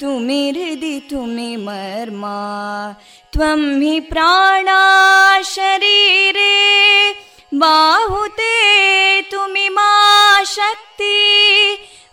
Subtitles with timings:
[0.00, 2.38] तुमि हृदि तुमि मर्मा
[3.32, 4.80] त्वं हि प्राणा
[5.54, 6.52] शरीरे
[7.62, 8.52] बाहुते
[9.30, 9.90] तुमि मा
[10.56, 11.14] शक्ति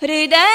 [0.04, 0.55] हृदये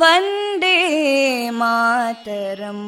[0.00, 0.76] वन्दे
[1.60, 2.86] मातरम्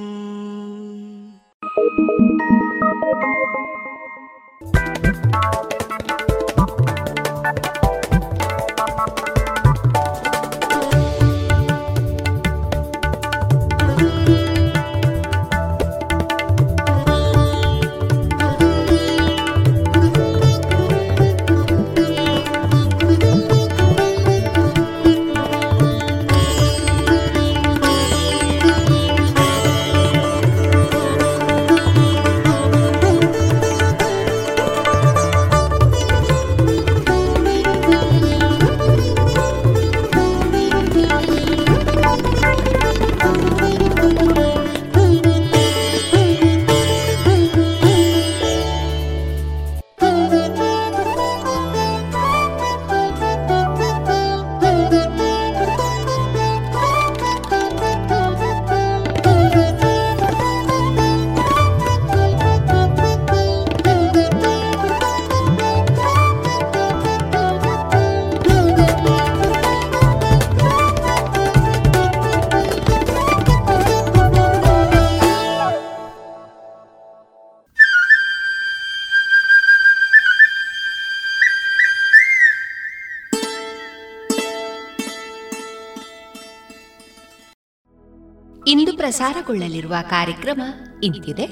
[89.19, 90.61] ಪ್ರಸಾರಗೊಳ್ಳಲಿರುವ ಕಾರ್ಯಕ್ರಮ
[91.03, 91.47] ಇಂತಿದೆ.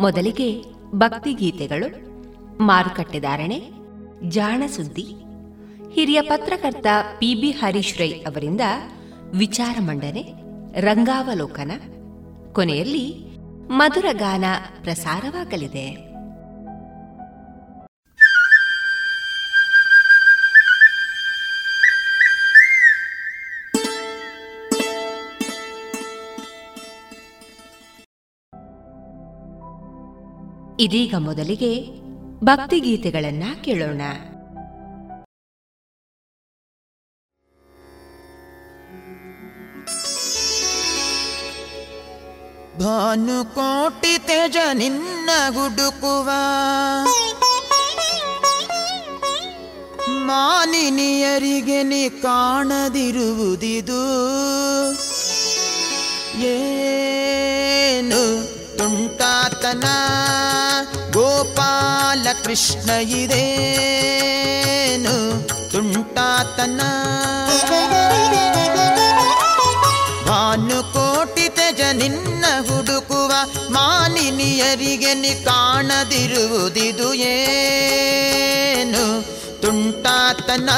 [0.00, 0.64] ಮೊದಲಿಗೆ
[0.94, 1.86] ಭಕ್ತಿಗೀತೆಗಳು
[2.62, 3.70] ಮಾರುಕಟ್ಟೆದಾರಣೆ
[4.28, 5.06] ಜಾಣಸುದ್ದಿ
[5.92, 6.86] ಹಿರಿಯ ಪತ್ರಕರ್ತ
[7.18, 8.60] ಪಿಬಿ ಹರೀಶ್ ರೈ ಅವರಿಂದ
[9.34, 10.22] ವಿಚಾರ ಮಂಡನೆ,
[10.80, 11.70] ರಂಗಾವಲೋಕನ.
[12.52, 13.36] ಕೊನೆಯಲ್ಲಿ
[13.70, 14.44] ಮಧುರ ಗಾನ
[14.82, 16.07] ಪ್ರಸಾರವಾಗಲಿದೆ.
[30.80, 31.86] ಇದೀಗ ಮೊದಲಿಗೆ
[32.44, 34.00] ಭಕ್ತಿಗೀತೆಗಳನ್ನ ಕೇಳೋಣ.
[42.80, 46.30] ಭಾನುಕೋಟಿ ತೇಜ ನಿನ್ನ ಗುಡುಕುವ
[50.08, 54.02] ಮಾನಿನಿಯರಿಗೆ ನೀ ಕಾಣದಿರುವುದಿದು.
[56.40, 58.22] ಏನು
[58.78, 59.96] ತುಂಟಾತನಾ.
[62.48, 63.44] ಕೃಷ್ಣ ಇದೇನು?
[65.72, 66.80] ತುಂಟಾತನ.
[70.26, 73.32] ಭಾನುಕೋಟಿ ತೆಜ ನಿನ್ನ ಹುಡುಕುವ
[73.70, 79.32] ಮಾನಿನಿಯರಿಗೆ ನಿ ಕಾಣದಿರುವುದಿದು ಏನು?
[79.62, 80.70] ತುಂಟಾತನ.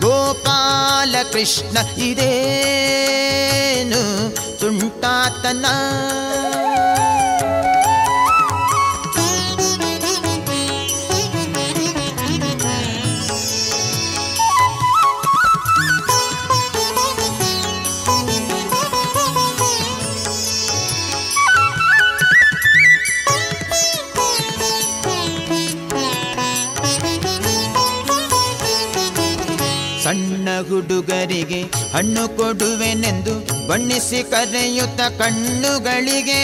[0.00, 4.30] ಗೋಪಾಲ ಕೃಷ್ಣ ಇದೇನು?
[4.60, 5.66] ತುಂಟಾತನ.
[30.60, 31.62] ಹುಡುಗರಿಗೆ
[31.92, 33.34] ಹಣ್ಣು ಕೊಡುವೆನೆಂದು
[33.68, 36.40] ಬಣ್ಣಿಸಿ ಕರೆಯುತ್ತ ಕಣ್ಣುಗಳಿಗೆ.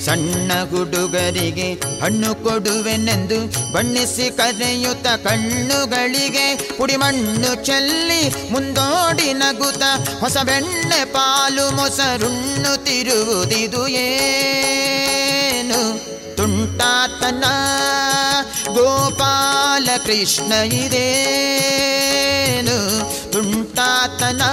[0.00, 6.56] ಸಣ್ಣ ಹುಡುಗರಿಗೆ ಹಣ್ಣು ಕೊಡುವೆನೆಂದು ಬಣ್ಣಿಸಿ ಕರೆಯುತ್ತ ಕಣ್ಣುಗಳಿಗೆ.
[6.76, 9.82] ಪುಡಿಮಣ್ಣು ಚೆಲ್ಲಿ ಮುಂದೋಡಿ ನಗುತ್ತ
[10.20, 15.80] ಹೊಸ ಬೆಣ್ಣೆ ಪಾಲು ಮೊಸರುಣ್ಣು ತಿರುವುದಿದು ಏನು?
[16.80, 17.54] तना
[18.78, 22.78] गोपालकृष्ण हि रेनु
[23.32, 24.50] तुतना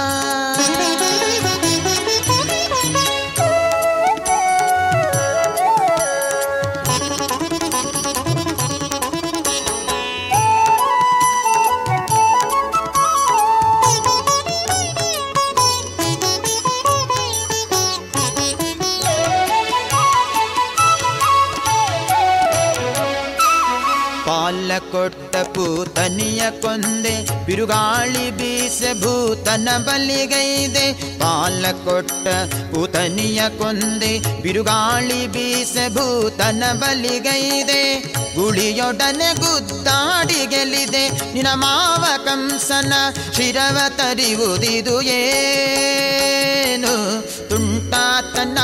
[24.92, 31.18] ಕೊಟ್ಟ ಪೂತನಿಯ ಕೊಂದೆ, ಬಿರುಗಾಳಿ ಬೀಸೆ ಭೂತನ ಬಲಿಗೈದೆ.
[31.18, 32.28] ಪಾಲ ಕೊಟ್ಟ
[32.74, 38.12] ಪೂತನಿಯ ಕೊಂದೆ, ಬಿರುಗಾಳಿ ಬೀಸೆ ಭೂತನ ಬಲಿಗೈದೆ.
[38.34, 42.92] ಗುಳಿಯೊಡನೆ ಗುದ್ದಾಡಿ ಗೆಲಿದೆ ನಿನ ಮಾವ ಕಂಸನ
[43.36, 47.22] ಶಿರವ ತರಿವುದಿದು ಏನು?
[47.48, 48.58] ತುಂಟಾತನ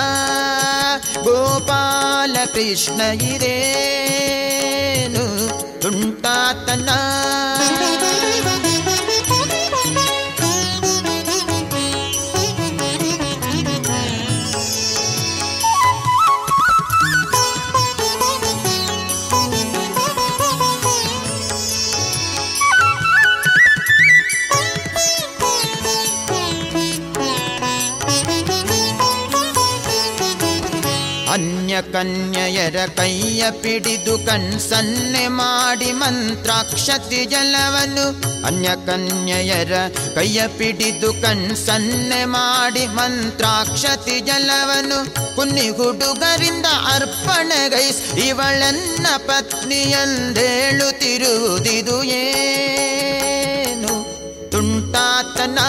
[1.23, 5.23] ಗೋಪಾಲ ಕೃಷ್ಣ ಇರೇನು?
[5.83, 6.89] ತುಂಟಾತನ
[31.93, 38.05] ಕನ್ಯೆಯರ ಕೈಯ ಪಿಡಿದು ಕಣ್ಸನ್ನೆ ಮಾಡಿ ಮಂತ್ರಾಕ್ಷತಿ ಜಲವನು
[38.47, 39.75] ಅನ್ಯ ಕನ್ಯೆಯರ
[40.15, 44.99] ಕೈಯ ಪಿಡಿದು ಕಣ್ಸನ್ನೆ ಮಾಡಿ ಮಂತ್ರಾಕ್ಷತಿ ಜಲವನು
[45.37, 53.32] ಕುನ್ನಿ ಹುಡುಗರಿಂದ ಅರ್ಪಣೆಗೈಸ್ ಇವಳನ್ನ ಪತ್ನಿಯಂದೇಳುತ್ತಿರುವುದಿದು ಏನು
[54.95, 55.69] तना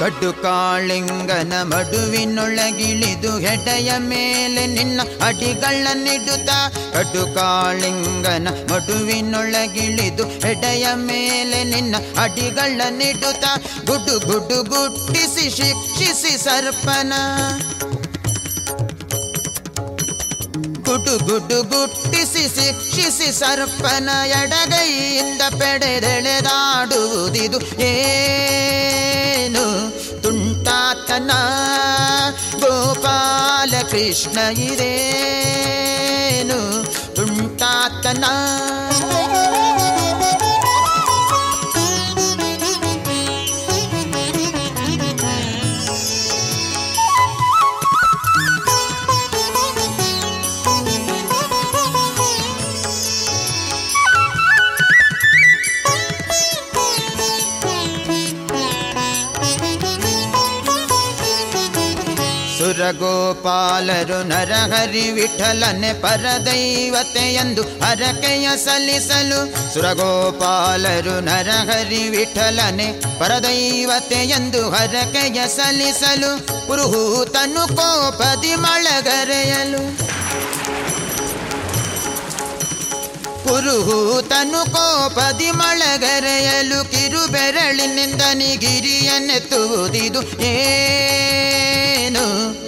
[0.00, 6.50] ಕಡ್ಡು ಕಾಳಿಂಗನ ಮಡುವಿನೊಳಗಿಳಿದು ಹೆಡೆಯ ಮೇಲೆ ನಿನ್ನ ಅಡಿಗಳನ್ನಿಡುತ್ತ.
[6.92, 13.44] ಕಡುಕಾಳಿಂಗನ ಮಡುವಿನೊಳಗಿಳಿದು ಹೆಡೆಯ ಮೇಲೆ ನಿನ್ನ ಅಡಿಗಳನ್ನಿಡುತ್ತ.
[13.86, 17.12] ಗುಡು ಗುಡು ಗುಟ್ಟಿಸಿ ಶಿಕ್ಷಿಸಿ ಸರ್ಪನ
[20.90, 25.98] ಗುಡು ಗುಡು ಗುಟ್ಟಿಸಿ ಶಿಕ್ಷಿಸಿ ಸರ್ಪನ ಎಡಗೈಯಿಂದ ಪೆಡೆದೆಳೆದಾಡುವುದಿದು
[27.90, 29.64] ಏನು?
[30.22, 31.30] ತುಂಟಾತನ
[32.62, 36.60] ಗೋಪಾಲ ಕೃಷ್ಣ ಇರೇನು
[37.16, 38.24] ತುಂಟಾತನ
[62.80, 80.10] ಸುರಗೋಪಾಲರು ನರಹರಿ ವಿಠಲನೆ ಪರದೈವತೆಯಂದು ಹರಕೆಯ ಸಲ್ಲಿಸಲು ಸುರಗೋಪಾಲರು ನರಹರಿ ವಿಠಲನೆ ಪರದೈವತೆಯಂದು ಹರಕೆಯ ಸಲ್ಲಿಸಲು ಪುರುಹೂತನು ಕೋಪದಿ ಮಳಗರೆಯಲು.
[83.44, 92.59] ಪುರುಹೂತನು ಕೋಪದಿ ಮಳಗರೆಯಲು ಕಿರುಬೆರಳಿನಿಂದ ನಿಗಿರಿಯನ್ನೆತ್ತುವುದಿದು ಏನು?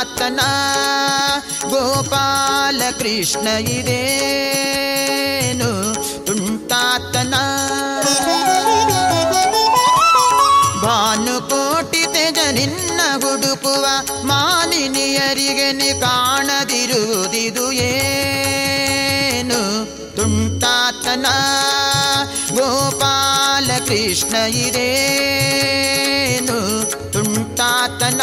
[0.00, 0.40] ತುಂಟಾತನ
[1.70, 5.68] ಗೋಪಾಲ ಕೃಷ್ಣ ಇದೇನು
[6.24, 7.34] ತುಂಟಾತನ?
[10.82, 13.86] ಭಾನುಕೋಟಿ ತೆಜ ನಿನ್ನ ಹುಡುಕುವ
[14.24, 19.86] ಮಾನಿನಿಯರಿಗೆ ನಿ ಕಾಣದಿರುವುದಿದು ಏನು?
[20.16, 21.26] ತುಂಟಾತನ
[22.52, 26.58] ಗೋಪಾಲ ಕೃಷ್ಣ ಇದೇನು
[27.12, 28.22] ತುಂಟಾತನ?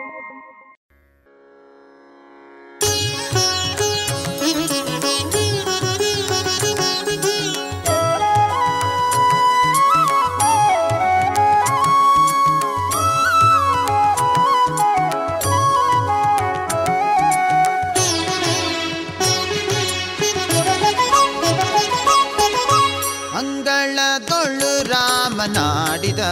[23.33, 26.23] ಅಂಗಳದೊಳು ರಾಮನಾಡಿದ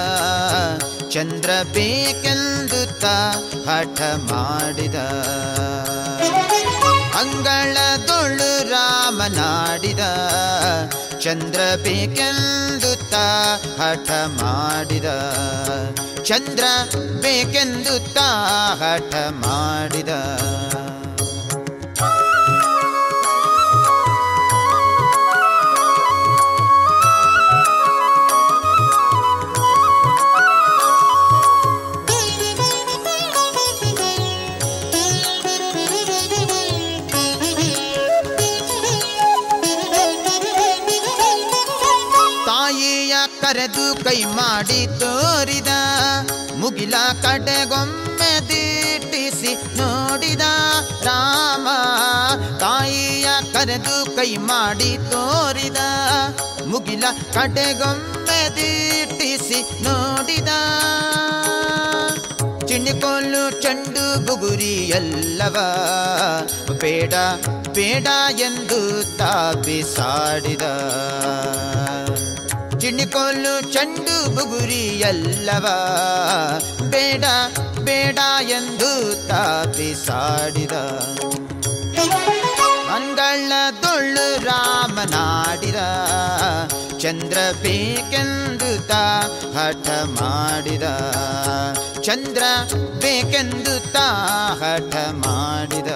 [1.10, 3.06] ಚಂದ್ರ ಬೇಕೆಂದು ತ
[3.68, 4.00] ಹಠ
[4.32, 4.98] ಮಾಡಿದ
[7.20, 10.04] ಅಂಗಳದೊಳು ರಾಮನಾಡಿದ
[11.20, 13.16] ಚಂದ್ರ ಬೇಕೆಂದು ತ
[13.80, 15.10] ಹಠ ಮಾಡಿದ
[16.24, 16.66] ಚಂದ್ರ
[17.24, 18.20] ಬೇಕೆಂದು ತ
[18.82, 20.14] ಹಠ ಮಾಡಿದ
[43.50, 45.72] ಕರೆದು ಕೈ ಮಾಡಿ ತೋರಿದ,
[46.56, 50.42] ಮುಗಿಲ ಕಡೆಗೊಮ್ಮೆ ದಿಟ್ಟಿಸಿ ನೋಡಿದ
[51.04, 51.68] ರಾಮ.
[52.60, 55.78] ತಾಯಿಯ ಕರೆದು ಕೈ ಮಾಡಿ ತೋರಿದ,
[56.66, 57.04] ಮುಗಿಲ
[57.34, 60.52] ಕಡೆಗೊಮ್ಮೆ ದಿಟ್ಟಿಸಿ ನೋಡಿದ.
[62.68, 65.58] ಚಿಣಿಕೊಲ್ಲು ಚಿಣಿಕೋಲು ಚೆಂಡು ಬುಗುರಿ ಎಲ್ಲವ,
[66.74, 67.14] ಬೇಡ
[67.74, 68.08] ಬೇಡ
[68.40, 68.82] ಎಂದು
[69.18, 70.62] ತಾಪಿಸಾಡಿದ.
[72.82, 75.66] ಚಿಣಿಕೋಲು ಚೆಂಡು ಬುಗುರಿ ಎಲ್ಲವ
[76.92, 77.26] ಬೇಡ
[77.84, 78.20] ಬೇಡ
[78.58, 78.90] ಎಂದು
[79.30, 80.76] ತಾಪಿಸಾಡಿದ
[82.90, 83.52] ಮಂಗಳ
[83.84, 85.82] ದೊಳ್ಳು ರಾಮನಾಡಿದ
[87.04, 89.04] ಚಂದ್ರ ಬೇಕೆಂದು ತಾ
[89.58, 90.88] ಹಠ ಮಾಡಿದ
[92.02, 92.44] ಚಂದ್ರ
[93.04, 94.08] ಬೇಕೆಂದು ತಾ
[94.62, 95.92] ಹಠ ಮಾಡಿದ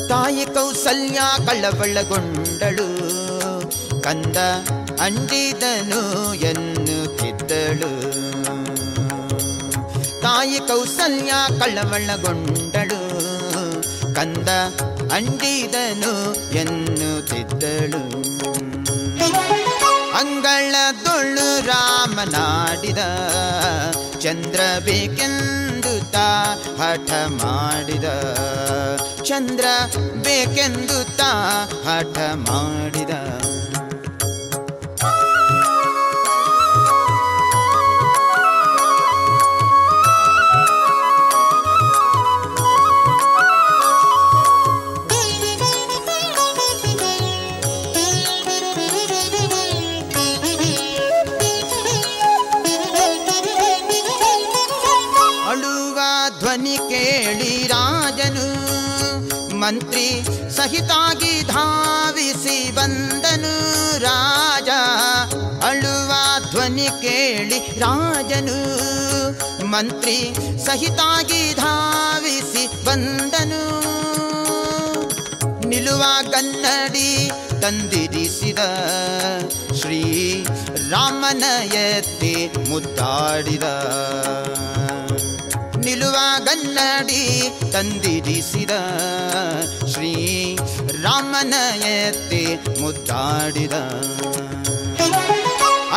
[0.08, 2.88] ತಾಯಿ ಕೌಸಲ್ಯ ಕಳವಳಗೊಂಡಳು.
[4.02, 4.38] ಕಂದ
[5.00, 8.24] ಅಂಡಿದನು ಎನ್ನುತ್ತಿದ್ದಳು.
[10.24, 13.03] ತಾಯಿ ಕೌಸಲ್ಯ ಕಳವಳಗೊಂಡಳು.
[14.15, 14.50] ಕಂದ
[15.13, 18.03] ಅಂಡಿದನು ಎನ್ನುತ್ತಿದ್ದಳು.
[20.18, 22.98] ಅಂಗಳದೊಳು ರಾಮನಾಡಿದ
[24.20, 28.03] ಚಂದ್ರ ಬೇಕೆಂದು ತಾ ಹಠ ಮಾಡಿದ.
[29.24, 29.65] ಚಂದ್ರ
[30.24, 33.52] ಬೇಕೆಂದು ತಾ ಹಠ ಮಾಡಿದ.
[59.64, 60.24] ಮಂತ್ರಿ
[60.56, 63.54] ಸಹಿತಾಗಿ ಧಾವಿಸಿ ಬಂದನು
[64.00, 64.70] ರಾಜ.
[65.66, 66.14] ಅಳುವ
[66.52, 68.60] ಧ್ವನಿ ಕೇಳಿ ರಾಜನು.
[69.66, 73.64] ಮಂತ್ರಿ ಸಹಿತಾಗಿ ಧಾವಿಸಿ ಬಂದನು.
[75.68, 78.60] ನಿಲುವ ಕನ್ನಡಿ ತಂದಿರಿಸಿದ
[79.82, 80.44] ಶ್ರೀ
[80.90, 83.64] ರಾಮನ ಎತ್ತಿ ಮುದ್ದಾಡಿದ.
[85.83, 86.15] ನಿಲುವ
[86.46, 88.72] ಗನ್ನಡಿ ತಂದಿರಿಸಿದ
[89.93, 90.13] ಶ್ರೀ
[91.01, 93.74] ರಾಮನ ಎತ್ತಿ ಮುದ್ದಾಡಿದ.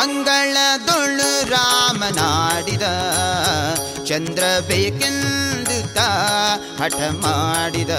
[0.01, 2.81] ಅಂಗಳದೊಳು ರಾಮನಾಡಿದ.
[4.05, 6.09] ಚಂದ್ರ ಬೇಕೆಂದು ತಾ
[6.83, 7.89] ಹಠ ಮಾಡಿದ.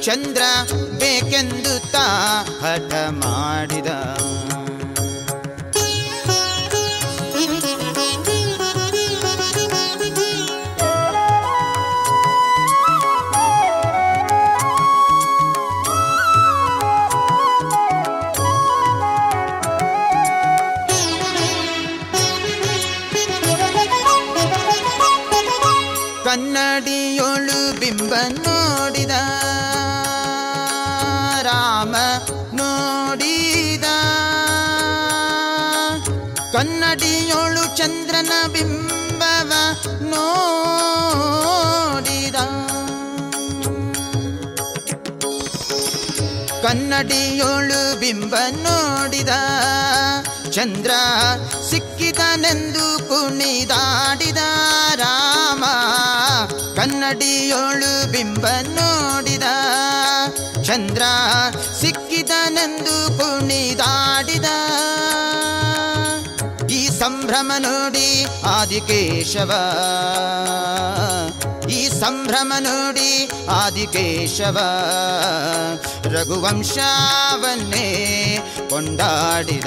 [0.00, 0.42] ಚಂದ್ರ
[0.98, 2.06] ಬೇಕೆಂದು ತಾ
[2.62, 3.86] ಹಠ ಮಾಡಿದ.
[47.00, 49.28] ಕನ್ನಡಿಯೊಳು ಬಿಂಬ ನೋಡಿದ.
[50.50, 50.90] ಚಂದ್ರ
[51.70, 54.36] ಸಿಕ್ಕಿದನೆಂದು ಕುಣಿದಾಡಿದ.
[54.94, 55.64] ರಾಮ
[56.76, 59.42] ಕನ್ನಡಿಯೊಳು ಬಿಂಬ ನೋಡಿದ.
[60.64, 61.02] ಚಂದ್ರ
[61.80, 64.48] ಸಿಕ್ಕಿದನೆಂದು ಕುಣಿದಾಡಿದ.
[66.70, 69.50] ಈ ಸಂಭ್ರಮ ನೋಡಿ ಆದಿಕೇಶವ.
[72.00, 74.58] ಸಂಭ್ರಮ ನೋಡಿ ಆದಿಕೇಶವ
[76.04, 77.88] ರಘುವಂಶವನ್ನೇ
[78.70, 79.66] ಕೊಂಡಾಡಿದ.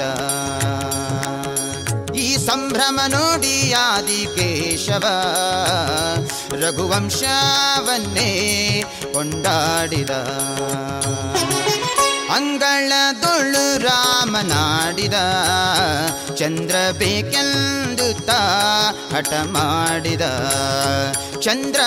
[2.12, 5.04] ಈ ಸಂಭ್ರಮ ನೋಡಿ ಆದಿಕೇಶವ
[6.52, 8.30] ರಘುವಂಶವನ್ನೇ
[9.12, 10.10] ಕೊಂಡಾಡಿದ.
[12.34, 15.14] ಅಂಗಳದೊಳು ರಾಮನಾಡಿದ.
[16.34, 17.93] ಚಂದ್ರ ಬೇಕೆಂದು
[18.26, 20.20] ತಾ ಹಠ ಮಾಡಿದ.
[21.40, 21.80] ಚಂದ್ರ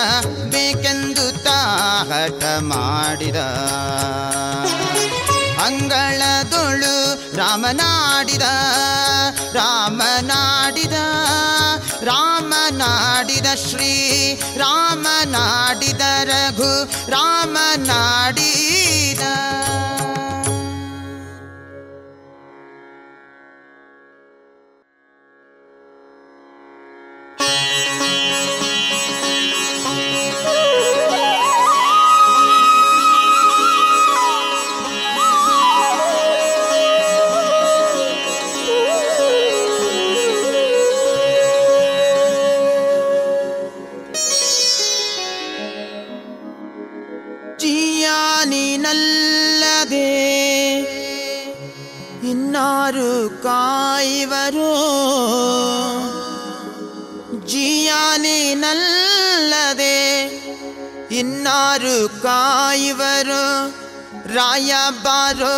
[0.50, 1.60] ಬೇಕೆಂದು ತಾ
[2.08, 3.36] ಹಠ ಮಾಡಿದ.
[5.66, 8.42] ಅಂಗಳದೊಳು ರಾಮನಾಡಿದ.
[9.52, 10.92] ರಾಮನಾಡಿದ.
[12.02, 16.88] ರಾಮನಾಡಿದ ನಾಡಿದ ಶ್ರೀ ರಾಮ ರಘು ರಘು
[27.98, 28.88] ರಾಮ ನಾಡಿದ
[48.70, 50.08] ಜಿಯಾನಿನಲ್ಲದೆ
[52.22, 53.10] ಇನ್ನಾರು
[58.08, 59.96] ಕಾಯುವರು ಜಿಯಾನಿನಲ್ಲದೆ
[61.10, 63.42] ಇನ್ನಾರು ಕಾಯುವರು
[64.34, 65.52] ರಾಯ ಬಾರೋ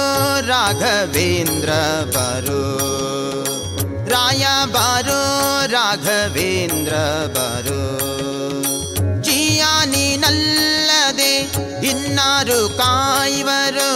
[0.48, 1.70] ರಾಘವೇಂದ್ರ
[2.14, 2.62] ಬರೋ
[4.10, 5.20] ರಾಯ ಬಾರೋ
[5.72, 6.94] ರಾಘವೇಂದ್ರ
[7.36, 7.80] ಬರೋ
[9.22, 11.32] ಜಿಯಾನಿನಲ್ಲದೆ
[11.86, 13.90] ಇನ್ನಾರು ಕಾಯುವರು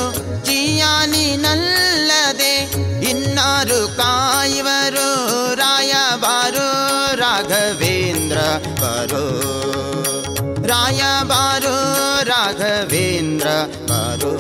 [0.45, 2.55] ಜಿಯಾನಿನಲ್ಲದೆ
[3.11, 5.09] ಇನ್ನಾರು ಕಾಯುವರು
[5.55, 6.75] ರಾಯ ಬಾರೋ
[8.25, 8.41] ರಾಘವೇಂದ್ರ
[8.81, 9.25] ಬರೋ
[10.67, 11.75] ರಾಯ ಬಾರೋ
[12.25, 13.49] ರಾಘವೇಂದ್ರ
[13.89, 14.33] ಬರೋ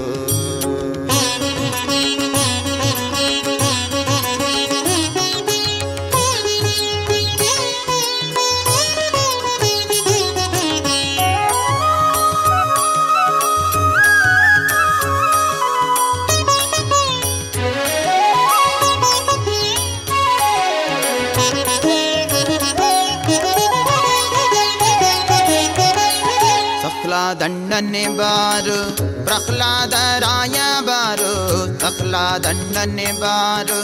[27.44, 28.76] ಪ್ರಹ್ಲಾದಣ್ಣನೆ ಬಾರು,
[29.24, 31.32] ಪ್ರಹ್ಲಾದ ರಾಯ ಬಾರು
[31.78, 33.76] ಪ್ರಹ್ಲಾದಣ್ಣನೆ ಬಾರು,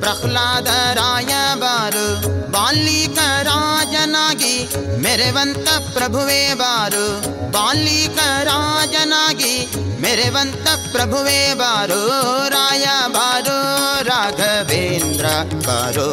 [0.00, 2.04] ಪ್ರಹ್ಲಾದ ರಾಯ ಬಾರು,
[2.50, 4.54] ಬಾಲಿಕ ರಾಜನಾಗಿ
[5.02, 7.06] ಮೆರೆವಂತ ಪ್ರಭುವೇ ಬಾರು,
[7.52, 9.54] ಬಾಲಿಕ ರಾಜನಾಗಿ
[10.02, 12.00] ಮೆರೆವಂತ ಪ್ರಭುವೇ ಬಾರು,
[12.48, 13.58] ರಾಯ ಬಾರು,
[14.02, 15.26] ರಾಘವೇಂದ್ರ
[15.66, 16.08] ಬಾರೋ,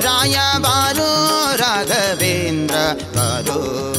[0.00, 1.10] ರಾಯ ಬಾರೋ,
[1.56, 2.74] ರಾಘವೇಂದ್ರ
[3.16, 3.97] ಬಾರೋ.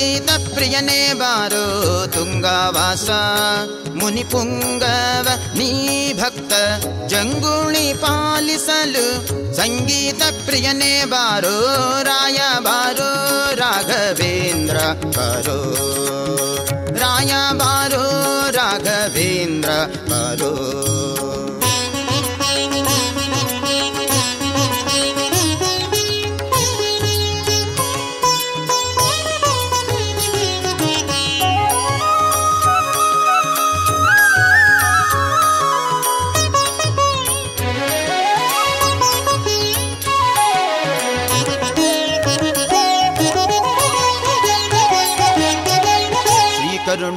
[0.00, 1.64] ಸಂಗೀತ ಪ್ರಿಯನೇ ಬಾರೋ
[2.06, 3.08] ತುಂಗವಾಸ
[3.98, 5.66] ಮುನಿ ಪುಂಗವ ನೀ
[6.12, 6.52] ಭಕ್ತ
[7.06, 9.04] ಜಂಗುಳಿ ಪಾಲಿಸಲು
[9.54, 11.54] ಸಂಗೀತ ಪ್ರಿಯನೇ ಬಾರೋ
[12.02, 13.10] ರಾಯ ಬಾರೋ
[13.54, 14.78] ರಾಘವೇಂದ್ರ
[15.18, 15.58] ಬಾರೋ
[16.96, 18.04] ರಾಯ ಬಾರೋ
[18.52, 19.70] ರಾಘವೇಂದ್ರ
[20.10, 20.52] ಬಾರೋ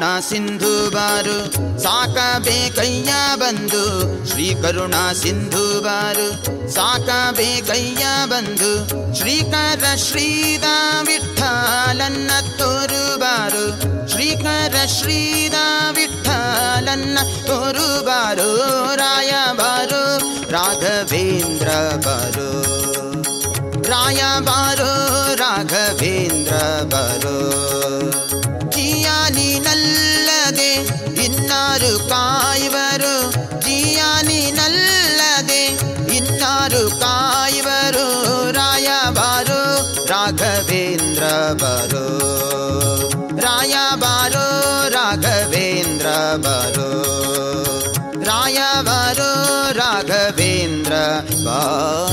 [0.03, 3.83] ಶ್ರೀ ಕರುಣಾ ಸಿಂಧು ಬಾರು ಸಾಕಬೇಕಯ್ಯ ಬಂದು,
[4.29, 10.63] ಶ್ರೀ ಕರುಣಾ ಸಿಂಧು ಬಾರು ಸಾಕಬೇಕಯ್ಯ ಬಂದು, ಶ್ರೀಕರ ಶ್ರೀದ
[11.05, 15.53] ವಿಠಲನ್ನ ತೋರು ಬಾರು ಶ್ರೀಕರ ಶ್ರೀದ
[15.95, 18.57] ವಿಠಲನ್ನ ತೋರು ಬಾರು
[18.95, 20.17] ರಾಯ ಬಾರು
[20.51, 21.67] ರಾಘವೇಂದ್ರ
[22.05, 22.49] ಬಾರು.
[23.81, 27.53] ರಾಯ ಬಾರೋ ರಾಘವೇಂದ್ರ ಬರೋ.
[27.71, 28.22] ಜಿಯಾನಿನಲ್ಲದೆ
[31.17, 35.65] ಇನ್ನಾರು ಕಾಯುವರು ಜಿಯಾನಿನಲ್ಲದೆ
[36.17, 42.19] ಇನ್ನಾರು ಕಾಯುವರು ರಾಯ ಬಾರೋ ರಾಘವೇಂದ್ರ ಬರೋ
[43.39, 47.03] ರಾಯ ಬಾರೋ ರಾಘವೇಂದ್ರ ಬರೋ
[48.23, 50.93] ರಾಯ ಬಾರೋ ರಾಘವೇಂದ್ರ
[51.45, 52.12] ಬಾರೋ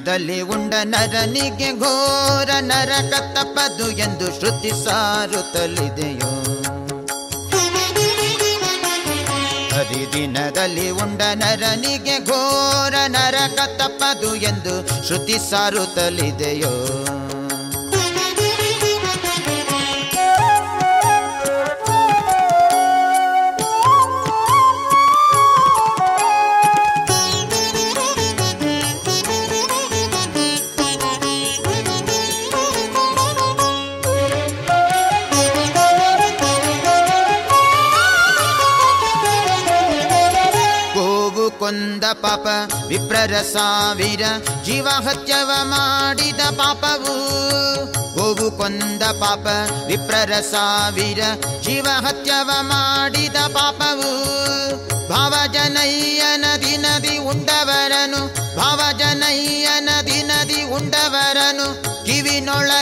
[0.00, 6.30] ದಿನದಲ್ಲಿ ಉಂಡ ನರನಿಗೆ ಘೋರ ನರಕ ತಪದು ಎಂದು ಶ್ರುತಿ ಸಾರುತ್ತಲಿದೆಯೋ
[9.72, 14.74] ಹರಿದಿನದಲ್ಲಿ ಉಂಡ ನರನಿಗೆ ಘೋರ ನರಕ ತಪದು ಎಂದು
[15.06, 16.74] ಶ್ರುತಿ ಸಾರುತ್ತಲಿದೆಯೋ
[42.22, 42.46] ಪಾಪ
[42.86, 44.22] ವಿಪ್ರರ ಸಾವಿರ
[44.64, 47.14] ಜೀವ ಹತ್ಯವ ಮಾಡಿದ ಪಾಪವು.
[48.14, 49.46] ಗೋವು ಕೊಂದ ಪಾಪ
[49.86, 51.20] ವಿಪ್ರರ ಸಾವಿರ
[51.62, 54.10] ಜೀವ ಹತ್ಯವ ಮಾಡಿದ ಪಾಪವು.
[55.08, 58.20] ಭಾವಜನಯ್ಯನದಿ ನದಿ ಉಂಡವರನು
[58.56, 61.87] ಭಾವಜನಯ್ಯನದಿ ನದಿ ಉಂಡವರನು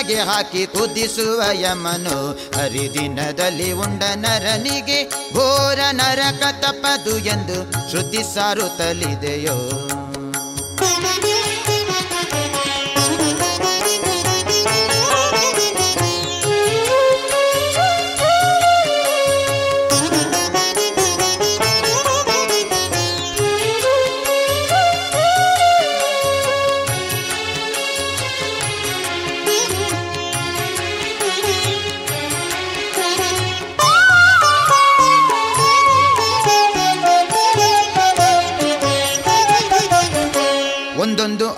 [0.07, 2.17] ಕಿವಿನೊಳಗೆ ಹಾಕಿ ಕುದಿಸುವ ಯಮನು.
[2.59, 5.01] ಹರಿದಿನದಲ್ಲಿ ಉಂಡ ನರನಿಗೆ
[5.35, 9.57] ಘೋರ ನರಕ ತಪ್ಪದು ಎಂದು ಶ್ರುತಿ ಸಾರುತ್ತಲಿದೆಯೋ.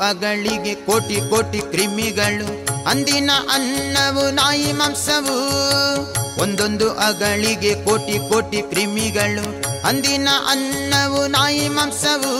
[0.08, 2.48] ಅಗಳಿಗೆ ಕೋಟಿ ಕೋಟಿ ಕ್ರಿಮಿಗಳು.
[2.90, 5.36] ಅಂದಿನ ಅನ್ನವು, ನಾಯಿ ಮಾಂಸವು.
[6.42, 9.46] ಒಂದೊಂದು ಅಗಳಿಗೆ ಕೋಟಿ ಕೋಟಿ ಕ್ರಿಮಿಗಳು.
[9.86, 12.32] ಅಂದಿನ ಅನ್ನವು, ನಾಯಿ ಮಾಂಸವು.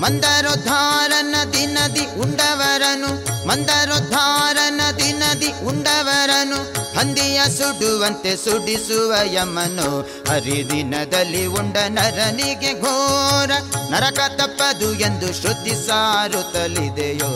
[0.00, 3.10] ಮಂದರೋದ್ಧಾರನ ದಿನದಿ ಉಂಡವರನು,
[3.46, 6.58] ಮಂದರೋದ್ಧಾರನ ದಿನದಿ ಉಂಡವರನು,
[6.98, 13.50] ಹಂದಿಯ ಸುಡುವಂತೆ ಸುಡಿಸುವ ಯಮನು, ಹರಿದಿನದಲ್ಲಿ ಉಂಡ ನರನಿಗೆ ಘೋರ,
[13.90, 17.32] ನರಕ ತಪ್ಪದು ಎಂದು ಶ್ರುತಿ ಸಾರುತ್ತಲಿದೆಯೋ.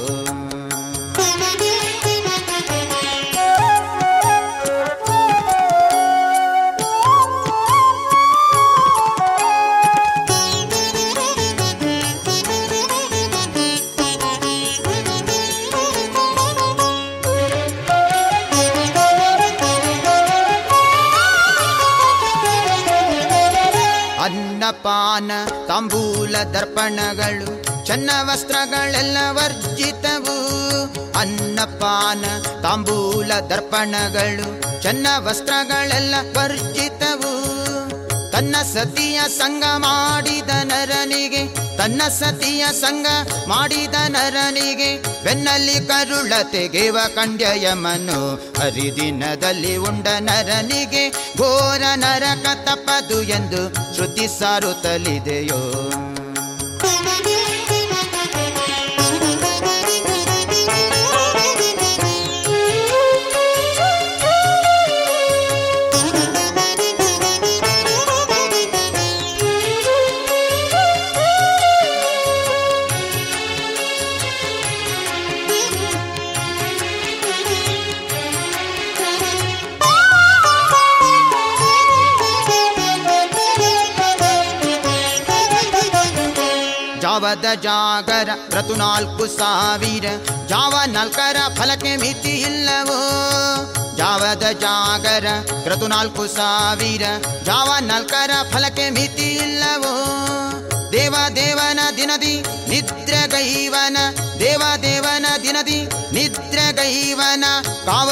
[24.82, 25.30] ಅನ್ನಪಾನ
[25.66, 30.36] ತಾಂಬೂಲ ದರ್ಪಣಗಳು ಚನ್ನ ವಸ್ತ್ರಗಳೆಲ್ಲ ವರ್ಜಿತವು
[31.18, 32.24] ಅನ್ನಪಾನ
[32.62, 37.62] ತಾಂಬೂಲ ದರ್ಪಣಗಳು ಚನ್ನ ವಸ್ತ್ರಗಳೆಲ್ಲ ವರ್ಜಿತವು.
[38.32, 43.06] ತನ್ನ ಸತಿಯ ಸಂಗ ಮಾಡಿದ ನರನಿಗೆ, ತನ್ನ ಸತಿಯ ಸಂಗ
[43.48, 55.60] ಮಾಡಿದ ನರನಿಗೆ, ಬೆನ್ನಲ್ಲಿ ಕರುಳ ತೆಗೆವ ಕಂಡ್ಯಯಮನು ಹರಿದಿನದಲ್ಲಿ ಉಂಡ ನರನಿಗೆ, ಘೋರ ನರಕ ತಪ್ಪದು ಎಂದು ಶ್ರುತಿ ಸಾರುತ್ತಲಿದೆಯೋ?
[87.32, 90.04] ಜಾವದ ಜಾಗರ ರತು ನಾಲ್ಕು ಸಾವಿರ.
[90.48, 92.98] ಜಾವ ನಾಲ್ಕರ ಫಲಕ್ಕೆ ಮಿತಿ ಇಲ್ಲವೋ?
[93.96, 95.26] ಜಾವದ ಜಾಗರ
[95.62, 97.02] ಕ್ರತು ನಾಲ್ಕು ಸಾವಿರ.
[97.44, 99.94] ಜಾವ ನಾಲ್ಕರ ಫಲಕ್ಕೆ ಮಿತಿ ಇಲ್ಲವೋ?
[100.92, 103.96] ದೇವ ದೇವನ ದಿನದಿ ನಿದ್ರಗೈವನ
[104.38, 105.80] ದೇವ ದೇವನ ದಿನದಿ
[106.12, 108.12] ನಿದ್ರಗೈವನ ಕಾವಲಿಯೊಳು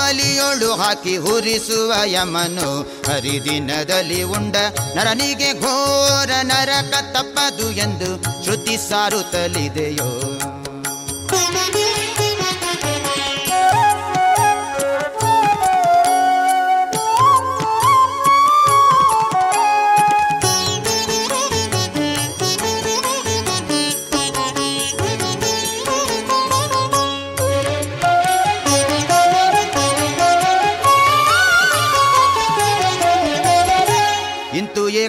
[0.80, 2.68] ಹಾಕಿ ಹುರಿಸುವ ಯಮನು
[3.08, 4.56] ಹರಿದಿನದಲ್ಲಿ ಉಂಡ
[4.96, 8.10] ನರನಿಗೆ ಘೋರ ನರಕ ತಪ್ಪದು ಎಂದು
[8.44, 10.10] ಶ್ರುತಿ ಸಾರುತ್ತಲಿದೆಯೋ.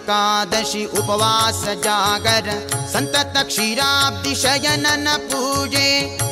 [0.02, 2.48] एकादशी उपवासजागर
[2.94, 5.90] सन्तत क्षीराब्दिशयन न पूजे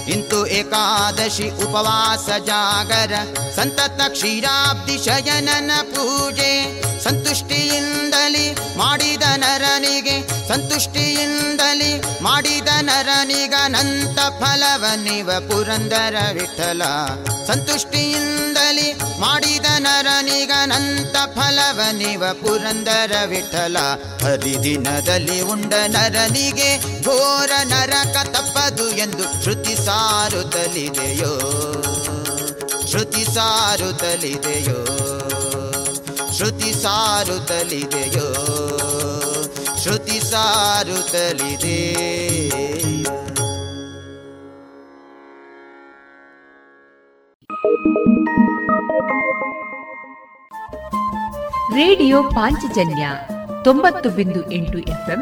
[0.10, 3.13] ಇಂತು ಏಕಾದಶಿ ಉಪವಾಸ ಜಾಗರ.
[3.56, 6.82] ಸಂತತ ಕ್ಷೀರಾಬ್ದಿ ಶಯನನ ಪೂಜೆ.
[7.04, 10.48] ಸಂತುಷ್ಟಿಯಿಂದಲಿ ಮಾಡಿದ ನರನಿಗೆ.
[10.48, 16.82] ಸಂತುಷ್ಟಿಯಿಂದಲಿ ಮಾಡಿದ ನರನಿಗನಂತ ಫಲವನಿವ ಪುರಂದರ ವಿಠಲ.
[17.48, 23.78] ಸಂತುಷ್ಟಿಯಿಂದಲಿ ಮಾಡಿದ ನರನಿಗನಂತ ಫಲವನಿವ ಪುರಂದರ ವಿಠಲ.
[24.24, 31.31] ಹರಿದಿನದಲ್ಲಿ ಉಂಡ ನರನಿಗೆ ಘೋರ ನರಕ ತಪ್ಪದು ಎಂದು ಶ್ರುತಿ ಸಾರುತ್ತಲಿದೆಯೋ
[32.88, 34.77] ಶ್ರುತಿ ಸಾರುತ್ತಲಿದೆಯೋ
[36.35, 38.27] ಶ್ರುತಿ ಸಾರುತ್ತಲಿದೆಯೋ
[39.81, 41.77] ಶ್ರುತಿ ಸಾರುತ್ತಲಿದೆ
[51.73, 53.03] ರೇಡಿಯೋ ಪಾಂಚಜನ್ಯ
[53.63, 55.21] ತೊಂಬತ್ತು ಬಿಂದು ಎಂಟು ಎಫ್ಎಂ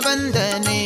[0.00, 0.80] ಬಂದನೆ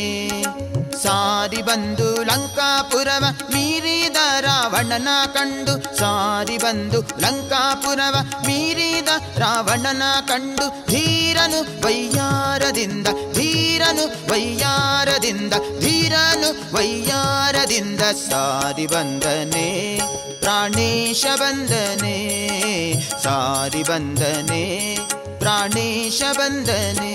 [1.03, 8.15] ಸಾರಿ ಬಂದು ಲಂಕಾಪುರವ ಮೀರಿದ ರಾವಣನ ಕಂಡು ಸಾರಿ ಬಂದು ಲಂಕಾಪುರವ
[8.47, 19.67] ಮೀರಿದ ರಾವಣನ ಕಂಡು ಧೀರನು ವೈಯಾರದಿಂದ ಧೀರನು ವೈಯಾರದಿಂದ ಧೀರನು ವೈಯಾರದಿಂದ ಸಾರಿ ಬಂದನೆ
[20.41, 22.17] ಪ್ರಾಣೇಶ ಬಂದನೆ
[23.23, 24.63] ಸಾರಿ ಬಂದನೆ
[25.39, 27.13] ಪ್ರಾಣೇಶ ಬಂದನೆ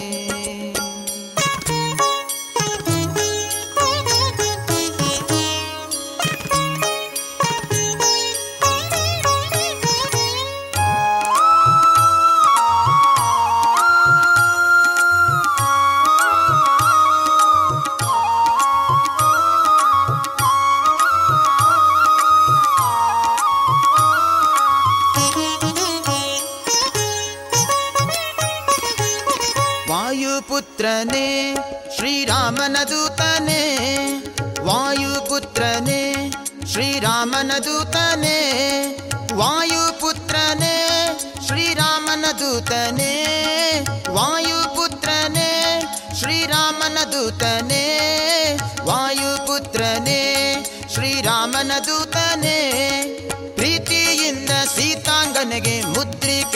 [30.86, 31.28] ವಾಯುಪುತ್ರನೇ
[31.95, 33.62] ಶ್ರೀರಾಮನ ದೂತನೇ
[34.67, 36.02] ವಾಯುಪುತ್ರನೇ
[36.71, 38.36] ಶ್ರೀರಾಮನ ದೂತನೇ
[39.39, 40.76] ವಾಯುಪುತ್ರನೇ
[41.47, 43.10] ಶ್ರೀರಾಮನ ದೂತನೇ
[44.17, 45.50] ವಾಯುಪುತ್ರನೇ
[46.19, 47.84] ಶ್ರೀರಾಮನ ದೂತನೇ
[48.89, 50.21] ವಾಯುಪುತ್ರನೇ
[50.93, 52.58] ಶ್ರೀರಾಮನ ದೂತನೇ
[53.58, 55.78] ಪ್ರೀತಿಯಿಂದ ಸೀತಾಂಗನೆಗೆ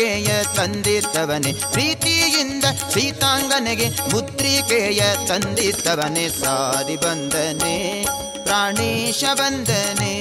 [0.01, 8.05] ಮುದ್ರಿಕೆಯ ತಂದಿತ್ತವನೆ ಪ್ರೀತಿಯಿಂದ ಸೀತಾಂಗನೆಗೆ ಮುದ್ರಿಕೆಯ ತಂದಿತ್ತವನೆ ಸಾರಿ ಬಂದನೆ
[8.45, 10.15] ಪ್ರಾಣೇಶ ಬಂದನೆ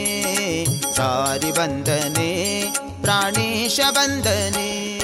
[0.96, 2.30] ಸಾರಿ ಬಂದನೆ
[3.02, 4.99] ಪ್ರಾಣೇಶ ಬಂದನೆ.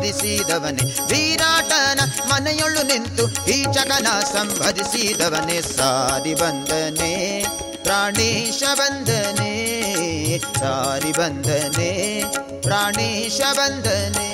[0.00, 7.12] ಸಂಹರಿಸಿದವನೇ ವಿರಾಟನ ಮನೆಯೊಳ್ಳು ನಿಂತು ಕೀಚಕನ ಸಂಭರಿಸಿದವನೇ ಸಾರಿ ಬಂದನೆ
[7.82, 9.52] ಪ್ರಾಣೇಶ ಬಂದನೆ
[10.60, 11.90] ಸಾರಿ ಬಂದನೆ
[12.62, 14.30] ಪ್ರಾಣೇಶ ಬಂದನೆ.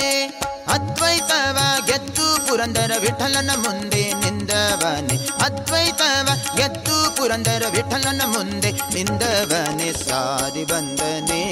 [0.67, 11.43] ಅದ್ವೈತವ ಗೆದ್ದು ಪುರಂದರ ವಿಠಲನ ಮುಂದೆ ನಿಂದವನೆ, ಅದ್ವೈತವ ಗೆದ್ದು ಪುರಂದರ ವಿಠಲನ ಮುಂದೆ ನಿಂದವನೆ ಸಾರಿ ಬಂದನೆ,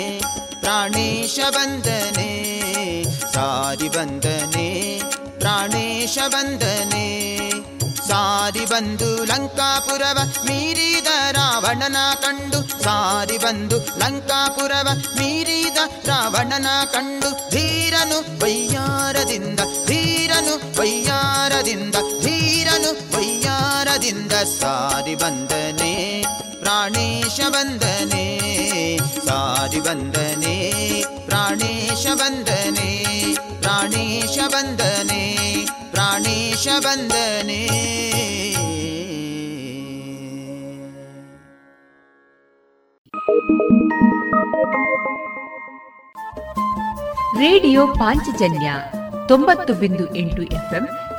[0.62, 2.30] ಪ್ರಾಣೇಶ ಬಂದನೆ
[3.34, 4.66] ಸಾರಿ ಬಂದನೆ,
[5.38, 7.06] ಪ್ರಾಣೇಶ ಬಂದನೆ.
[8.08, 14.88] ಸಾರಿ ಬಂದು ಲಂಕಾಪುರವ ಮೀರಿದ ರಾವಣನ ಕಂಡು ಸಾರಿ ಬಂದು ಲಂಕಾಪುರವ
[15.18, 15.78] ಮೀರಿದ
[16.08, 21.96] ರಾವಣನ ಕಂಡು, ಧೀರನು ಬಯ್ಯಾರದಿಂದ, ಧೀರನು ವೈಯಾರದಿಂದ
[22.60, 26.24] ಧೀರನು ವೈಯಾರದಿಂದ ಸಾರಿ ಬಂದನೆ,
[26.60, 28.24] ಪ್ರಾಣೇಶ ಬಂದನೆ,
[29.26, 30.56] ಸಾರಿ ಬಂದನೆ,
[31.26, 32.90] ಪ್ರಾಣೇಶ ಬಂದನೆ
[33.60, 35.22] ಪ್ರಾಣೇಶ ಬಂದನೆ
[35.90, 37.60] ಪ್ರಾಣೇಶ ಬಂದನೆ.
[47.40, 48.72] ರೇಡಿಯೋ ಪಾಂಚಜನ್ಯ
[49.28, 50.88] ತೊಂಬತ್ತು ಬಿಂದು ಎಂಟು ಎಫ್ಎಂ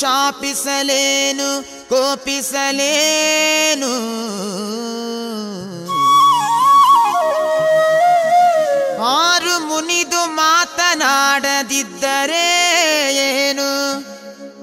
[0.00, 3.92] ಶಾಪಿಸಲೇನು ಕೋಪಿಸಲೇನು?
[9.06, 12.46] ಆರು ಮುನಿದು ಮಾತನಾಡದಿದ್ದರೆ
[13.16, 14.04] ಏನು?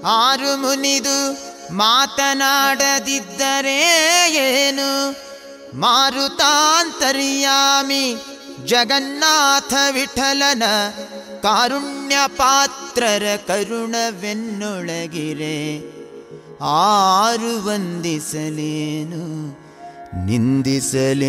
[0.05, 1.33] ಆರು ಮುನಿದು
[1.73, 3.79] ಮಾತನಾಡದಿದ್ದರೆ
[4.35, 5.21] ಏನು?
[5.73, 8.15] ಮಾರುತಾಂತರಿಯಾಮಿ
[8.65, 10.63] ಜಗನ್ನಾಥ ವಿಠಲನ
[11.43, 15.57] ಕಾರುಣ್ಯ ಪಾತ್ರರ ಕರುಣವೆನ್ನೊಳಗಿರೆ
[16.73, 19.23] ಆರು ವಂದಿಸಲೇನು
[20.25, 21.23] ನಿಂದಿಸಲೇನು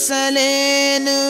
[0.00, 1.20] ವಂದಿಸಲೇನು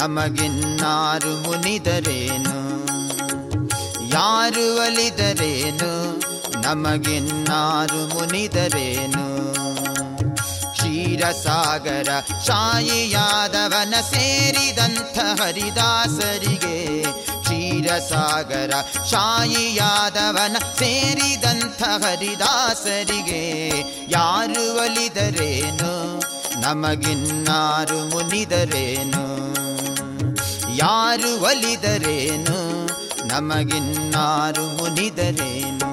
[0.00, 2.54] ನಮಗಿನ್ನಾರು ಮುನಿದರೇನು?
[4.08, 5.90] ಯಾರು ಒಲಿದರೇನು
[6.60, 9.24] ನಮಗಿನ್ನಾರು ಮುನಿದರೇನು?
[10.72, 12.08] ಕ್ಷೀರಸಾಗರ
[12.46, 17.02] ಶಾಯಿ ಯಾದವನ ಸೇರಿದಂಥ ಹರಿದಾಸರಿಗೆ
[17.42, 18.70] ಕ್ಷೀರಸಾಗರ
[19.10, 23.42] ಶಾಯಿಯಾದವನ ಸೇರಿದಂಥ ಹರಿದಾಸರಿಗೆ
[24.08, 26.20] ಯಾರು ಒಲಿದರೇನು
[26.60, 29.50] ನಮಗಿನ್ನಾರು ಮುನಿದರೇನು?
[30.80, 32.86] ಯಾರು ಒಲಿದರೇನು?
[33.26, 35.89] ನಮಗಿನ್ನಾರು ಮುನಿದರೇನು?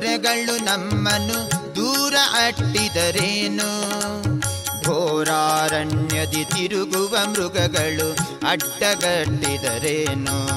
[0.00, 3.68] ದೊರೆಗಳು ನಮ್ಮನು ದೂರ ಅಟ್ಟಿದರೇನು?
[4.84, 8.16] ಘೋರಾರಣ್ಯದಿ ತಿರುಗುವ ಮೃಗಗಳು
[8.48, 10.48] ಅಡ್ಡಗಟ್ಟಿದರೇನು?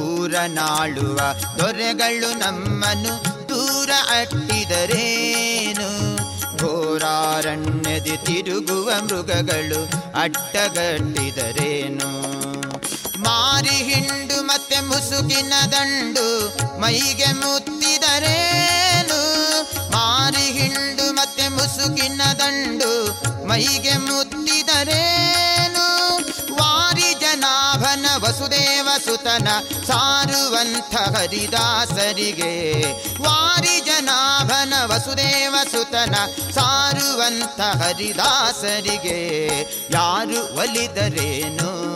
[0.00, 1.18] ಊರನಾಳುವ
[1.58, 6.18] ದೊರೆಗಳು ನಮ್ಮನ್ನು ದೂರ ಅಟ್ಟಿದರೇನು?
[6.58, 12.39] ಘೋರಾರಣ್ಯದಿ ತಿರುಗುವ ಮೃಗಗಳು ಅಡ್ಡಗಟ್ಟಿದರೇನು?
[13.20, 19.20] ಮಾರಿ ಹಿಂಡು ಮತ್ತೆ ಮುಸುಕಿನ ದಂಡು ಮೈಗೆ ಮುತ್ತಿದರೇನು?
[19.90, 26.10] ಮಾರಿ ಹಿಂಡು ಮತ್ತೆ ಮುಸುಕಿನ ದಂಡು ಮೈಗೆ ಮುತ್ತಿದರೇನು?
[26.54, 29.48] ವಾರಿ ಜನಾಭನ ವಸುದೇವ ಸುತನ
[29.86, 32.84] ಸಾರುವಂಥ ಹರಿದಾಸರಿಗೆ.
[33.22, 36.14] ವಾರಿ ಜನಾಭನ ವಸುದೇವ ಸುತನ
[36.54, 39.48] ಸಾರುವಂಥ ಹರಿದಾಸರಿಗೆ.
[39.92, 41.90] ಯಾರು ಒಲಿದರೇನು?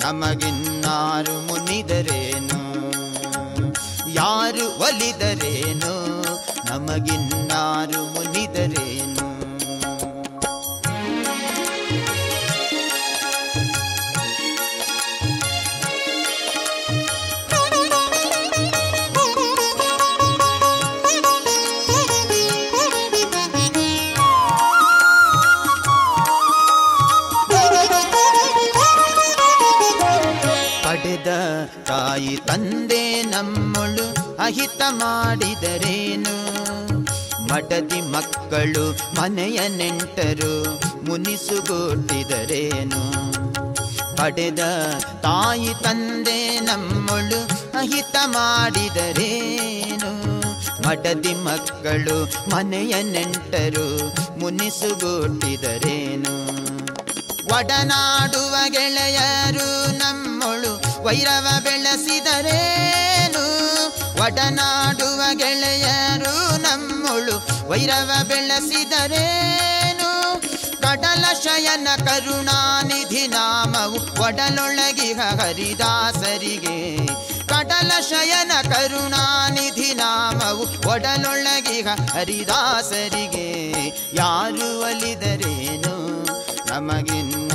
[0.00, 2.58] ನಮಗಿನ್ನಾರು ಮುನಿದರೇನು?
[4.08, 5.94] ಯಾರು ಒಲಿದರೇನು?
[6.70, 9.17] ನಮಗಿನ್ನಾರು ಮುನಿದರೇನು?
[32.18, 34.04] ತಾಯಿ ತಂದೆ ನಮ್ಮಳು
[34.42, 36.32] ಅಹಿತ ಮಾಡಿದರೇನು?
[37.44, 38.84] ಮಡದಿ ಮಕ್ಕಳು
[39.20, 40.54] ಮನೆಯ ನೆಂಟರು
[41.04, 43.02] ಮುನಿಸುಗೊಟ್ಟಿದರೇನು
[44.16, 44.62] ಪಡೆದ
[45.22, 47.40] ತಾಯಿ ತಂದೆ ನಮ್ಮಳು
[47.78, 50.10] ಅಹಿತ ಮಾಡಿದರೇನು?
[50.88, 52.18] ಮಡದಿ ಮಕ್ಕಳು
[52.50, 53.86] ಮನೆಯ ನೆಂಟರು
[54.38, 56.34] ಮುನಿಸುಗೊಟ್ಟಿದರೇನು
[57.54, 63.72] ಒಡನಾಡುವ ಗೆಳೆಯರು ನಮ್ಮೊಳು ವೈರವ ಬೆಳೆಸಿದರೇನು?
[64.22, 70.40] ಒಡನಾಡುವ ಗೆಳೆಯರು ನಮ್ಮೊಳು ವೈರವ ಬೆಳೆಸಿದರೇನು?
[70.82, 77.06] ಕಡಲ ಶಯನ ಕರುಣಾನಿಧಿ ನಾಮವು ಒಡಲೊಳಗಿಹ ಹರಿದಾಸರಿಗೆ.
[77.46, 83.74] ಕಡಲ ಶಯನ ಕರುಣಾನಿಧಿ ನಾಮವು ಒಡಲೊಳಗಿಹ ಹರಿದಾಸರಿಗೆ.
[84.14, 85.98] ಯಾರು ಒಲಿದರೇನು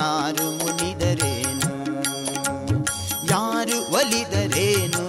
[0.03, 1.69] ನಮಗಿನ್ನಾರು ಮುನಿದರೇನು?
[3.31, 5.03] ಯಾರು ಒಲಿದರೇನು?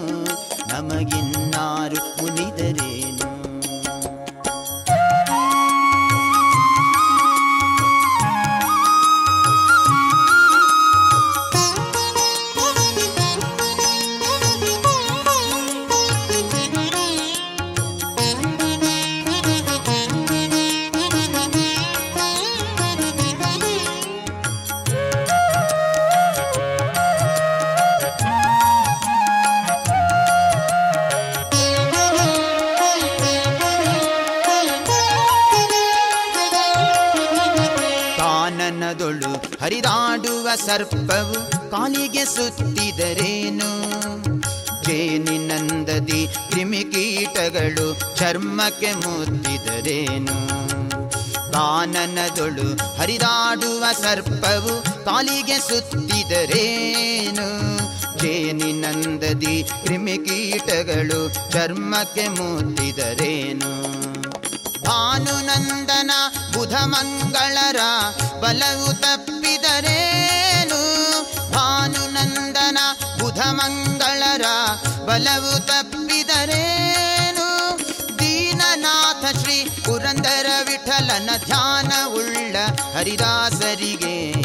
[0.69, 3.14] ನಮಗಿನ್ನಾರು ಮುನಿದರೇನು?
[39.65, 43.71] ಹರಿದಾಡುವ ಸರ್ಪವು ಕಾಲಿಗೆ ಸುತ್ತಿದರೇನು?
[44.85, 50.35] ಜೇನಿನಂದದಿ ಕ್ರಿಮಿಕೀಟಗಳು ಚರ್ಮಕ್ಕೆ ಮುತ್ತಿದರೇನು?
[51.53, 57.49] ಕಾನನದೊಳು ಹರಿದಾಡುವ ಸರ್ಪವು ಕಾಲಿಗೆ ಸುತ್ತಿದರೇನು?
[58.19, 64.14] ಜೇನಿನಂದದಿ ಕ್ರಿಮಿಕೀಟಗಳು ಚರ್ಮಕ್ಕೆ ಮುತ್ತಿದರೇನು?
[64.85, 66.11] ಭಾನುನಂದನ
[66.53, 67.77] ಬುಧ ಮಂಗಳರ
[68.41, 70.81] ಬಲವು ತಪ್ಪಿದರೇನು?
[71.53, 72.79] ಭಾನುನಂದನ
[73.21, 74.43] ಬುಧ ಮಂಗಳರ
[75.07, 77.49] ಬಲವು ತಪ್ಪಿದರೇನು?
[78.19, 82.57] ದೀನನಾಥ ಶ್ರೀ ಪುರಂದರ ವಿಠಲನ ಧ್ಯಾನವುಳ್ಳ
[82.97, 84.44] ಹರಿದಾಸರಿಗೆ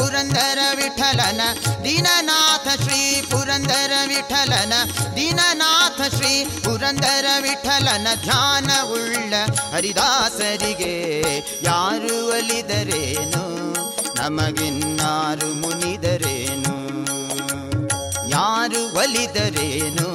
[0.00, 1.40] ಪುರಂದರ ವಿಠಲನ,
[1.84, 4.72] ದೀನನಾಥ ಶ್ರೀ ಪುರಂದರ ವಿಠಲನ,
[5.16, 9.34] ದೀನನಾಥ ಶ್ರೀ ಪುರಂದರ ವಿಠಲನ, ಧ್ಯಾನವುಳ್ಳ
[9.72, 10.94] ಹರಿದಾಸರಿಗೆ
[11.62, 13.44] ಯಾರು ಒಲಿದರೇನು
[14.16, 16.74] ನಮಗಿನ್ನಾರು ಮುನಿದರೇನು?
[18.28, 20.08] ಯಾರು ಒಲಿದರೇನು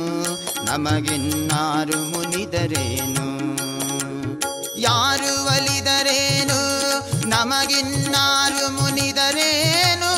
[0.65, 3.25] ನಮಗಿನ್ನಾರು ಮುನಿದರೇನು?
[4.85, 6.59] ಯಾರು ಒಲಿದರೇನು
[7.27, 10.11] ನಮಗಿನ್ನಾರು ಮುನಿದರೇನು?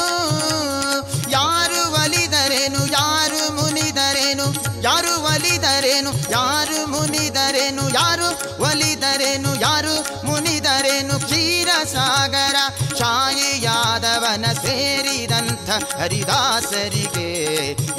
[1.30, 4.46] ಯಾರು ಒಲಿದರೇನು ಯಾರು ಮುನಿದರೇನು?
[4.82, 7.84] ಯಾರು ಒಲಿದರೇನು ಯಾರು ಮುನಿದರೇನು?
[7.94, 8.28] ಯಾರು
[8.64, 9.96] ಒಲಿದರೇನು ಯಾರು
[10.26, 11.20] ಮುನಿದರೇನು?
[11.20, 12.58] ಕ್ಷೀರ ಸಾಗರ
[13.00, 17.30] ಶಾಯಿ ಯಾದವನ ಸೇರಿದಂಥ ಹರಿದಾಸರಿಗೆ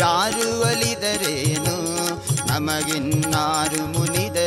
[0.00, 1.76] ಯಾರು ಒಲಿದರೇನು
[2.46, 4.37] ನಮಗಿನ್ನಾರು ಮುನಿದರೇನು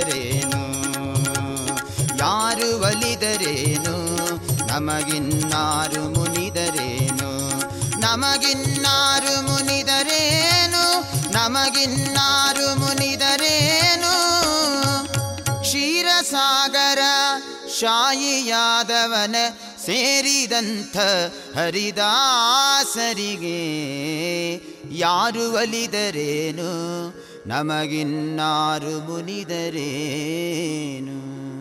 [2.21, 4.27] ಯಾರು ಒಲಿದರೇನು?
[4.67, 7.59] ನಮಗಿನ್ನಾರು ಮುನಿದರೇನು?
[7.99, 11.11] ನಮಗಿನ್ನಾರು ಮುನಿದರೇನು?
[11.31, 14.13] ನಮಗಿನ್ನಾರು ಮುನಿದರೇನು?
[15.61, 16.99] ಕ್ಷೀರಸಾಗರ
[17.79, 19.35] ಶಾಯಿಯಾದವನ
[19.85, 20.97] ಸೇರಿದಂಥ
[21.57, 23.61] ಹರಿದಾಸರಿಗೆ
[24.91, 26.71] ಯಾರು ಒಲಿದರೇನು?
[27.47, 31.60] ನಮಗಿನ್ನಾರು ಮುನಿದರೇನು?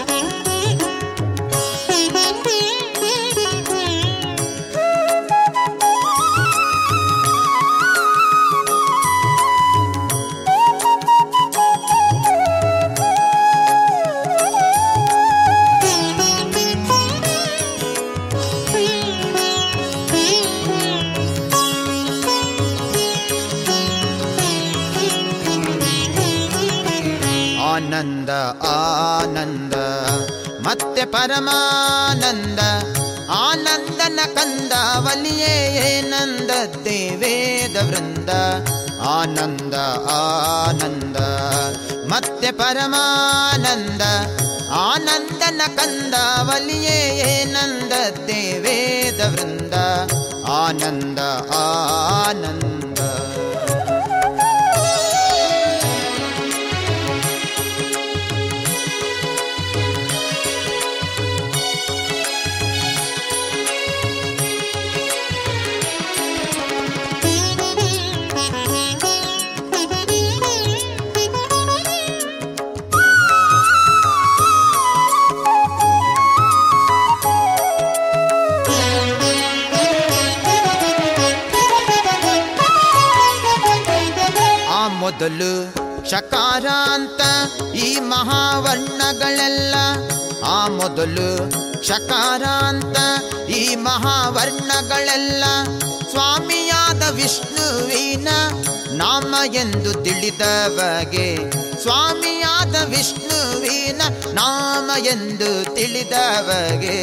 [28.01, 28.29] ಆನಂದ
[28.67, 29.73] ಆನಂದ.
[30.61, 32.59] ಮತ್ತೆ ಪರಮಾನಂದ,
[33.29, 36.51] ಆನಂದನ ಕಂದ ವಲಿಯೇ ನಂದ
[36.85, 38.29] ದೇವೇದ ವೃಂದ.
[39.01, 39.73] ಆನಂದ
[40.11, 41.17] ಆನಂದ.
[42.05, 44.01] ಮತ್ತೆ ಪರಮಾನಂದ,
[44.71, 47.93] ಆನಂದನ ಕಂದ ವಲಿಯೇ ನಂದ
[48.27, 49.73] ದೇವೇದ ವೃಂದ.
[50.49, 51.19] ಆನಂದ
[51.55, 52.71] ಆನಂದ.
[90.81, 91.29] ಮೊದಲು
[91.87, 92.97] ಶಕಾರ ಅಂತ
[93.49, 95.43] ಈ ಮಹಾವರ್ಣಗಳೆಲ್ಲ
[96.11, 98.29] ಸ್ವಾಮಿಯಾದ ವಿಷ್ಣುವಿನ
[98.93, 101.27] ನಾಮ ಎಂದು ತಿಳಿದವಗೆ
[101.81, 104.01] ಸ್ವಾಮಿಯಾದ ವಿಷ್ಣುವಿನ
[104.33, 106.97] ನಾಮ ಎಂದು ತಿಳಿದವಗೆ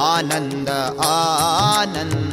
[0.00, 0.68] ಆನಂದ
[1.06, 2.27] ಆನಂದ.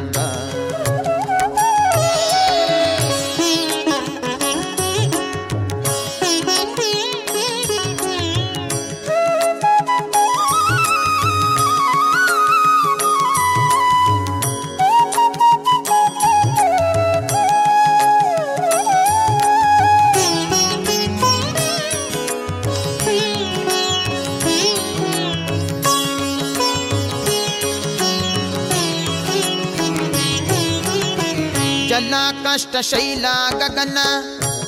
[32.55, 33.97] ಜಲ ಕಷ್ಟ ಶೈಲ ಗಗನ,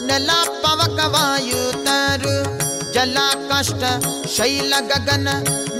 [0.07, 0.29] ನೆಲ
[0.61, 2.33] ಪವಕ ವಾಯುತರು,
[2.93, 3.17] ಜಲ
[3.49, 3.83] ಕಷ್ಟ
[4.37, 5.27] ಶೈಲ ಗಗನ,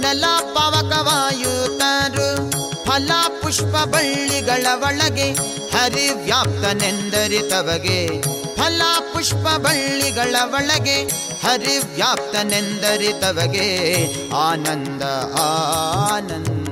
[0.02, 2.28] ನೆಲ ಪವಕ ವಾಯುತರು,
[2.86, 3.10] ಫಲ
[3.42, 5.28] ಪುಷ್ಪ ಬಳ್ಳಿಗಳ ಒಳಗೆ
[5.74, 8.00] ಹರಿ ವ್ಯಾಪ್ತನೆಂದರಿತವಗೆ
[8.56, 8.82] ಫಲ
[9.12, 10.98] ಪುಷ್ಪ ಬಳ್ಳಿಗಳ ಒಳಗೆ
[11.44, 13.68] ಹರಿ ವ್ಯಾಪ್ತನೆಂದರಿತವಗೆ
[14.34, 15.02] ಆನಂದ
[15.44, 16.67] ಆನಂದ.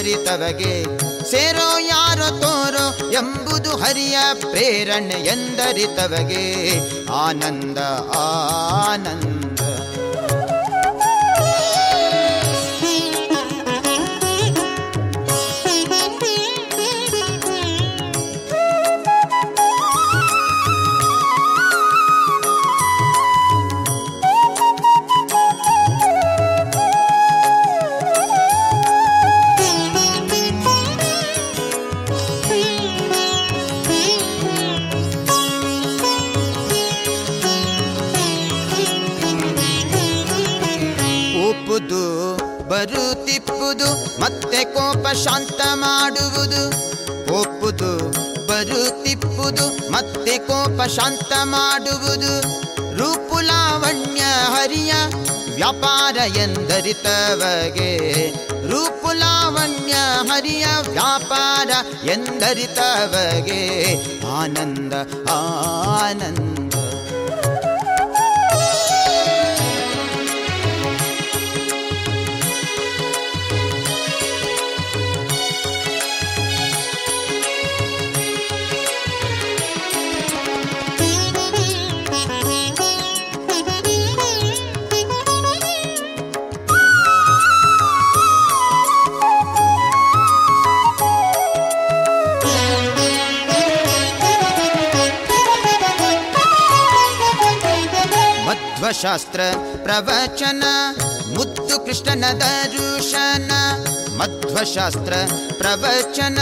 [0.00, 0.84] ಎಂದರಿತವಗೆ
[1.30, 6.44] ಸೇರೋ ಯಾರೋ ತೋರೋ ಎಂಬುದು ಹರಿಯ ಪ್ರೇರಣೆ ಎಂದರಿತವಗೆ.
[7.12, 7.78] ಆನಂದ
[8.16, 9.49] ಆನಂದ.
[45.12, 46.90] ಶಾಂತ ಮಾಡುವುದು
[47.34, 48.10] ಒಪ್ಪುದು,
[48.46, 52.40] ಬರುತ್ತಿಪ್ಪುದು, ಮತ್ತೆ ಕೋಪ ಶಾಂತ ಮಾಡುವುದು
[52.96, 54.92] ರೂಪುಲಾವಣ್ಯ ಹರಿಯ
[55.54, 58.30] ವ್ಯಾಪಾರ ಎಂದರಿತವಗೆ.
[58.70, 59.94] ರೂಪುಲಾವಣ್ಯ
[60.28, 61.70] ಹರಿಯ ವ್ಯಾಪಾರ
[62.04, 63.96] ಎಂದರಿತವಗೆ.
[64.26, 64.92] ಆನಂದ
[65.30, 66.69] ಆನಂದ.
[98.90, 99.40] ಮಧ್ವಶಾಸ್ತ್ರ
[99.82, 100.64] ಪ್ರವಚನ
[101.34, 103.52] ಮುದ್ದು ಕೃಷ್ಣನ ದರುಶನ,
[104.16, 105.12] ಮಧ್ವಶಾಸ್ತ್ರ
[105.58, 106.38] ಪ್ರವಚನ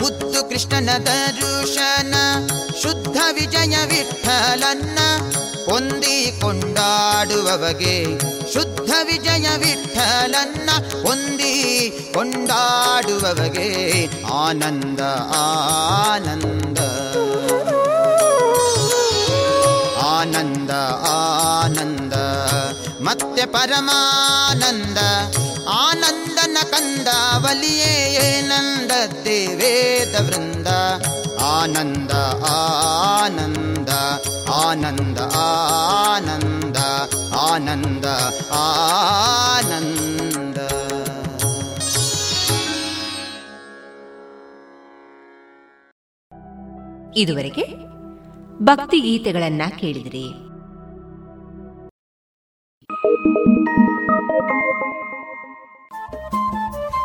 [0.00, 2.14] ಮುದ್ದು ಕೃಷ್ಣನ ದರುಶನ,
[2.82, 4.98] ಶುದ್ಧ ವಿಜಯ ವಿಠಲನ್ನ
[5.70, 7.96] ಹೊಂದಿ ಕೊಂಡಾಡುವವಗೆ
[8.52, 10.70] ಶುದ್ಧ ವಿಜಯ ವಿಠಲನ್ನ
[11.06, 11.54] ಹೊಂದಿ
[12.14, 13.70] ಕೊಂಡಾಡುವವಗೆ
[14.32, 15.00] ಆನಂದ
[15.34, 16.78] ಆನಂದ ಆನಂದ.
[20.14, 20.70] ಆನಂದ
[23.02, 24.98] ಮತ್ತೆ ಪರಮಾನಂದ,
[25.68, 28.90] ಆನಂದನ ಕಂದ ವಲಿಯೇ ನಂದ
[29.54, 30.66] ವೇದ ವೃಂದ
[31.40, 32.10] ಆನಂದ
[32.48, 33.88] ಆನಂದ
[34.52, 36.76] ಆನಂದ ಆನಂದ
[37.36, 38.06] ಆನಂದ
[38.52, 40.58] ಆನಂದ.
[47.16, 47.74] ಇದುವರೆಗೆ
[48.62, 50.51] ಭಕ್ತಿ ಗೀತೆಗಳನ್ನ ಕೇಳಿದಿರಿ.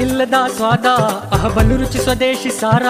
[0.00, 0.86] ಇಲ್ಲದ ಸ್ವಾದ
[1.32, 2.82] ಅಹಬಲು ರುಚಿ ಸ್ವದೇಶಿ ಸಾರ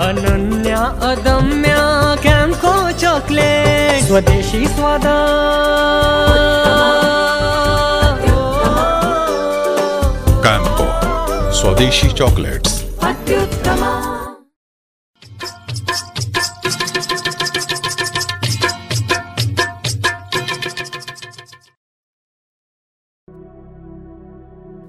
[0.00, 0.72] ಅನನ್ಯ
[1.10, 1.76] ಅದಮ್ಯ
[2.20, 4.06] ಕ್ಯಾಂಕೋ ಚಾಕ್ಲೇಟ್.
[4.06, 5.04] ಸ್ವದೇಶಿ ಸ್ವಾದ.
[10.40, 12.98] ಕ್ಯಾಂಕೋ ಸ್ವದೇಶಿ ಚಾಕ್ಲೇಟ್ಸ್.
[12.98, 13.84] ಅತ್ಯುತ್ತಮ.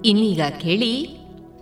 [0.04, 1.19] ಇನ್ನೀಗ ಕೇಳಿ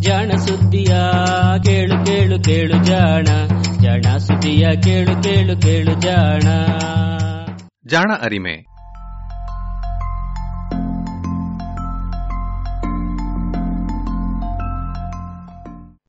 [0.00, 0.96] ಜಾಣ ಸುದ್ದಿಯ
[1.64, 3.24] ಕೇಳು ಕೇಳು ಕೇಳು ಜಾಣ
[3.82, 6.40] ಜಾಣ ಸುದ್ದಿಯ ಕೇಳು ಕೇಳು ಕೇಳು ಜಾಣ.
[7.86, 8.54] ಜಾಣ ಅರಿಮೆ.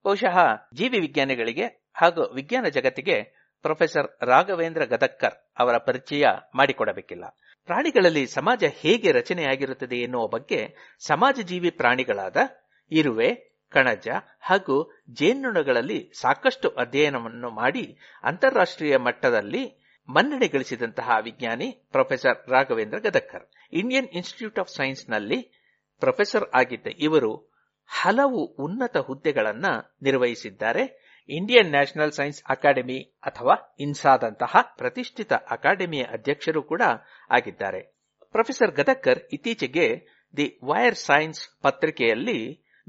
[0.05, 0.37] ಬಹುಶಃ
[0.73, 6.23] ಜೀವಿ ವಿಜ್ಞಾನಿಗಳಿಗೆ ಹಾಗೂ ವಿಜ್ಞಾನ ಜಗತ್ತಿಗೆ ಪ್ರೊಫೆಸರ್ ರಾಘವೇಂದ್ರ ಗದಕ್ಕರ್ ಅವರ ಪರಿಚಯ
[6.55, 7.23] ಮಾಡಿಕೊಡಬೇಕಿಲ್ಲ.
[7.65, 10.75] ಪ್ರಾಣಿಗಳಲ್ಲಿ ಸಮಾಜ ಹೇಗೆ ರಚನೆಯಾಗಿರುತ್ತದೆ ಎನ್ನುವ ಬಗ್ಗೆ
[11.07, 12.37] ಸಮಾಜ ಜೀವಿ ಪ್ರಾಣಿಗಳಾದ
[12.91, 14.07] ಇರುವೆ ಕಣಜ
[14.41, 14.75] ಹಾಗೂ
[15.11, 19.63] ಜೇನುನೊಣಗಳಲ್ಲಿ ಸಾಕಷ್ಟು ಅಧ್ಯಯನವನ್ನು ಮಾಡಿ ಅಂತಾರಾಷ್ಟ್ರೀಯ ಮಟ್ಟದಲ್ಲಿ
[20.09, 23.45] ಮನ್ನಣೆ ಗಳಿಸಿದಂತಹ ವಿಜ್ಞಾನಿ professor Raghavendra Gadagkar.
[23.73, 25.39] Indian Institute of ಸೈನ್ಸ್ನಲ್ಲಿ
[26.01, 27.31] professor ಆಗಿದ್ದ ಇವರು
[27.89, 30.83] ಹಲವು ಉನ್ನತ ಹುದ್ದೆಗಳನ್ನು ನಿರ್ವಹಿಸಿದ್ದಾರೆ.
[31.29, 36.81] ಇಂಡಿಯನ್ ನ್ಯಾಷನಲ್ ಸೈನ್ಸ್ ಅಕಾಡೆಮಿ ಅಥವಾ ಇನ್ಸಾದಂತಹ ಪ್ರತಿಷ್ಠಿತ ಅಕಾಡೆಮಿಯ ಅಧ್ಯಕ್ಷರು ಕೂಡ
[37.29, 37.81] ಆಗಿದ್ದಾರೆ.
[38.31, 39.87] ಪ್ರೊಫೆಸರ್ ಗದಕ್ಕರ್ ಇತ್ತೀಚೆಗೆ
[40.37, 42.39] ದಿ ವೈರ್ ಸೈನ್ಸ್ ಪತ್ರಿಕೆಯಲ್ಲಿ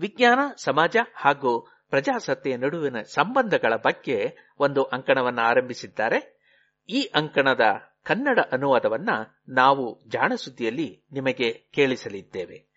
[0.02, 6.42] ವಿಜ್ಞಾನ, ಸಮಾಜ ಹಾಗೂ ಪ್ರಜಾಸತ್ತೆಯ ನಡುವಿನ ಸಂಬಂಧಗಳ ಬಗ್ಗೆ ಒಂದು ಅಂಕಣವನ್ನ ಆರಂಭಿಸಿದ್ದಾರೆ.
[6.88, 7.60] ಈ ಅಂಕಣದ
[8.04, 9.08] ಕನ್ನಡ ಅನುವಾದವನ್ನ
[9.48, 12.72] ನಾವು ಜಾಣಸುದ್ದಿಯಲ್ಲಿ ನಿಮಗೆ ಕೇಳಿಸಲಿದ್ದೇವೆ.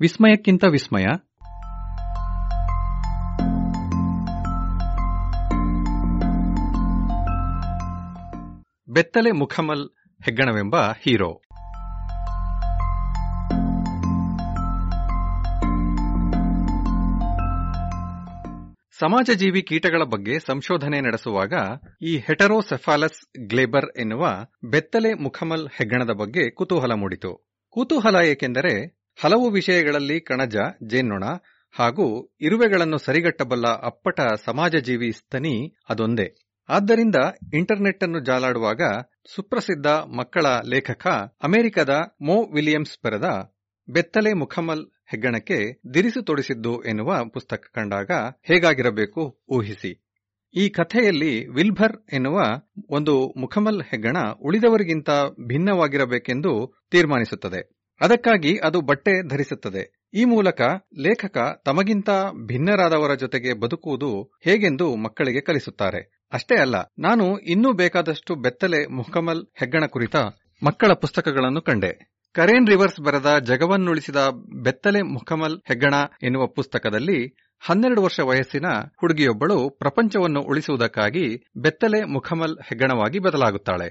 [0.00, 1.06] ವಿಸ್ಮಯಕ್ಕಿಂತ ವಿಸ್ಮಯ
[8.92, 9.88] ಬೆತ್ತಲೆ ಮುಖಮಲ್
[10.24, 11.42] ಹೆಗ್ಗಣವೆಂಬ ಹೀರೋ.
[18.98, 21.52] ಸಮಾಜಜೀವಿ ಕೀಟಗಳ ಬಗ್ಗೆ ಸಂಶೋಧನೆ ನಡೆಸುವಾಗ
[22.02, 24.28] ಈ ಹೆಟರೋಸೆಫಾಲಸ್ ಗ್ಲೇಬರ್ ಎನ್ನುವ
[24.64, 27.50] ಬೆತ್ತಲೆ ಮುಖಮಲ್ ಹೆಗ್ಗಣದ ಬಗ್ಗೆ ಕುತೂಹಲ ಮೂಡಿತು.
[27.70, 31.24] ಕುತೂಹಲ ಏಕೆಂದರೆ ಹಲವು ವಿಷಯಗಳಲ್ಲಿ ಕಣಜ, ಜೇನ್ನೊಣ
[31.78, 36.49] ಹಾಗೂ ಇರುವೆಗಳನ್ನು ಸರಿಗಟ್ಟಬಲ್ಲ ಅಪ್ಪಟ ಸಮಾಜಜೀವಿ ಸ್ತನಿ ಅದೊಂದೇ.
[36.70, 37.14] ಆದ್ದರಿಂದ
[37.52, 38.82] ಇಂಟರ್ನೆಟ್ ಅನ್ನು ಜಾಲಾಡುವಾಗ
[39.34, 41.06] ಸುಪ್ರಸಿದ್ಧ ಮಕ್ಕಳ ಲೇಖಕ,
[41.42, 41.88] ಅಮೆರಿಕದ
[42.22, 43.24] ಮೋ ವಿಲಿಯಮ್ಸ್ ಬರೆದ
[43.88, 48.10] ಬೆತ್ತಲೆ ಮುಖಮಲ್ ಹೆಗ್ಗಣಕ್ಕೆ ದಿರಿಸು ತೊಡಿಸಿದ್ದು ಎನ್ನುವ ಪುಸ್ತಕ ಕಂಡಾಗ
[48.42, 50.06] ಹೇಗಾಗಿರಬೇಕು ಊಹಿಸಿ.
[50.54, 52.40] ಈ ಕಥೆಯಲ್ಲಿ ವಿಲ್ಭರ್ ಎನ್ನುವ
[52.90, 55.10] ಒಂದು ಮುಖಮಲ್ ಹೆಗ್ಗಣ ಉಳಿದವರಿಗಿಂತ
[55.48, 57.80] ಭಿನ್ನವಾಗಿರಬೇಕೆಂದು ತೀರ್ಮಾನಿಸುತ್ತದೆ.
[58.00, 60.08] ಅದಕ್ಕಾಗಿ ಅದು ಬಟ್ಟೆ ಧರಿಸುತ್ತದೆ.
[60.14, 60.60] ಈ ಮೂಲಕ
[60.98, 62.10] ಲೇಖಕ ತಮಗಿಂತ
[62.46, 66.19] ಭಿನ್ನರಾದವರ ಜೊತೆಗೆ ಬದುಕುವುದು ಹೇಗೆಂದು ಮಕ್ಕಳಿಗೆ ಕಲಿಸುತ್ತಾರೆ.
[66.32, 70.16] ಅಷ್ಟೇ ಅಲ್ಲ, ನಾನು ಇನ್ನೂ ಬೇಕಾದಷ್ಟು ಬೆತ್ತಲೆ ಮುಖಮಲ್ ಹೆಗ್ಗಣ ಕುರಿತ
[70.62, 71.90] ಮಕ್ಕಳ ಪುಸ್ತಕಗಳನ್ನು ಕಂಡೆ.
[72.34, 74.20] ಕರೇನ್ ರಿವರ್ಸ್ ಬರೆದ ಜಗವನ್ನುಳಿಸಿದ
[74.64, 77.18] ಬೆತ್ತಲೆ ಮುಖಮಲ್ ಹೆಗ್ಗಣ ಎನ್ನುವ ಪುಸ್ತಕದಲ್ಲಿ
[77.62, 78.68] ಹನ್ನೆರಡು ವರ್ಷ ವಯಸ್ಸಿನ
[79.00, 81.24] ಹುಡುಗಿಯೊಬ್ಬಳು ಪ್ರಪಂಚವನ್ನು ಉಳಿಸುವುದಕ್ಕಾಗಿ
[81.56, 83.88] ಬೆತ್ತಲೆ ಮುಖಮಲ್ ಹೆಗ್ಗಣವಾಗಿ ಬದಲಾಗುತ್ತಾಳೆ.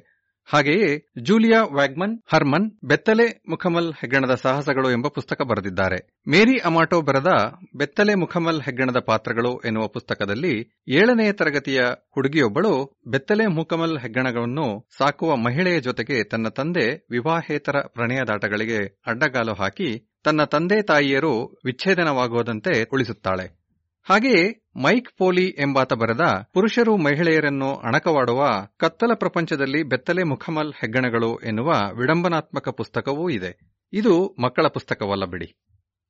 [0.54, 6.22] ಹಾಗೆಯೇ ಜೂಲಿಯಾ ವ್ಯಾಗ್ಮನ್, ಹರ್ಮನ್, ಬೆತ್ತಲೆ ಮುಖಮಲ್ ಹೆಗ್ಗಣದ ಸಾಹಸಗಳು ಎಂಬ ಪುಸ್ತಕ ಬರೆದಿದ್ದಾರೆ.
[6.28, 7.28] ಮೇರಿ ಅಮಾಟೋ ಬರೆದ
[7.76, 11.82] ಬೆತ್ತಲೆ ಮುಖಮಲ್ ಹೆಗ್ಗಣದ ಪಾತ್ರಗಳು ಎನ್ನುವ ಪುಸ್ತಕದಲ್ಲಿ ಏಳನೆಯ ತರಗತಿಯ
[12.16, 20.82] ಹುಡುಗಿಯೊಬ್ಬಳು ಬೆತ್ತಲೆ ಮುಖಮಲ್ ಹೆಗ್ಗಣಗಳನ್ನು ಸಾಕುವ ಮಹಿಳೆಯ ಜೊತೆಗೆ ತನ್ನ ತಂದೆ ವಿವಾಹೇತರ ಪ್ರಣಯದಾಟಗಳಿಗೆ ಅಡ್ಡಗಾಲು ಹಾಕಿ, ತನ್ನ ತಂದೆ
[20.82, 23.59] ತಾಯಿಯರು ವಿಚ್ಛೇದನವಾಗುವುದಂತೆ ಉಳಿಸುತ್ತಾಳೆ.
[24.04, 26.20] ಹಾಗೆಯೇ ಮೈಕ್ ಪೋಲಿ ಎಂಬಾತ ಬರೆದ
[26.54, 33.60] ಪುರುಷರು ಮಹಿಳೆಯರನ್ನು ಅಣಕವಾಡುವ ಕತ್ತಲ ಪ್ರಪಂಚದಲ್ಲಿ ಬೆತ್ತಲೆ ಮುಖಮಲ್ ಹೆಗ್ಗಣಗಳು ಎನ್ನುವ ವಿಡಂಬನಾತ್ಮಕ ಪುಸ್ತಕವೂ ಇದೆ.
[33.94, 35.56] ಇದು ಮಕ್ಕಳ ಪುಸ್ತಕವಲ್ಲ ಬಿಡಿ.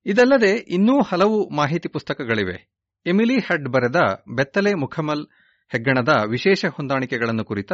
[0.06, 2.72] ಇದಲ್ಲದೆ ಇನ್ನೂ ಹಲವು ಮಾಹಿತಿ ಪುಸ್ತಕಗಳಿವೆ.
[3.06, 3.96] ಎಮಿಲಿ ಹಡ್ ಬರೆದ
[4.36, 5.28] ಬೆತ್ತಲೆ ಮುಖಮಲ್
[5.70, 7.72] ಹೆಗ್ಗಣದ ವಿಶೇಷ ಹೊಂದಾಣಿಕೆಗಳನ್ನು ಕುರಿತ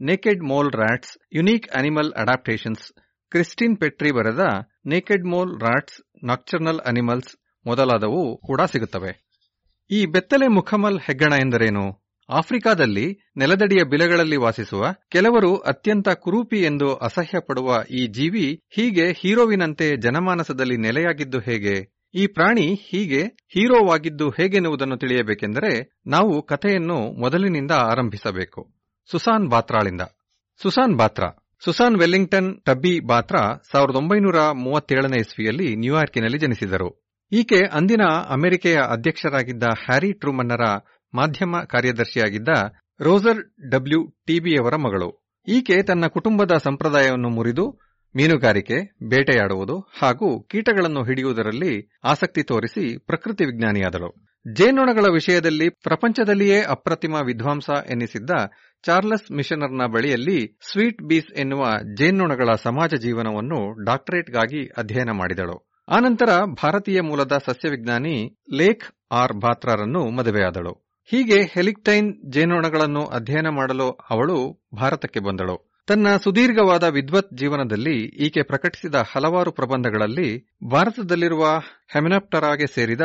[0.00, 2.92] naked mole rats unique animal adaptations,
[3.30, 4.40] Kristin Petrie ಬರೆದ
[4.86, 7.36] naked mole rats nocturnal animals
[7.66, 9.23] ಮೊದಲಾದವು ಕೂಡ ಸಿಗುತ್ತವೆ.
[9.90, 12.04] ಈ ಬೆತ್ತಲೆ ಮುಖಮಲ್ ಹೆಗ್ಗಣ ಎಂದರೇನು?
[12.28, 20.76] ಆಫ್ರಿಕಾದಲ್ಲಿ ನೆಲದಡಿಯ ಬಿಲಗಳಲ್ಲಿ ವಾಸಿಸುವ ಕೆಲವರು ಅತ್ಯಂತ ಕುರೂಪಿ ಎಂದು ಅಸಹ್ಯ ಪಡುವ ಈ ಜೀವಿ ಹೀಗೆ ಹೀರೋವಿನಂತೆ ಜನಮಾನಸದಲ್ಲಿ
[20.76, 22.04] ನೆಲೆಯಾಗಿದ್ದು ಹೇಗೆ?
[22.14, 28.74] ಈ ಪ್ರಾಣಿ ಹೀಗೆ ಹೀರೋವಾಗಿದ್ದು ಹೇಗೆನ್ನುವುದನ್ನು ತಿಳಿಯಬೇಕೆಂದರೆ ನಾವು ಕಥೆಯನ್ನು ಮೊದಲಿನಿಂದ ಆರಂಭಿಸಬೇಕು.
[29.10, 30.00] Susan ಬಾತ್ರಾಳಿಂದ.
[30.62, 31.48] Susan Batra.
[31.64, 37.03] Susan Wellington Tubby Batra ಸಾವಿರದ ಒಂಬೈನೂರ ಮೂವತ್ತೇಳನೇ ಇಸ್ವಿಯಲ್ಲಿ ನ್ಯೂಯಾರ್ಕಿನಲ್ಲಿ ಜನಿಸಿದರು.
[37.32, 40.64] ಈಕೆ ಅಂದಿನ ಅಮೆರಿಕೆಯ ಅಧ್ಯಕ್ಷರಾಗಿದ್ದ ಹ್ಯಾರಿ ಟ್ರೂಮನ್ನರ
[41.14, 42.48] ಮಾಧ್ಯಮ ಕಾರ್ಯದರ್ಶಿಯಾಗಿದ್ದ
[43.00, 45.26] ರೋಸರ್ ಡಬ್ಲ್ಯೂ ಟಿಬಿಯವರ ಮಗಳು.
[45.48, 47.70] ಈಕೆ ತನ್ನ ಕುಟುಂಬದ ಸಂಪ್ರದಾಯವನ್ನು ಮುರಿದು,
[48.16, 54.24] ಮೀನುಗಾರಿಕೆ, ಬೇಟೆಯಾಡುವುದು ಹಾಗೂ ಕೀಟಗಳನ್ನು ಹಿಡಿಯುವುದರಲ್ಲಿ ಆಸಕ್ತಿ ತೋರಿಸಿ ಪ್ರಕೃತಿ ವಿಜ್ಞಾನಿಯಾದಳು.
[54.52, 58.30] ಜೇನೊಣಗಳ ವಿಷಯದಲ್ಲಿ ಪ್ರಪಂಚದಲ್ಲಿಯೇ ಅಪ್ರತಿಮ ವಿದ್ವಾಂಸ ಎನ್ನಿಸಿದ್ದ
[58.84, 61.64] ಚಾರ್ಲಸ್ ಮಿಷನರ್ನ ಬಳಿಯಲ್ಲಿ ಸ್ವೀಟ್ ಬೀಸ್ ಎನ್ನುವ
[61.96, 65.73] ಜೇನ್ನೊಣಗಳ ಸಮಾಜ ಜೀವನವನ್ನು ಡಾಕ್ಟರೇಟ್ಗಾಗಿ ಅಧ್ಯಯನ ಮಾಡಿದಳು.
[65.88, 66.30] ಆನಂತರ
[66.62, 70.72] ಭಾರತೀಯ ಮೂಲದ ಸಸ್ಯವಿಜ್ಞಾನಿ ಲೇಖ್ ಆರ್ ಬಾತ್ರಾರನ್ನು ಮದುವೆಯಾದಳು.
[71.04, 75.70] ಹೀಗೆ ಹೆಲಿಕ್ಟೈನ್ ಜೇನೊಣಗಳನ್ನು ಅಧ್ಯಯನ ಮಾಡಲು ಅವಳು ಭಾರತಕ್ಕೆ ಬಂದಳು.
[75.86, 81.44] ತನ್ನ ಸುದೀರ್ಘವಾದ ವಿದ್ವತ್ ಜೀವನದಲ್ಲಿ ಈಕೆ ಪ್ರಕಟಿಸಿದ ಹಲವಾರು ಪ್ರಬಂಧಗಳಲ್ಲಿ ಭಾರತದಲ್ಲಿರುವ
[81.92, 83.00] ಹೆಮಿನಾಪ್ಟರಾಗೆ ಸೇರಿದ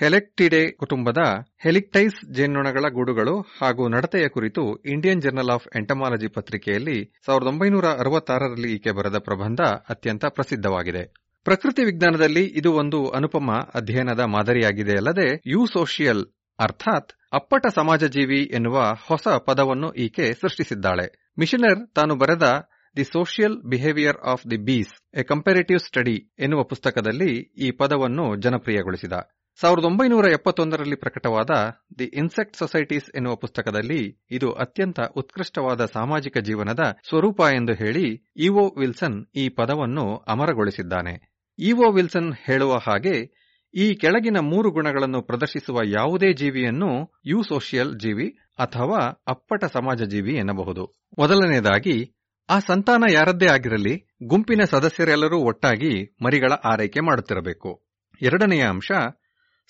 [0.00, 1.18] ಹೆಲೆಕ್ಟಿಡೆ ಕುಟುಂಬದ
[1.62, 8.90] ಹೆಲಿಕ್ಟೈಸ್ ಜೇನ್ನೊಣಗಳ ಗೂಡುಗಳು ಹಾಗೂ ನಡತೆಯ ಕುರಿತು ಇಂಡಿಯನ್ ಜರ್ನಲ್ ಆಫ್ ಎಂಟಮಾಲಜಿ ಪತ್ರಿಕೆಯಲ್ಲಿ ಸಾವಿರದ ಒಂಬೈನೂರ ಅರವತ್ತಾರರಲ್ಲಿ ಈಕೆ
[8.90, 11.21] ಬರೆದ ಪ್ರಬಂಧ ಅತ್ಯಂತ ಪ್ರಸಿದ್ಧವಾಗಿದೆ.
[11.44, 16.24] ಪ್ರಕೃತಿ ವಿಜ್ಞಾನದಲ್ಲಿ ಇದು ಒಂದು ಅನುಪಮ ಅಧ್ಯಯನದ ಮಾದರಿಯಾಗಿದೆ ಅಲ್ಲದೆ ಯು ಸೋಷಿಯಲ್
[16.58, 21.06] ಅರ್ಥಾತ್ ಅಪ್ಪಟ ಸಮಾಜಜೀವಿ ಎನ್ನುವ ಹೊಸ ಪದವನ್ನು ಈಕೆ ಸೃಷ್ಟಿಸಿದ್ದಾಳೆ.
[21.38, 22.42] ಮಿಷನರ್ ತಾನು ಬರೆದ
[22.96, 27.30] the social behaviour of the bees a comparative study ಎನ್ನುವ ಪುಸ್ತಕದಲ್ಲಿ
[27.64, 29.12] ಈ ಪದವನ್ನು ಜನಪ್ರಿಯಗೊಳಿಸಿದ.
[29.60, 31.50] ಸಾವಿರದ ಒಂಬೈನೂರ ಎಪ್ಪತ್ತೊಂದರಲ್ಲಿ ಪ್ರಕಟವಾದ
[31.98, 39.26] ದಿ ಇನ್ಸೆಕ್ಟ್ ಸೊಸೈಟೀಸ್ ಎನ್ನುವ ಪುಸ್ತಕದಲ್ಲಿ ಇದು ಅತ್ಯಂತ ಉತ್ಕೃಷ್ಟವಾದ ಸಾಮಾಜಿಕ ಜೀವನದ ಸ್ವರೂಪ ಎಂದು ಹೇಳಿ ಇಒ ವಿಲ್ಸನ್
[39.36, 41.31] ಈ ಪದವನ್ನು ಅಮರಗೊಳಿಸಿದ್ದಾನೆ.
[41.64, 43.42] ಇಒ ವಿಲ್ಸನ್ ಹೇಳುವ ಹಾಗೆ
[43.74, 51.00] ಈ ಕೆಳಗಿನ ಮೂರು ಗುಣಗಳನ್ನು ಪ್ರದರ್ಶಿಸುವ ಯಾವುದೇ ಜೀವಿಯನ್ನು ಯು ಸೋಷಿಯಲ್ ಜೀವಿ ಅಥವಾ ಅಪ್ಪಟ ಸಮಾಜ ಜೀವಿ ಎನ್ನಬಹುದು.
[51.18, 52.14] ಮೊದಲನೆಯದಾಗಿ,
[52.48, 57.82] ಆ ಸಂತಾನ ಯಾರದ್ದೇ ಆಗಿರಲಿ, ಗುಂಪಿನ ಸದಸ್ಯರೆಲ್ಲರೂ ಒಟ್ಟಾಗಿ ಮರಿಗಳ ಆರೈಕೆ ಮಾಡುತ್ತಿರಬೇಕು.
[58.22, 58.92] ಎರಡನೆಯ ಅಂಶ,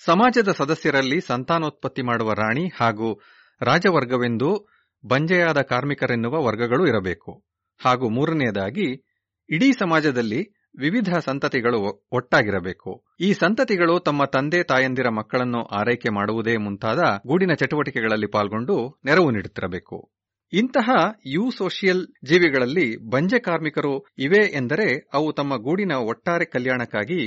[0.05, 3.21] ಸಮಾಜದ ಸದಸ್ಯರಲ್ಲಿ ಸಂತಾನೋತ್ಪತ್ತಿ ಮಾಡುವ ರಾಣಿ ಹಾಗೂ
[3.61, 4.67] ರಾಜವರ್ಗವೆಂದು
[5.05, 7.43] ಬಂಜೆಯಾದ ಕಾರ್ಮಿಕರೆನ್ನುವ ವರ್ಗಗಳು ಇರಬೇಕು.
[7.83, 9.05] ಹಾಗೂ ಮೂರನೆಯದಾಗಿ,
[9.49, 13.05] ಇಡೀ ಸಮಾಜದಲ್ಲಿ ವಿವಿಧ ಸಂತತಿಗಳು ಒಟ್ಟಾಗಿರಬೇಕು.
[13.19, 20.11] ಈ ಸಂತತಿಗಳು ತಮ್ಮ ತಂದೆ ತಾಯಂದಿರ ಮಕ್ಕಳನ್ನು ಆರೈಕೆ ಮಾಡುವುದೇ ಮುಂತಾದ ಗೂಡಿನ ಚಟುವಟಿಕೆಗಳಲ್ಲಿ ಪಾಲ್ಗೊಂಡು ನೆರವು ನೀಡುತ್ತಿರಬೇಕು.
[20.53, 20.89] ಇಂತಹ
[21.25, 27.21] ಯು ಸೋಷಿಯಲ್ ಜೀವಿಗಳಲ್ಲಿ ಬಂಜೆ ಕಾರ್ಮಿಕರು ಇವೆ ಎಂದರೆ ಅವು ತಮ್ಮ ಗೂಡಿನ ಒಟ್ಟಾರೆ ಕಲ್ಯಾಣಕ್ಕಾಗಿ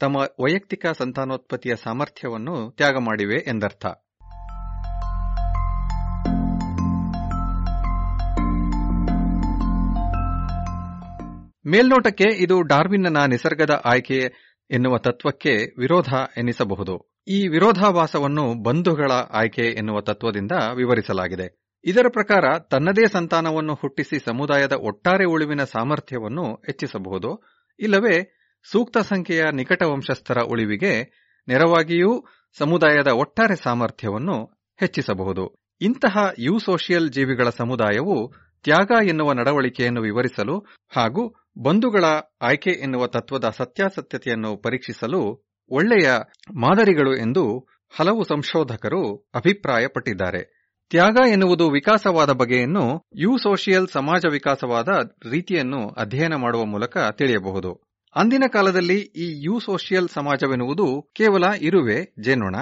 [0.00, 3.86] ತಮ್ಮ ವೈಯಕ್ತಿಕ ಸಂತಾನೋತ್ಪತ್ತಿಯ ಸಾಮರ್ಥ್ಯವನ್ನು ತ್ಯಾಗ ಮಾಡಿವೆ ಎಂದರ್ಥ.
[11.66, 14.32] ಮೇಲ್ನೋಟಕ್ಕೆ ಇದು ಡಾರ್ವಿನ್ನ ನಿಸರ್ಗದ ಆಯ್ಕೆ
[14.70, 17.14] ಎನ್ನುವ ತತ್ವಕ್ಕೆ ವಿರೋಧ ಎನ್ನಿಸಬಹುದು.
[17.28, 21.72] ಈ ವಿರೋಧಾಭಾಸವನ್ನು ಬಂಧುಗಳ ಆಯ್ಕೆ ಎನ್ನುವ ತತ್ವದಿಂದ ವಿವರಿಸಲಾಗಿದೆ.
[21.84, 27.42] ಇದರ ಪ್ರಕಾರ ತನ್ನದೇ ಸಂತಾನವನ್ನು ಹುಟ್ಟಿಸಿ ಸಮುದಾಯದ ಒಟ್ಟಾರೆ ಉಳಿವಿನ ಸಾಮರ್ಥ್ಯವನ್ನು ಹೆಚ್ಚಿಸಬಹುದು.
[27.78, 28.36] ಇಲ್ಲವೇ,
[28.70, 30.92] ಸೂಕ್ತ ಸಂಖ್ಯೆಯ ನಿಕಟ ವಂಶಸ್ಥರ ಉಳಿವಿಗೆ
[31.48, 32.24] ನೆರವಾಗಿಯೂ
[32.58, 35.66] ಸಮುದಾಯದ ಒಟ್ಟಾರೆ ಸಾಮರ್ಥ್ಯವನ್ನು ಹೆಚ್ಚಿಸಬಹುದು.
[35.80, 40.58] ಇಂತಹ ಯೂಸೋಷಿಯಲ್ ಜೀವಿಗಳ ಸಮುದಾಯವು ತ್ಯಾಗ ಎನ್ನುವ ನಡವಳಿಕೆಯನ್ನು ವಿವರಿಸಲು
[40.96, 42.04] ಹಾಗೂ ಬಂಧುಗಳ
[42.42, 45.20] ಆಯ್ಕೆ ಎನ್ನುವ ತತ್ವದ ಸತ್ಯಾಸತ್ಯತೆಯನ್ನು ಪರೀಕ್ಷಿಸಲು
[45.70, 46.10] ಒಳ್ಳೆಯ
[46.54, 50.56] ಮಾದರಿಗಳು ಎಂದು ಹಲವು ಸಂಶೋಧಕರು ಅಭಿಪ್ರಾಯಪಟ್ಟಿದ್ದಾರೆ.
[50.90, 54.88] ತ್ಯಾಗ ಎನ್ನುವುದು ವಿಕಾಸವಾದ ಬಗೆಯನ್ನು ಯು ಸೋಷಿಯಲ್ ಸಮಾಜ ವಿಕಾಸವಾದ
[55.30, 57.72] ರೀತಿಯನ್ನು ಅಧ್ಯಯನ ಮಾಡುವ ಮೂಲಕ ತಿಳಿಯಬಹುದು.
[58.16, 62.56] ಅಂದಿನ ಕಾಲದಲ್ಲಿ ಈ ಯು ಸೋಷಿಯಲ್ ಸಮಾಜವೆನ್ನುವುದು ಕೇವಲ ಇರುವೆ, ಜೇನೊಣ,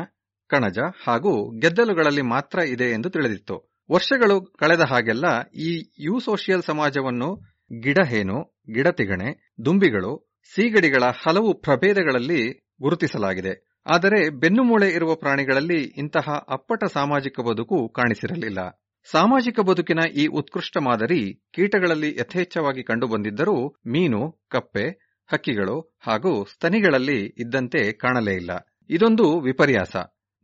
[0.50, 3.74] ಕಣಜ ಹಾಗೂ ಗೆದ್ದಲುಗಳಲ್ಲಿ ಮಾತ್ರ ಇದೆ ಎಂದು ತಿಳಿದಿತ್ತು.
[3.90, 13.80] ವರ್ಷಗಳು ಕಳೆದ ಹಾಗೆಲ್ಲ ಈ ಯೂಸೋಷಿಯಲ್ ಸಮಾಜವನ್ನು ಗಿಡಹೇನು ಗಿಡತಿಗಣೆ ದುಂಬಿಗಳು, ಸೀಗಡಿಗಳ ಹಲವು ಪ್ರಭೇದಗಳಲ್ಲಿ ಗುರುತಿಸಲಾಗಿದೆ.
[13.86, 18.84] ಆದರೆ ಬೆನ್ನುಮೂಳೆ ಇರುವ ಪ್ರಾಣಿಗಳಲ್ಲಿ ಇಂತಹ ಅಪ್ಪಟ ಸಾಮಾಜಿಕ ಬದುಕು ಕಾಣಿಸಿರಲಿಲ್ಲ.
[19.10, 28.34] ಸಾಮಾಜಿಕ ಬದುಕಿನ ಈ ಉತ್ಕೃಷ್ಟ ಮಾದರಿ ಕೀಟಗಳಲ್ಲಿ ಯಥೇಚ್ಛವಾಗಿ ಕಂಡುಬಂದಿದ್ದರೂ ಮೀನು, ಕಪ್ಪೆ, ಹಕ್ಕಿಗಳು ಹಾಗೂ ಸ್ತನಿಗಳಲ್ಲಿ ಇದ್ದಂತೆ ಕಾಣಲೇ
[28.34, 28.50] ಇಲ್ಲ.
[28.90, 29.96] ಇದೊಂದು ವಿಪರ್ಯಾಸ.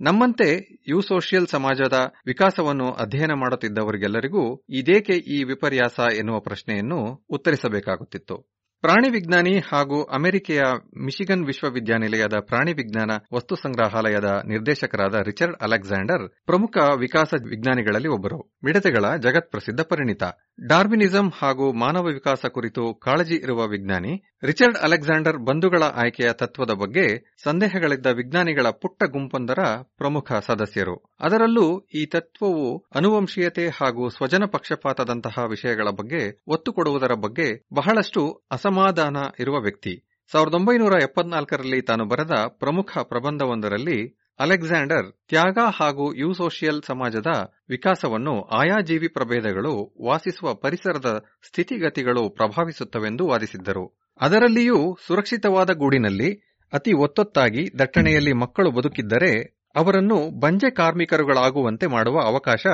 [0.02, 8.36] ನಮ್ಮಂತೆ ಯೂಸೋಷಿಯಲ್ ಸಮಾಜದ ವಿಕಾಸವನ್ನು ಅಧ್ಯಯನ ಮಾಡುತ್ತಿದ್ದವರಿಗೆಲ್ಲರಿಗೂ ಇದೇಕೆ ಈ ವಿಪರ್ಯಾಸ ಎನ್ನುವ ಪ್ರಶ್ನೆಯನ್ನು ಉತ್ತರಿಸಬೇಕಾಗುತ್ತಿತ್ತು.
[8.80, 10.62] ಪ್ರಾಣಿ ವಿಜ್ಞಾನಿ ಹಾಗೂ ಅಮೆರಿಕೆಯ
[11.04, 18.58] ಮಿಶಿಗನ್ ವಿಶ್ವವಿದ್ಯಾನಿಲಯದ ಪ್ರಾಣಿ ವಿಜ್ಞಾನ ವಸ್ತು ಸಂಗ್ರಹಾಲಯದ ನಿರ್ದೇಶಕರಾದ ರಿಚರ್ಡ್ ಅಲೆಕ್ಸಾಂಡರ್ ಪ್ರಮುಖ ವಿಕಾಸ ವಿಜ್ಞಾನಿಗಳಲ್ಲಿ ಒಬ್ಬರು.
[18.64, 20.22] ಮಿಡತೆಗಳ ಜಗತ್ಪ್ರಸಿದ್ಧ ಪರಿಣಿತ.
[20.68, 28.06] ಡಾರ್ವಿನಿಸಂ ಹಾಗೂ ಮಾನವ ವಿಕಾಸ ಕುರಿತು ಕಾಳಜಿ ಇರುವ ವಿಜ್ಞಾನಿ ರಿಚರ್ಡ್ ಅಲೆಕ್ಸಾಂಡರ್ ಬಂಧುಗಳ ಆಯ್ಕೆಯ ತತ್ವದ ಬಗ್ಗೆ ಸಂದೇಹಗಳಿದ್ದ
[28.06, 29.58] ವಿಜ್ಞಾನಿಗಳ ಪುಟ್ಟ ಗುಂಪೊಂದರ
[29.98, 31.16] ಪ್ರಮುಖ ಸದಸ್ಯರು.
[31.20, 39.60] ಅದರಲ್ಲೂ ಈ ತತ್ವವು ಅನುವಂಶೀಯತೆ ಹಾಗೂ ಸ್ವಜನ ಪಕ್ಷಪಾತದಂತಹ ವಿಷಯಗಳ ಬಗ್ಗೆ ಒತ್ತು ಕೊಡುವುದರ ಬಗ್ಗೆ ಬಹಳಷ್ಟು ಅಸಮಾಧಾನ ಇರುವ
[39.60, 40.06] ವ್ಯಕ್ತಿ.
[40.32, 47.30] ಸಾವಿರದ ಒಂಬೈನೂರ ಎಪ್ಪತ್ನಾಲ್ಕರಲ್ಲಿ ತಾನು ಬರೆದ ಪ್ರಮುಖ ಪ್ರಬಂಧವೊಂದರಲ್ಲಿ ಅಲೆಕ್ಸಾಂಡರ್ ತ್ಯಾಗ ಹಾಗೂ ಯೂಸೋಷಿಯಲ್ ಸಮಾಜದ
[47.68, 49.72] ವಿಕಾಸವನ್ನು ಆಯಾ ಜೀವಿ ಪ್ರಭೇದಗಳು
[50.04, 51.10] ವಾಸಿಸುವ ಪರಿಸರದ
[51.46, 53.84] ಸ್ಥಿತಿಗತಿಗಳು ಪ್ರಭಾವಿಸುತ್ತವೆಂದು ವಾದಿಸಿದ್ದರು.
[54.20, 56.30] ಅದರಲ್ಲಿಯೂ ಸುರಕ್ಷಿತವಾದ ಗೂಡಿನಲ್ಲಿ,
[56.72, 59.32] ಅತಿ ಒತ್ತೊತ್ತಾಗಿ ದಟ್ಟಣೆಯಲ್ಲಿ ಮಕ್ಕಳು ಬದುಕಿದ್ದರೆ
[59.76, 62.66] ಅವರನ್ನು ಬಂಜೆ ಕಾರ್ಮಿಕರುಗಳಾಗುವಂತೆ ಮಾಡುವ ಅವಕಾಶ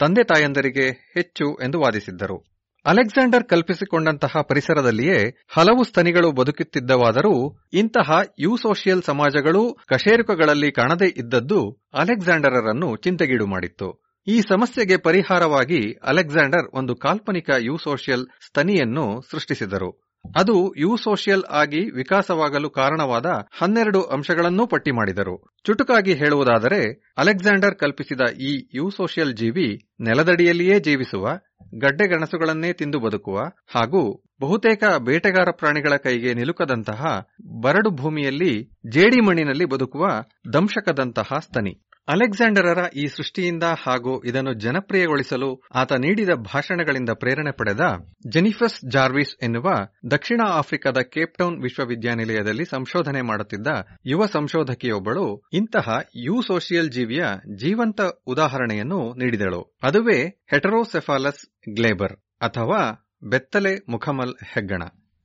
[0.00, 2.55] ತಂದೆ ತಾಯಂದರಿಗೆ ಹೆಚ್ಚು ಎಂದು ವಾದಿಸಿದ್ದರು.
[2.86, 5.16] ಅಲೆಕ್ಸಾಂಡರ್ ಕಲ್ಪಿಸಿಕೊಂಡಂತಹ ಪರಿಸರದಲ್ಲಿಯೇ
[5.48, 11.60] ಹಲವು ಸ್ತನಿಗಳು ಬದುಕುತ್ತಿದ್ದವಾದರೂ ಇಂತಹ ಯೂಸೋಷಿಯಲ್ ಸಮಾಜಗಳು ಕಶೇರುಕಗಳಲ್ಲಿ ಕಾಣದೇ ಇದ್ದದ್ದು
[11.94, 13.88] ಅಲೆಕ್ಸಾಂಡರರನ್ನು ಚಿಂತೆಗೀಡು ಮಾಡಿತ್ತು.
[14.26, 19.90] ಈ ಸಮಸ್ಯೆಗೆ ಪರಿಹಾರವಾಗಿ ಅಲೆಕ್ಸಾಂಡರ್ ಒಂದು ಕಾಲ್ಪನಿಕ ಯೂಸೋಷಿಯಲ್ ಸ್ತನಿಯನ್ನು ಸೃಷ್ಟಿಸಿದರು.
[20.36, 23.26] ಅದು ಯೂಸೋಷಿಯಲ್ ಆಗಿ ವಿಕಾಸವಾಗಲು ಕಾರಣವಾದ
[23.60, 25.54] ಹನ್ನೆರಡು ಅಂಶಗಳನ್ನೂ ಪಟ್ಟಿ ಮಾಡಿದರು.
[25.64, 26.80] ಚುಟುಕಾಗಿ ಹೇಳುವುದಾದರೆ,
[27.18, 29.68] ಅಲೆಕ್ಸಾಂಡರ್ ಕಲ್ಪಿಸಿದ ಈ ಯೂಸೋಷಿಯಲ್ ಜೀವಿ
[30.00, 31.26] ನೆಲದಡಿಯಲ್ಲಿಯೇ ಜೀವಿಸುವ
[31.74, 37.26] ಗಡ್ಡೆಗಣಸುಗಳನ್ನೇ ತಿಂದು ಬದುಕುವ ಹಾಗೂ ಬಹುತೇಕ ಬೇಟೆಗಾರ ಪ್ರಾಣಿಗಳ ಕೈಗೆ ನಿಲುಕದಂತಹ
[37.60, 40.06] ಬರಡು ಭೂಮಿಯಲ್ಲಿ ಜೇಡಿಮಣ್ಣಿನಲ್ಲಿ ಬದುಕುವ
[40.52, 41.85] ದಂಶಕದಂತಹ ಸ್ತನಿ.
[42.08, 47.80] ಅಲೆಕ್ಸಾಂಡರರ ಈ ಸೃಷ್ಟಿಯಿಂದ ಹಾಗೂ ಇದನ್ನು ಜನಪ್ರಿಯಗೊಳಿಸಲು ಆತ ನೀಡಿದ ಭಾಷಣಗಳಿಂದ ಪ್ರೇರಣೆ ಪಡೆದ
[48.28, 49.70] ಜೆನಿಫಸ್ ಜಾರ್ವಿಸ್ ಎನ್ನುವ
[50.10, 53.66] ದಕ್ಷಿಣ ಆಫ್ರಿಕಾದ ಕೇಪ್ಟೌನ್ ವಿಶ್ವವಿದ್ಯಾನಿಲಯದಲ್ಲಿ ಸಂಶೋಧನೆ ಮಾಡುತ್ತಿದ್ದ
[54.06, 57.24] ಯುವ ಸಂಶೋಧಕಿಯೊಬ್ಬಳು ಇಂತಹ ಯೂಸೋಷಿಯಲ್ ಜೀವಿಯ
[57.56, 59.76] ಜೀವಂತ ಉದಾಹರಣೆಯನ್ನು ನೀಡಿದಳು.
[59.82, 60.18] ಅದುವೇ
[60.50, 62.80] ಹೆಟರೋಸೆಫಾಲಸ್ ಗ್ಲೇಬರ್ ಅಥವಾ
[63.22, 64.82] ಬೆತ್ತಲೆ ಮುಖಮಲ್ ಹೆಗ್ಗಣ.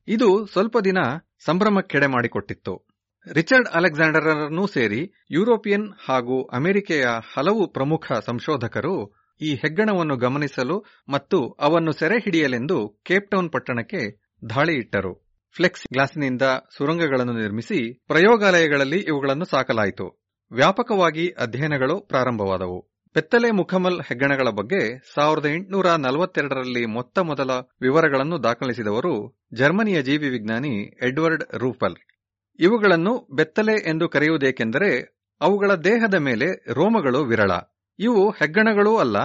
[0.08, 0.98] ಇದು ಸ್ವಲ್ಪ ದಿನ
[1.44, 2.91] ಸಂಭ್ರಮಕ್ಕೆಡೆ ಮಾಡಿಕೊಟ್ಟಿತ್ತು
[3.26, 5.00] ರಿಚರ್ಡ್ ಅಲೆಕ್ಸಾಂಡರರನ್ನೂ ಸೇರಿ
[5.30, 7.04] ಯುರೋಪಿಯನ್ ಹಾಗೂ ಅಮೆರಿಕೆಯ
[7.34, 8.94] ಹಲವು ಪ್ರಮುಖ ಸಂಶೋಧಕರು
[9.40, 10.76] ಈ ಹೆಗ್ಗಣವನ್ನು ಗಮನಿಸಲು
[11.08, 14.02] ಮತ್ತು ಅವನ್ನು ಸೆರೆ ಹಿಡಿಯಲೆಂದು ಕೇಪ್ಟೌನ್ ಪಟ್ಟಣಕ್ಕೆ
[14.50, 15.12] ದಾಳಿ ಇಟ್ಟರು
[15.56, 16.44] ಫ್ಲೆಕ್ಸ್ ಗ್ಲಾಸ್ನಿಂದ
[16.76, 20.06] ಸುರಂಗಗಳನ್ನು ನಿರ್ಮಿಸಿ ಪ್ರಯೋಗಾಲಯಗಳಲ್ಲಿ ಇವುಗಳನ್ನು ಸಾಕಲಾಯಿತು.
[20.50, 22.78] ವ್ಯಾಪಕವಾಗಿ ಅಧ್ಯಯನಗಳು ಪ್ರಾರಂಭವಾದವು.
[23.16, 24.80] ಬೆತ್ತಲೆ ಮುಖಮಲ್ ಹೆಗ್ಗಣಗಳ ಬಗ್ಗೆ
[25.14, 27.50] ಸಾವಿರದ ಎಂಟುನೂರ ನಲವತ್ತೆರಡರಲ್ಲಿ ಮೊತ್ತ ಮೊದಲ
[27.80, 29.14] ವಿವರಗಳನ್ನು ದಾಖಲಿಸಿದವರು
[29.54, 31.96] ಜರ್ಮನಿಯ ಜೀವಿ ವಿಜ್ಞಾನಿ ಎಡ್ವರ್ಡ್ ರೂಪಲ್
[32.62, 37.50] ಇವುಗಳನ್ನು ಬೆತ್ತಲೆ ಎಂದು ಕರೆಯುವುದೇಕೆಂದರೆ ಅವುಗಳ ದೇಹದ ಮೇಲೆ ರೋಮಗಳು ವಿರಳ.
[37.98, 39.16] ಇವು ಹೆಗ್ಗಣಗಳೂ ಅಲ್ಲ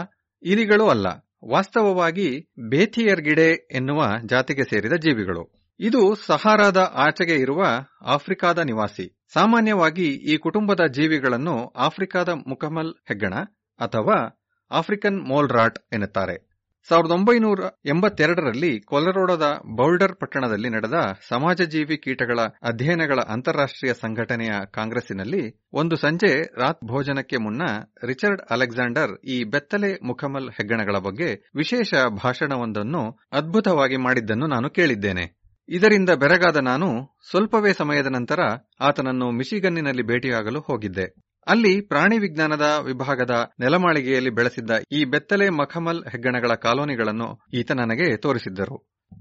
[0.44, 1.08] ಇಲಿಗಳೂ ಅಲ್ಲ.
[1.50, 5.68] ವಾಸ್ತವವಾಗಿ ಬೇಥಿಯರ್ಗಿಡೆ ಎನ್ನುವ ಜಾತಿಗೆ ಸೇರಿದ ಜೀವಿಗಳು.
[5.80, 7.66] ಇದು ಸಹಾರಾದ ಆಚೆಗೆ ಇರುವ
[8.02, 9.26] ಆಫ್ರಿಕಾದ ನಿವಾಸಿ.
[9.34, 13.34] ಸಾಮಾನ್ಯವಾಗಿ ಈ ಕುಟುಂಬದ ಜೀವಿಗಳನ್ನು ಆಫ್ರಿಕಾದ ಮುಕಮಲ್ ಹೆಗ್ಗಣ
[13.80, 16.47] ಅಥವಾ ಆಫ್ರಿಕನ್ ಮೋಲ್ರಾಟ್ ಎನ್ನುತ್ತಾರೆ.
[16.90, 19.46] ಸಾವಿರದ ಒಂಬೈನೂರ ಎಂಬತ್ತೆರಡರಲ್ಲಿ ಕೊಲರೋಡದ
[19.78, 20.98] ಬೌಲ್ಡರ್ ಪಟ್ಟಣದಲ್ಲಿ ನಡೆದ
[21.30, 25.42] ಸಮಾಜಜೀವಿ ಕೀಟಗಳ ಅಧ್ಯಯನಗಳ ಅಂತಾರಾಷ್ಟ್ರೀಯ ಸಂಘಟನೆಯ ಕಾಂಗ್ರೆಸ್ಸಿನಲ್ಲಿ
[25.74, 27.62] ಒಂದು ಸಂಜೆ ರಾತ್ ಭೋಜನಕ್ಕೆ ಮುನ್ನ
[28.04, 35.26] ರಿಚರ್ಡ್ ಅಲೆಕ್ಸಾಂಡರ್ ಈ ಬೆತ್ತಲೆ ಮುಖಮಲ್ ಹೆಗ್ಗಣಗಳ ಬಗ್ಗೆ ವಿಶೇಷ ಭಾಷಣವೊಂದನ್ನು ಅದ್ಭುತವಾಗಿ ಮಾಡಿದ್ದನ್ನು ನಾನು ಕೇಳಿದ್ದೇನೆ.
[35.70, 38.40] ಇದರಿಂದ ಬೆರಗಾದ ನಾನು ಸ್ವಲ್ಪವೇ ಸಮಯದ ನಂತರ
[38.80, 41.27] ಆತನನ್ನು ಮಿಶಿಗನ್ನಿನಲ್ಲಿ ಭೇಟಿಯಾಗಲು ಹೋಗಿದ್ದೆ.
[41.48, 48.78] ಅಲ್ಲಿ ಪ್ರಾಣಿ ವಿಜ್ಞಾನದ ವಿಭಾಗದ ನೆಲಮಾಳಿಗೆಯಲ್ಲಿ ಬೆಳೆಸಿದ್ದ ಈ ಬೆತ್ತಲೆ ಮಖಮಲ್ ಹೆಗ್ಗಣಗಳ ಕಾಲೋನಿಗಳನ್ನು ಈತ ನನಗೆ ತೋರಿಸಿದ್ದರು.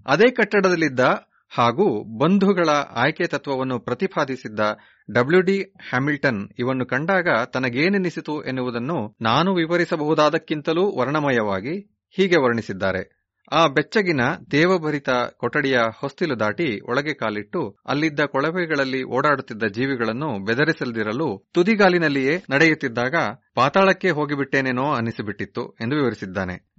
[0.07, 1.01] ಅದೇ ಕಟ್ಟಡದಲ್ಲಿದ್ದ
[1.49, 4.61] ಹಾಗೂ ಬಂಧುಗಳ ಆಯ್ಕೆ ತತ್ವವನ್ನು ಪ್ರತಿಪಾದಿಸಿದ್ದ
[5.11, 11.75] ಡಬ್ಲ್ಯೂ ಡಿ ಹ್ಯಾಮಿಲ್ಟನ್ ಇವನ್ನು ಕಂಡಾಗ ತನಗೇನೆನಿಸಿತು ಎನ್ನುವುದನ್ನು ನಾನು ವಿವರಿಸಬಹುದಾದಕ್ಕಿಂತಲೂ ವರ್ಣಮಯವಾಗಿ
[12.17, 13.16] ಹೀಗೆ ವರ್ಣಿಸಿದ್ದಾರೆ.
[13.53, 14.21] ಆ ಬೆಚ್ಚಗಿನ
[14.51, 23.15] ದೇವಭರಿತ ಕೊಠಡಿಯ ಹೊಸ್ತಿಲು ದಾಟಿ ಒಳಗೆ ಕಾಲಿಟ್ಟು ಅಲ್ಲಿದ್ದ ಕೊಳವೆಗಳಲ್ಲಿ ಓಡಾಡುತ್ತಿದ್ದ ಜೀವಿಗಳನ್ನು ಬೆದರಿಸಲ್ದಿರಲು ತುದಿಗಾಲಿನಲ್ಲಿಯೇ ನಡೆಯುತ್ತಿದ್ದಾಗ
[23.55, 26.77] ಪಾತಾಳಕ್ಕೆ ಹೋಗಿಬಿಟ್ಟೇನೇನೋ ಅನಿಸಿಬಿಟ್ಟಿತ್ತು ಎಂದು ವಿವರಿಸಿದ್ದಾನೆ.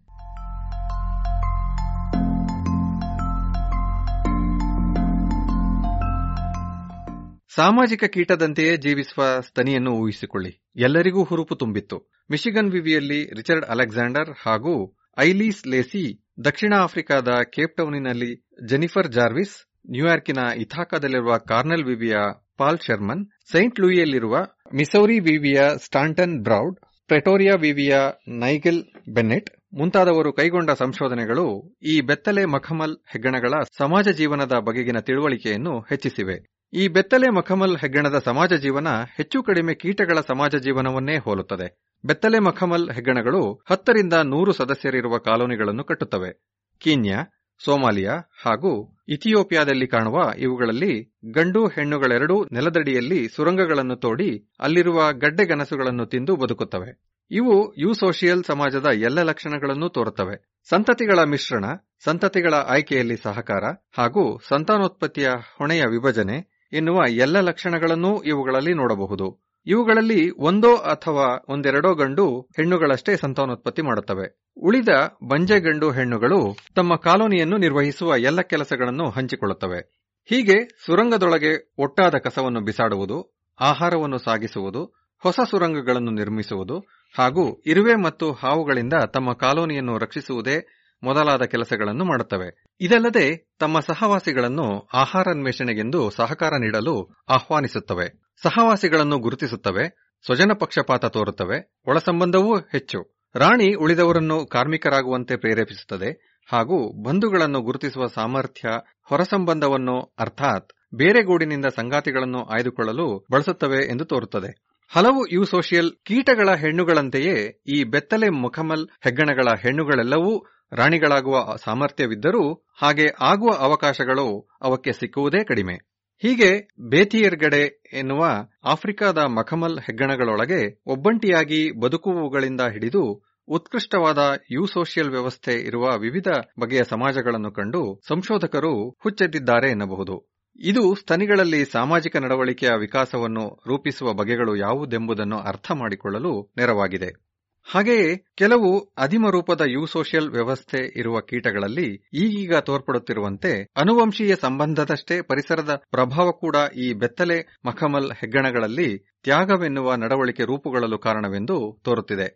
[7.56, 10.66] ಸಾಮಾಜಿಕ ಕೀಟದಂತೆಯೇ ಜೀವಿಸುವ ಸ್ತನಿಯನ್ನು ಊಹಿಸಿಕೊಳ್ಳಿ.
[10.76, 12.12] ಎಲ್ಲರಿಗೂ ಹುರುಪು ತುಂಬಿತ್ತು.
[12.32, 18.32] ಮಿಶಿಗನ್ ವಿವಿಯಲ್ಲಿ ರಿಚರ್ಡ್ ಅಲೆಕ್ಸಾಂಡರ್ ಹಾಗೂ ಐಲೀಸ್ ಲೇಸಿ ದಕ್ಷಿಣ ಆಫ್ರಿಕಾದ ಕೇಪ್ ಟೌನಿನಲ್ಲಿ
[18.68, 19.56] ಜೆನಿಫರ್ ಜಾರ್ವಿಸ್,
[19.90, 22.18] ನ್ಯೂಯಾರ್ಕಿನ ಇಥಾಕಾದಲ್ಲಿರುವ ಕಾರ್ನೆಲ್ ವಿವಿಯ
[22.58, 24.36] ಪಾಲ್ ಶರ್ಮನ್, ಸೈಂಟ್ ಲೂಯಿಯಲ್ಲಿರುವ
[24.74, 26.78] ಮಿಸೌರಿ ವಿವಿಯ ಸ್ಟಾಂಟನ್ ಬ್ರೌಡ್,
[27.10, 27.96] ಪ್ರೆಟೋರಿಯಾ ವಿವಿಯ
[28.28, 31.48] ನೈಗೆಲ್ ಬೆನ್ನೆಟ್ ಮುಂತಾದವರು ಕೈಗೊಂಡ ಸಂಶೋಧನೆಗಳು
[31.84, 36.38] ಈ ಬೆತ್ತಲೆ ಮಖಮಲ್ ಹೆಗ್ಗಣಗಳ ಸಮಾಜ ಜೀವನದ ಬಗೆಗಿನ ತಿಳುವಳಿಕೆಯನ್ನು ಹೆಚ್ಚಿಸಿವೆ.
[36.74, 41.92] ಈ ಬೆತ್ತಲೆ ಮಖಮಲ್ ಹೆಗ್ಗಣದ ಸಮಾಜ ಜೀವನ ಹೆಚ್ಚು ಕಡಿಮೆ ಕೀಟಗಳ ಸಮಾಜ ಜೀವನವನ್ನೇ ಹೋಲುತ್ತದೆ.
[42.06, 46.48] ಬೆತ್ತಲೆ ಮಖಮಲ್ ಹೆಗ್ಗಣಗಳು ಹತ್ತರಿಂದ ನೂರು ಸದಸ್ಯರಿರುವ ಕಾಲೋನಿಗಳನ್ನು ಕಟ್ಟುತ್ತವೆ.
[46.80, 47.24] ಕೀನ್ಯಾ,
[47.64, 48.14] ಸೋಮಾಲಿಯಾ
[48.46, 57.18] ಹಾಗೂ ಇಥಿಯೋಪಿಯಾದಲ್ಲಿ ಕಾಣುವ ಇವುಗಳಲ್ಲಿ ಗಂಡು ಹೆಣ್ಣುಗಳೆರಡೂ ನೆಲದಡಿಯಲ್ಲಿ ಸುರಂಗಗಳನ್ನು ತೋಡಿ ಅಲ್ಲಿರುವ ಗಡ್ಡೆಗನಸುಗಳನ್ನು ತಿಂದು ಬದುಕುತ್ತವೆ.
[57.32, 60.64] ಇವು ಯೂಸೋಷಿಯಲ್ ಸಮಾಜದ ಎಲ್ಲ ಲಕ್ಷಣಗಳನ್ನು ತೋರುತ್ತವೆ.
[60.70, 61.66] ಸಂತತಿಗಳ ಮಿಶ್ರಣ,
[62.04, 63.64] ಸಂತತಿಗಳ ಆಯ್ಕೆಯಲ್ಲಿ ಸಹಕಾರ
[63.98, 69.48] ಹಾಗೂ ಸಂತಾನೋತ್ಪತ್ತಿಯ ಹೊಣೆಯ ವಿಭಜನೆ ಎನ್ನುವ ಎಲ್ಲ ಲಕ್ಷಣಗಳನ್ನೂ ಇವುಗಳಲ್ಲಿ ನೋಡಬಹುದು.
[69.66, 74.52] ಇವುಗಳಲ್ಲಿ ಒಂದೋ ಅಥವಾ ಒಂದೆರಡೋ ಗಂಡು ಹೆಣ್ಣುಗಳಷ್ಟೇ ಸಂತಾನೋತ್ಪತ್ತಿ ಮಾಡುತ್ತವೆ.
[74.58, 74.90] ಉಳಿದ
[75.24, 79.98] ಬಂಜೆ ಗಂಡು ಹೆಣ್ಣುಗಳು ತಮ್ಮ ಕಾಲೋನಿಯನ್ನು ನಿರ್ವಹಿಸುವ ಎಲ್ಲ ಕೆಲಸಗಳನ್ನು ಹಂಚಿಕೊಳ್ಳುತ್ತವೆ.
[80.26, 86.80] ಹೀಗೆ ಸುರಂಗದೊಳಗೆ ಒಟ್ಟಾದ ಕಸವನ್ನು ಬಿಸಾಡುವುದು, ಆಹಾರವನ್ನು ಸಾಗಿಸುವುದು, ಹೊಸ ಸುರಂಗಗಳನ್ನು ನಿರ್ಮಿಸುವುದು
[87.18, 92.66] ಹಾಗೂ ಇರುವೆ ಮತ್ತು ಹಾವುಗಳಿಂದ ತಮ್ಮ ಕಾಲೋನಿಯನ್ನು ರಕ್ಷಿಸುವುದೇ ಮೊದಲಾದ ಕೆಲಸಗಳನ್ನು ಮಾಡುತ್ತವೆ.
[92.82, 98.36] ಇದಲ್ಲದೆ ತಮ್ಮ ಸಹವಾಸಿಗಳನ್ನು ಆಹಾರಾನ್ವೇಷಣೆಗೆಂದು ಸಹಕಾರ ನೀಡಲು ಆಹ್ವಾನಿಸುತ್ತವೆ.
[98.44, 103.18] ಸಹವಾಸಿಗಳನ್ನು ಗುರುತಿಸುತ್ತವೆ, ಸ್ವಜನ ಪಕ್ಷಪಾತ ತೋರುತ್ತವೆ, ಒಳಸಂಬಂಧವೂ ಹೆಚ್ಚು.
[103.36, 108.70] ರಾಣಿ ಉಳಿದವರನ್ನು ಕಾರ್ಮಿಕರಾಗುವಂತೆ ಪ್ರೇರೇಪಿಸುತ್ತದೆ ಹಾಗೂ ಬಂಧುಗಳನ್ನು ಗುರುತಿಸುವ ಸಾಮರ್ಥ್ಯ,
[109.04, 114.68] ಹೊರಸಂಬಂಧವನ್ನು ಅರ್ಥಾತ್ ಬೇರೆ ಗೂಡಿನಿಂದ ಸಂಗಾತಿಗಳನ್ನು ಆಯ್ದುಕೊಳ್ಳಲು ಬಳಸುತ್ತವೆ ಎಂದು ತೋರುತ್ತದೆ.
[114.90, 124.94] ಹಲವು ಯೂಸೋಷಿಯಲ್ ಕೀಟಗಳ ಹೆಣ್ಣುಗಳಂತೆಯೇ ಈ ಬೆತ್ತಲೆ ಮುಖಮಲ್ ಹೆಗ್ಗಣಗಳ ಹೆಣ್ಣುಗಳೆಲ್ಲವೂ ರಾಣಿಗಳಾಗುವ ಸಾಮರ್ಥ್ಯವಿದ್ದರೂ ಹಾಗೆ ಆಗುವ ಅವಕಾಶಗಳು ಅವಕ್ಕೆ
[124.94, 125.74] ಸಿಕ್ಕುವುದೇ ಕಡಿಮೆ.
[126.22, 128.26] ಹೀಗೆ ಬೇತಿಯರ್ಗಡೆ ಎನ್ನುವ
[128.64, 134.18] ಆಫ್ರಿಕಾದ ಮಖಮಲ್ ಹೆಗ್ಗಣಗಳೊಳಗೆ ಒಬ್ಬಂಟಿಯಾಗಿ ಬದುಕುವುಗಳಿಂದ ಹಿಡಿದು ಉತ್ಕೃಷ್ಟವಾದ
[134.52, 136.28] ಯೂಸೋಷಿಯಲ್ ವ್ಯವಸ್ಥೆ ಇರುವ ವಿವಿಧ
[136.60, 140.38] ಬಗೆಯ ಸಮಾಜಗಳನ್ನು ಕಂಡು ಸಂಶೋಧಕರು ಹುಚ್ಚೆದ್ದಿದ್ದಾರೆ ಎನ್ನಬಹುದು.
[140.56, 147.27] ಇದು ಸ್ತನಿಗಳಲ್ಲಿ ಸಾಮಾಜಿಕ ನಡವಳಿಕೆಯ ವಿಕಾಸವನ್ನು ರೂಪಿಸುವ ಬಗೆಗಳು ಯಾವುದೆಂಬುದನ್ನು ಅರ್ಥ ಮಾಡಿಕೊಳ್ಳಲು ನೆರವಾಗಿದೆ.
[147.70, 156.56] ಹಾಗೆಯೇ ಕೆಲವು ಅಧಿಮ ರೂಪದ ಯೂಸೋಷಿಯಲ್ ವ್ಯವಸ್ಥೆ ಇರುವ ಕೀಟಗಳಲ್ಲಿ ಈಗೀಗ ತೋರ್ಪಡುತ್ತಿರುವಂತೆ ಅನುವಂಶೀಯ ಸಂಬಂಧದಷ್ಟೇ ಪರಿಸರದ ಪ್ರಭಾವ ಕೂಡ
[156.76, 162.28] ಈ ಬೆತ್ತಲೆ ಮಖಮಲ್ ಹೆಗ್ಗಣಗಳಲ್ಲಿ ತ್ಯಾಗವೆನ್ನುವ ನಡವಳಿಕೆ ರೂಪುಗೊಳ್ಳಲು ಕಾರಣವೆಂದು ತೋರುತ್ತಿದೆ.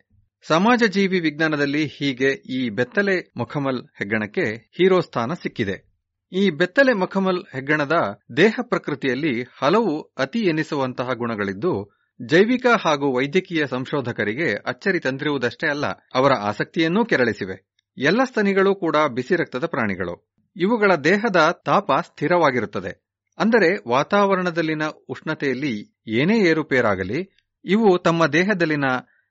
[0.47, 5.91] ಸಮಾಜ ಜೀವಿ ವಿಜ್ಞಾನದಲ್ಲಿ ಹೀಗೆ ಈ ಬೆತ್ತಲೆ ಮಖಮಲ್ ಹೆಗ್ಗಣಕ್ಕೆ ಹೀರೋ ಸ್ಥಾನ ಸಿಕ್ಕಿದೆ.
[6.31, 7.95] ಈ ಬೆತ್ತಲೆ ಮಖಮಲ್ ಹೆಗ್ಗಣದ
[8.37, 17.05] ದೇಹ ಪ್ರಕೃತಿಯಲ್ಲಿ ಹಲವು ಅತಿ ಎನಿಸುವಂತಹ ಗುಣಗಳಿದ್ದು ಜೈವಿಕ ಹಾಗೂ ವೈದ್ಯಕೀಯ ಸಂಶೋಧಕರಿಗೆ ಅಚ್ಚರಿ ತಂದಿರುವುದಷ್ಟೇ ಅಲ್ಲ, ಅವರ ಆಸಕ್ತಿಯನ್ನೂ
[17.05, 17.73] ಕೆರಳಿಸಿವೆ.
[17.97, 20.29] ಎಲ್ಲ ಸ್ತನಿಗಳು ಕೂಡ ಬಿಸಿ ರಕ್ತದ ಪ್ರಾಣಿಗಳು.
[20.55, 23.11] ಇವುಗಳ ದೇಹದ ತಾಪ ಸ್ಥಿರವಾಗಿರುತ್ತದೆ.
[23.37, 27.31] ಅಂದರೆ ವಾತಾವರಣದಲ್ಲಿನ ಉಷ್ಣತೆಯಲ್ಲಿ ಏನೇ ಏರುಪೇರಾಗಲಿ,
[27.65, 28.83] ಇವು ತಮ್ಮ ದೇಹದಲ್ಲಿನ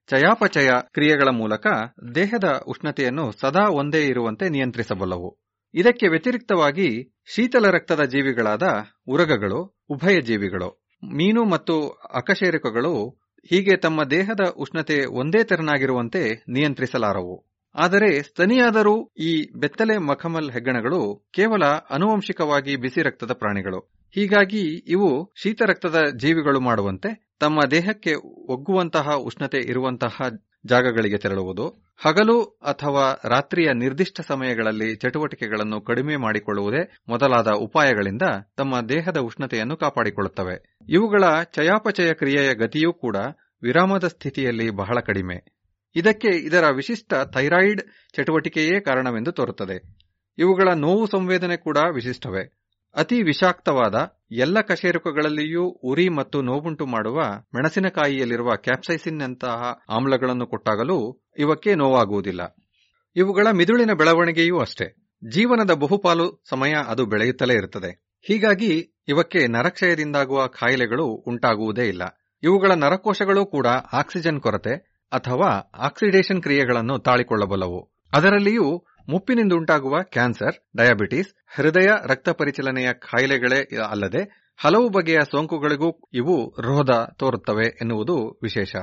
[0.08, 1.66] ಚಯಾಪಚಯ ಕ್ರಿಯೆಗಳ ಮೂಲಕ
[2.14, 5.40] ದೇಹದ ಉಷ್ಣತೆಯನ್ನು ಸದಾ ಒಂದೇ ಇರುವಂತೆ ನಿಯಂತ್ರಿಸಬಲ್ಲವು.
[5.74, 8.62] ಇದಕ್ಕೆ ವ್ಯತಿರಿಕ್ತವಾಗಿ ಶೀತಲ ರಕ್ತದ ಜೀವಿಗಳಾದ
[9.06, 10.79] ಉರಗಗಳು, ಉಭಯ ಜೀವಿಗಳು.
[11.02, 11.74] ಮೀನು ಮತ್ತು
[12.14, 13.08] ಅಕಶೇರುಕಗಳು
[13.50, 17.36] ಹೀಗೆ ತಮ್ಮ ದೇಹದ ಉಷ್ಣತೆ ಒಂದೇ ತೆರನಾಗಿರುವಂತೆ ನಿಯಂತ್ರಿಸಲಾರವು.
[17.74, 23.80] ಆದರೆ ಸ್ತನಿಯಾದರೂ ಈ ಬೆತ್ತಲೆ ಮಖಮಲ್ ಹೆಗ್ಗಣಗಳು ಕೇವಲ ಅನುವಂಶಿಕವಾಗಿ ಬಿಸಿ ರಕ್ತದ ಪ್ರಾಣಿಗಳು.
[24.14, 28.14] ಹೀಗಾಗಿ ಇವು ಶೀತ ರಕ್ತದ ಜೀವಿಗಳು ಮಾಡುವಂತೆ ತಮ್ಮ ದೇಹಕ್ಕೆ
[28.52, 30.16] ಒಗ್ಗುವಂತಹ ಉಷ್ಣತೆ ಇರುವಂತಹ
[30.66, 38.22] ಜಾಗಗಳಿಗೆ ತೆರಳುವುದು, ಹಗಲು ಅಥವಾ ರಾತ್ರಿಯ ನಿರ್ದಿಷ್ಟ ಸಮಯಗಳಲ್ಲಿ ಚಟುವಟಿಕೆಗಳನ್ನು ಕಡಿಮೆ ಮಾಡಿಕೊಳ್ಳುವುದೇ ಮೊದಲಾದ ಉಪಾಯಗಳಿಂದ
[38.56, 40.78] ತಮ್ಮ ದೇಹದ ಉಷ್ಣತೆಯನ್ನು ಕಾಪಾಡಿಕೊಳ್ಳುತ್ತವೆ.
[40.88, 43.16] ಇವುಗಳ ಚಯಾಪಚಯ ಕ್ರಿಯೆಯ ಗತಿಯೂ ಕೂಡ
[43.62, 45.60] ವಿರಾಮದ ಸ್ಥಿತಿಯಲ್ಲಿ ಬಹಳ ಕಡಿಮೆ.
[45.96, 47.82] ಇದಕ್ಕೆ ಇದರ ವಿಶಿಷ್ಟ ಥೈರಾಯ್ಡ್
[48.14, 49.96] ಚಟುವಟಿಕೆಯೇ ಕಾರಣವೆಂದು ತೋರುತ್ತದೆ.
[50.38, 52.59] ಇವುಗಳ ನೋವು ಸಂವೇದನೆ ಕೂಡ ವಿಶಿಷ್ಟವೇ.
[52.94, 57.20] ಅತಿ ವಿಷಾಕ್ತವಾದ ಎಲ್ಲ ಕಶೇರುಕಗಳಲ್ಲಿಯೂ ಉರಿ ಮತ್ತು ನೋವುಂಟು ಮಾಡುವ
[57.54, 62.56] ಮೆಣಸಿನಕಾಯಿಯಲ್ಲಿರುವ ಕ್ಯಾಪ್ಸೈಸಿನ್ನಂತಹ ಆಮ್ಲಗಳನ್ನು ಕೊಟ್ಟಾಗಲೂ ಇವಕ್ಕೆ ನೋವಾಗುವುದಿಲ್ಲ.
[63.16, 65.08] ಇವುಗಳ ಮಿದುಳಿನ ಬೆಳವಣಿಗೆಯೂ ಅಷ್ಟೇ.
[65.30, 68.10] ಜೀವನದ ಬಹುಪಾಲು ಸಮಯ ಅದು ಬೆಳೆಯುತ್ತಲೇ ಇರುತ್ತದೆ.
[68.22, 72.02] ಹೀಗಾಗಿ ಇವಕ್ಕೆ ನರಕ್ಷಯದಿಂದಾಗುವ ಕಾಯಿಲೆಗಳು ಉಂಟಾಗುವುದೇ ಇಲ್ಲ.
[72.42, 77.92] ಇವುಗಳ ನರಕೋಶಗಳು ಕೂಡ ಆಕ್ಸಿಜನ್ ಕೊರತೆ ಅಥವಾ ಆಕ್ಸಿಡೇಷನ್ ಕ್ರಿಯೆಗಳನ್ನು ತಾಳಿಕೊಳ್ಳಬಲ್ಲವು.
[78.12, 87.66] ಅದರಲ್ಲಿಯೂ ಮುಪ್ಪಿನಿಂದುಂಟಾಗುವ ಕ್ಯಾನ್ಸರ್, ಡಯಾಬಿಟಿಸ್, ಹೃದಯ ರಕ್ತ ಪರಿಚಲನೆಯ ಕಾಯಿಲೆಗಳೇ ಅಲ್ಲದೆ ಹಲವು ಬಗೆಯ ಸೋಂಕುಗಳಿಗೂ ಇವು ರೋಧ ತೋರುತ್ತವೆ
[87.66, 88.74] ಎನ್ನುವುದು ವಿಶೇಷ.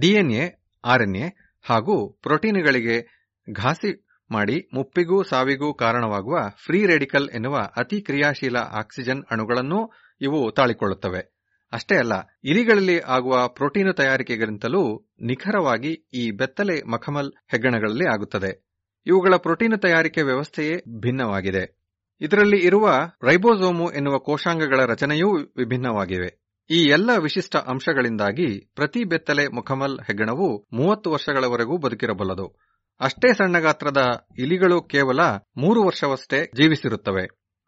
[0.00, 3.18] ಡಿಎನ್ಎ, ಆರ್ಎನ್ಎ ಹಾಗೂ ಪ್ರೋಟೀನ್ಗಳಿಗೆ
[3.52, 11.38] ಘಾಸಿ ಮಾಡಿ ಮುಪ್ಪಿಗೂ ಸಾವಿಗೂ ಕಾರಣವಾಗುವ ಫ್ರೀ ರೆಡಿಕಲ್ ಎನ್ನುವ ಅತಿ ಕ್ರಿಯಾಶೀಲ ಆಕ್ಸಿಜನ್ ಅಣುಗಳನ್ನೂ ಇವು ತಾಳಿಕೊಳ್ಳುತ್ತವೆ.
[11.72, 12.12] ಅಷ್ಟೇ ಅಲ್ಲ,
[12.44, 18.67] ಇಲಿಗಳಲ್ಲಿ ಆಗುವ ಪ್ರೋಟೀನು ತಯಾರಿಕೆಗಿಂತಲೂ ನಿಖರವಾಗಿ ಈ ಬೆತ್ತಲೆ ಮಖಮಲ್ ಹೆಗ್ಗಣಗಳಲ್ಲಿ ಆಗುತ್ತದೆ.
[19.08, 21.78] ಇವುಗಳ ಪ್ರೋಟೀನ್ ತಯಾರಿಕೆ ವ್ಯವಸ್ಥೆಯೇ ಭಿನ್ನವಾಗಿದೆ.
[22.20, 22.90] ಇದರಲ್ಲಿ ಇರುವ
[23.22, 26.48] ರೈಬೋಸೋಮು ಎನ್ನುವ ಕೋಶಾಂಗಗಳ ರಚನೆಯೂ ವಿಭಿನ್ನವಾಗಿವೆ.
[26.70, 32.58] ಈ ಎಲ್ಲ ವಿಶಿಷ್ಟ ಅಂಶಗಳಿಂದಾಗಿ ಪ್ರತಿ ಬೆತ್ತಲೆ ಮುಖಮಲ್ ಹೆಗ್ಗಣವು ಮೂವತ್ತು ವರ್ಷಗಳವರೆಗೂ ಬದುಕಿರಬಲ್ಲದು.
[33.00, 35.20] ಅಷ್ಟೇ ಸಣ್ಣ ಗಾತ್ರದ ಇಲಿಗಳು ಕೇವಲ
[35.56, 37.22] ಮೂರು ವರ್ಷವಷ್ಟೇ ಜೀವಿಸಿರುತ್ತವೆ.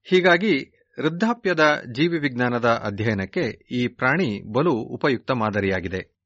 [0.05, 6.20] ಹೀಗಾಗಿ ವೃದ್ಧಾಪ್ಯದ ಜೀವಿ ವಿಜ್ಞಾನದ ಅಧ್ಯಯನಕ್ಕೆ ಈ ಪ್ರಾಣಿ ಬಲು ಉಪಯುಕ್ತ ಮಾದರಿಯಾಗಿದೆ.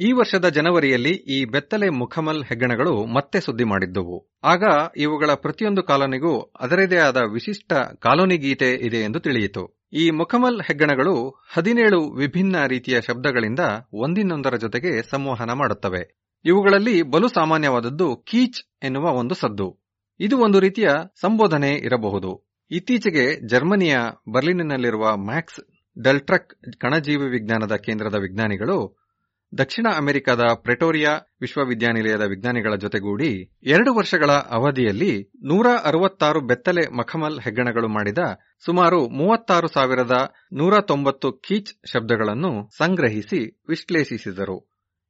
[0.00, 4.30] ಈ ವರ್ಷದ ಜನವರಿಯಲ್ಲಿ ಈ ಬೆತ್ತಲೆ ಮುಖಮಲ್ ಹೆಗ್ಗಣಗಳು ಮತ್ತೆ ಸುದ್ದಿ ಮಾಡಿದ್ದುವು.
[4.44, 4.62] ಆಗ
[4.96, 9.80] ಇವುಗಳ ಪ್ರತಿಯೊಂದು ಕಾಲೋನಿಗೂ ಅದರದೇ ಆದ ವಿಶಿಷ್ಟ ಕಾಲೋನಿ ಗೀತೆ ಇದೆ ಎಂದು ತಿಳಿಯಿತು.
[9.92, 13.58] ಈ ಮುಖಮಲ್ ಹೆಗ್ಗಣಗಳು ಹದಿನೇಳು ವಿಭಿನ್ನ ರೀತಿಯ ಶಬ್ದಗಳಿಂದ
[13.92, 16.18] ಒಂದಿನೊಂದರ ಜೊತೆಗೆ ಸಂವಹನ ಮಾಡುತ್ತವೆ.
[16.44, 19.84] ಇವುಗಳಲ್ಲಿ ಬಲು ಸಾಮಾನ್ಯವಾದದ್ದು ಕೀಚ್ ಎನ್ನುವ ಒಂದು ಸದ್ದು.
[20.20, 20.88] ಇದು ಒಂದು ರೀತಿಯ
[21.20, 22.48] ಸಂಬೋಧನೆ ಇರಬಹುದು.
[22.70, 23.96] ಇತ್ತೀಚೆಗೆ ಜರ್ಮನಿಯ
[24.32, 25.60] ಬರ್ಲಿನ್ನಲ್ಲಿರುವ ಮ್ಯಾಕ್ಸ್
[26.04, 29.07] ಡೆಲ್ಟ್ರಕ್ ಕಣಜೀವಿ ವಿಜ್ಞಾನದ ಕೇಂದ್ರದ ವಿಜ್ಞಾನಿಗಳು
[29.52, 33.30] ದಕ್ಷಿಣ ಅಮೆರಿಕದ ಪ್ರೆಟೋರಿಯಾ ವಿಶ್ವವಿದ್ಯಾನಿಲಯದ ವಿಜ್ಞಾನಿಗಳ ಜೊತೆಗೂಡಿ
[33.62, 35.12] ಎರಡು ವರ್ಷಗಳ ಅವಧಿಯಲ್ಲಿ
[35.44, 38.18] ನೂರ ಅರವತ್ತಾರು ಬೆತ್ತಲೆ ಮಖಮಲ್ ಹೆಗ್ಗಣಗಳು ಮಾಡಿದ
[38.64, 40.16] ಸುಮಾರು ಮೂವತ್ತಾರು ಸಾವಿರದ
[40.52, 44.58] ನೂರ ತೊಂಬತ್ತು ಕೀಚ್ ಶಬ್ದಗಳನ್ನು ಸಂಗ್ರಹಿಸಿ ವಿಶ್ಲೇಷಿಸಿದರು.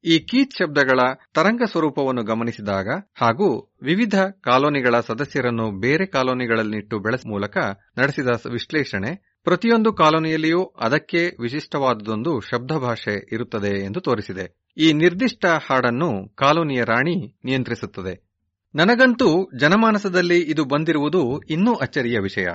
[0.05, 1.01] ಈ ಕೀಚ್ ಶಬ್ದಗಳ
[1.35, 3.48] ತರಂಗ ಸ್ವರೂಪವನ್ನು ಗಮನಿಸಿದಾಗ ಹಾಗೂ
[3.82, 7.56] ವಿವಿಧ ಕಾಲೋನಿಗಳ ಸದಸ್ಯರನ್ನು ಬೇರೆ ಕಾಲೋನಿಗಳಲ್ಲಿಟ್ಟು ಬೆಳೆಸ ಮೂಲಕ
[7.98, 9.10] ನಡೆಸಿದ ವಿಶ್ಲೇಷಣೆ
[9.44, 14.73] ಪ್ರತಿಯೊಂದು ಕಾಲೋನಿಯಲ್ಲಿಯೂ ಅದಕ್ಕೆ ವಿಶಿಷ್ಟವಾದದೊಂದು ಶಬ್ದ ಭಾಷೆ ಇರುತ್ತದೆ ಎಂದು ತೋರಿಸಿದೆ.
[14.77, 18.28] ಈ ನಿರ್ದಿಷ್ಟ ಹಾಡನ್ನು ಕಾಲೋನಿಯ ರಾಣಿ ನಿಯಂತ್ರಿಸುತ್ತದೆ.
[18.74, 22.47] ನನಗಂತೂ ಜನಮಾನಸದಲ್ಲಿ ಇದು ಬಂದಿರುವುದು ಇನ್ನೂ ಅಚ್ಚರಿಯ ವಿಷಯ.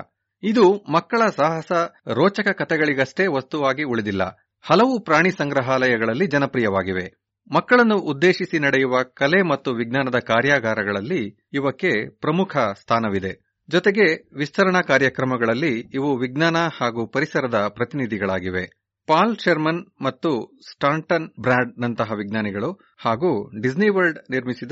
[0.44, 1.72] ಇದು ಮಕ್ಕಳ ಸಾಹಸ,
[2.08, 4.24] ರೋಚಕ ಕಥೆಗಳಿಗಷ್ಟೇ ವಸ್ತುವಾಗಿ ಉಳಿದಿಲ್ಲ.
[4.62, 7.24] ಹಲವು ಪ್ರಾಣಿ ಸಂಗ್ರಹಾಲಯಗಳಲ್ಲಿ ಜನಪ್ರಿಯವಾಗಿವೆ.
[7.52, 13.53] ಮಕ್ಕಳನ್ನು ಉದ್ದೇಶಿಸಿ ನಡೆಯುವ ಕಲೆ ಮತ್ತು ವಿಜ್ಞಾನದ ಕಾರ್ಯಾಗಾರಗಳಲ್ಲಿ ಇವಕ್ಕೆ ಪ್ರಮುಖ ಸ್ಥಾನವಿದೆ.
[13.70, 14.06] ಜೊತೆಗೆ
[14.38, 18.64] ವಿಸ್ತರಣಾ ಕಾರ್ಯಕ್ರಮಗಳಲ್ಲಿ ಇವು ವಿಜ್ಞಾನ ಹಾಗೂ ಪರಿಸರದ ಪ್ರತಿನಿಧಿಗಳಾಗಿವೆ.
[19.08, 20.30] ಪಾಲ್ ಶೆರ್ಮನ್ ಮತ್ತು
[20.72, 24.72] ಸ್ಟಾಂಟನ್ ಬ್ರಾಡ್ ನಂತಹ ವಿಜ್ಞಾನಿಗಳು ಹಾಗೂ ಡಿಸ್ನಿ ವರ್ಲ್ಡ್ ನಿರ್ಮಿಸಿದ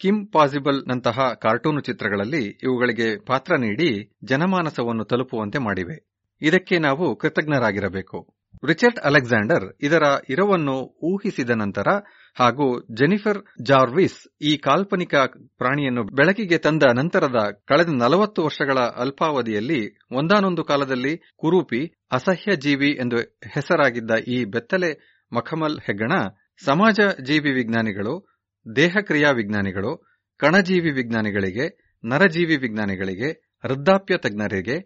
[0.00, 3.88] ಕಿಮ್ ಪಾಸಿಬಲ್ ನಂತಹ ಕಾರ್ಟೂನು ಚಿತ್ರಗಳಲ್ಲಿ ಇವುಗಳಿಗೆ ಪಾತ್ರ ನೀಡಿ
[4.24, 5.96] ಜನಮಾನಸವನ್ನು ತಲುಪುವಂತೆ ಮಾಡಿವೆ.
[6.42, 8.18] ಇದಕ್ಕೆ ನಾವು ಕೃತಜ್ಞರಾಗಿರಬೇಕು.
[8.66, 11.88] ರಿಚರ್ಡ್ ಅಲೆಕ್ಸಾಂಡರ್ ಇದರ ಇರವನ್ನು ಊಹಿಸಿದ ನಂತರ
[12.36, 15.14] ಹಾಗೂ ಜೆನಿಫರ್ ಜಾರ್ವಿಸ್ ಈ ಕಾಲ್ಪನಿಕ
[15.58, 19.80] ಪ್ರಾಣಿಯನ್ನು ಬೆಳಕಿಗೆ ತಂದ ನಂತರದ ಕಳೆದ ನಲವತ್ತು ವರ್ಷಗಳ ಅಲ್ಪಾವಧಿಯಲ್ಲಿ
[20.12, 21.80] ಒಂದಾನೊಂದು ಕಾಲದಲ್ಲಿ ಕುರೂಪಿ
[22.12, 23.16] ಅಸಹ್ಯ ಜೀವಿ ಎಂದು
[23.54, 24.90] ಹೆಸರಾಗಿದ್ದ ಈ ಬೆತ್ತಲೆ
[25.32, 26.12] ಮಖಮಲ್ ಹೆಗ್ಗಣ
[26.64, 28.14] ಸಮಾಜ ಜೀವಿ ವಿಜ್ಞಾನಿಗಳು,
[28.76, 29.90] ದೇಹಕ್ರಿಯಾ ವಿಜ್ಞಾನಿಗಳು,
[30.40, 31.66] ಕಣಜೀವಿ ವಿಜ್ಞಾನಿಗಳಿಗೆ,
[32.04, 33.28] ನರಜೀವಿ ವಿಜ್ಞಾನಿಗಳಿಗೆ,
[33.64, 34.76] ವೃದ್ಧಾಪ್ಯ ತಜ್ಞರಿಗೆ,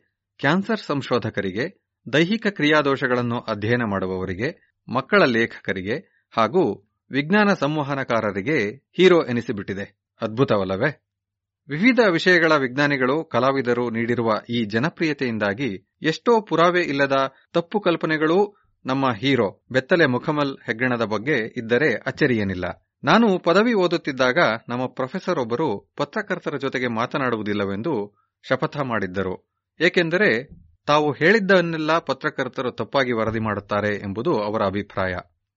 [0.41, 1.65] ಕ್ಯಾನ್ಸರ್ ಸಂಶೋಧಕರಿಗೆ,
[2.13, 4.49] ದೈಹಿಕ ಕ್ರಿಯಾದೋಷಗಳನ್ನು ಅಧ್ಯಯನ ಮಾಡುವವರಿಗೆ,
[4.89, 5.97] ಮಕ್ಕಳ ಲೇಖಕರಿಗೆ
[6.35, 10.09] ಹಾಗೂ ವಿಜ್ಞಾನ ಸಂವಹನಕಾರರಿಗೆ ಹೀರೋ ಎನಿಸಿಬಿಟ್ಟಿದೆ.
[10.23, 11.07] ಅದ್ಭುತವಲ್ಲವೇ?
[11.69, 17.13] ವಿವಿಧ ವಿಷಯಗಳ ವಿಜ್ಞಾನಿಗಳು, ಕಲಾವಿದರು ನೀಡಿರುವ ಈ ಜನಪ್ರಿಯತೆಯಿಂದಾಗಿ ಎಷ್ಟೋ ಪುರಾವೆ ಇಲ್ಲದ
[17.53, 22.89] ತಪ್ಪು ಕಲ್ಪನೆಗಳೂ ನಮ್ಮ ಹೀರೋ ಬೆತ್ತಲೆ ಮುಖಮಲ್ ಹೆಗ್ಗಣದ ಬಗ್ಗೆ ಇದ್ದರೆ ಅಚ್ಚರಿಯೇನಿಲ್ಲ.
[23.05, 24.39] ನಾನು ಪದವಿ ಓದುತ್ತಿದ್ದಾಗ
[24.69, 28.15] ನಮ್ಮ ಪ್ರೊಫೆಸರ್ ಒಬ್ಬರು ಪತ್ರಕರ್ತರ ಜೊತೆಗೆ ಮಾತನಾಡುವುದಿಲ್ಲವೆಂದು
[28.49, 29.51] ಶಪಥ ಮಾಡಿದ್ದರು.
[29.81, 30.49] ಏಕೆಂದರೆ
[30.87, 35.17] ತಾವು ಹೇಳಿದ್ದನ್ನೆಲ್ಲ ಪತ್ರಕರ್ತರು ತಪ್ಪಾಗಿ ವರದಿ ಮಾಡುತ್ತಾರೆ ಎಂಬುದು ಅವರ ಅಭಿಪ್ರಾಯ.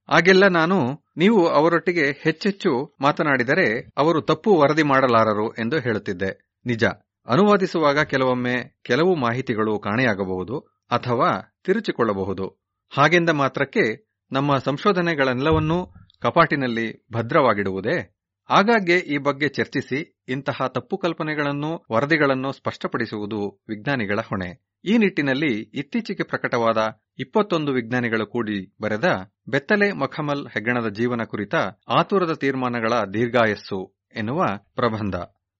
[0.10, 6.60] ಆಗೆಲ್ಲ ನಾನು ನೀವು ಅವರೊಟ್ಟಿಗೆ ಹೆಚ್ಚೆಚ್ಚು ಮಾತನಾಡಿದರೆ ಅವರು ತಪ್ಪು ವರದಿ ಮಾಡಲಾರರು ಎಂದು ಹೇಳುತ್ತಿದ್ದೆ.
[6.66, 6.84] ನಿಜ.
[7.28, 10.60] ಅನುವಾದಿಸುವಾಗ ಕೆಲವೊಮ್ಮೆ ಕೆಲವು ಮಾಹಿತಿಗಳು ಕಾಣೆಯಾಗಬಹುದು
[10.92, 12.68] ಅಥವಾ ತಿರುಚಿಕೊಳ್ಳಬಹುದು.
[12.98, 18.14] ಹಾಗೆಂದ ಮಾತ್ರಕ್ಕೆ ನಮ್ಮ ಸಂಶೋಧನೆಗಳೆಲ್ಲವನ್ನೂ ಕಪಾಟಿನಲ್ಲಿ ಭದ್ರವಾಗಿಡುವುದೇ?
[18.50, 24.67] ಆಗಾಗ್ಗೆ ಈ ಬಗ್ಗೆ ಚರ್ಚಿಸಿ ಇಂತಹ ತಪ್ಪು ಕಲ್ಪನೆಗಳನ್ನು, ವರದಿಗಳನ್ನು ಸ್ಪಷ್ಟಪಡಿಸುವುದು ವಿಜ್ಞಾನಿಗಳ ಹೊಣೆ.
[24.86, 26.78] ಈ ನಿಟ್ಟಿನಲ್ಲಿ ಇತ್ತೀಚೆಗೆ ಪ್ರಕಟವಾದ
[27.20, 29.04] ಇಪ್ಪತ್ತೊಂದು ವಿಜ್ಞಾನಿಗಳು ಕೂಡಿ ಬರೆದ
[29.48, 31.56] ಬೆತ್ತಲೆ ಮಖಮಲ್ ಹೆಗ್ಗಣದ ಜೀವನ ಕುರಿತ
[31.88, 34.46] ಆತುರದ ತೀರ್ಮಾನಗಳ ದೀರ್ಘಾಯಸ್ಸು ಎನ್ನುವ
[34.76, 35.16] ಪ್ರಬಂಧ.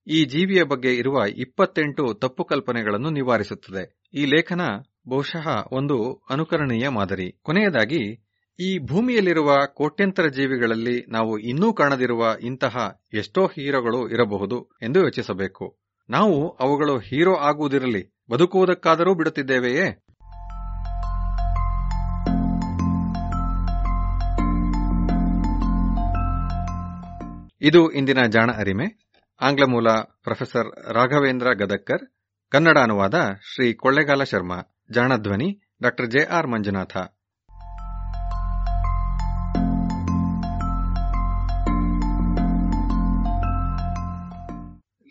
[0.06, 4.00] ಈ ಜೀವಿಯ ಬಗ್ಗೆ ಇರುವ ಇಪ್ಪತ್ತೆಂಟು ತಪ್ಪು ಕಲ್ಪನೆಗಳನ್ನು ನಿವಾರಿಸುತ್ತದೆ.
[4.14, 4.60] ಈ ಲೇಖನ
[5.08, 7.32] ಬಹುಶಃ ಒಂದು ಅನುಕರಣೀಯ ಮಾದರಿ.
[7.42, 8.28] ಕೊನೆಯದಾಗಿ,
[8.60, 15.78] ಈ ಭೂಮಿಯಲ್ಲಿರುವ ಕೋಟ್ಯಂತರ ಜೀವಿಗಳಲ್ಲಿ ನಾವು ಇನ್ನೂ ಕಾಣದಿರುವ ಇಂತಹ ಎಷ್ಟೋ ಹೀರೋಗಳು ಇರಬಹುದು ಎಂದು ಯೋಚಿಸಬೇಕು.
[16.10, 20.04] ನಾವು ಅವುಗಳು ಹೀರೋ ಆಗುವುದಿರಲಿ ಬದುಕುವುದಕ್ಕಾದರೂ ಬಿಡುತ್ತಿದ್ದೇವೆಯೇ?
[27.60, 29.08] ಇದು ಇಂದಿನ ಜಾಣ ಅರಿಮೆ.
[29.40, 29.90] ಆಂಗ್ಲ ಮೂಲ
[30.22, 32.14] ಪ್ರೊಫೆಸರ್ ರಾಘವೇಂದ್ರ ಗದಕ್ಕರ್
[32.50, 33.14] ಕನ್ನಡ ಅನುವಾದ
[33.54, 36.96] ಶ್ರೀ ಕೊಳ್ಳೆಗಾಲ ಶರ್ಮಾ ಜಾಣಧ್ವನಿ ಡಾ ಜೆಆರ್ ಮಂಜುನಾಥ.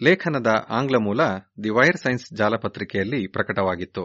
[0.03, 1.22] ಲೇಖನದ ಆಂಗ್ಲ ಮೂಲ
[1.64, 4.03] ದಿ ವೈರ್ ಸೈನ್ಸ್ ಜಾಲಪತ್ರಿಕೆಯಲ್ಲಿ ಪ್ರಕಟವಾಗಿತ್ತು.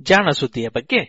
[0.00, 1.00] ಜಾಣ ಸುದ್ದಿಯ ಬಗ್ಗೆ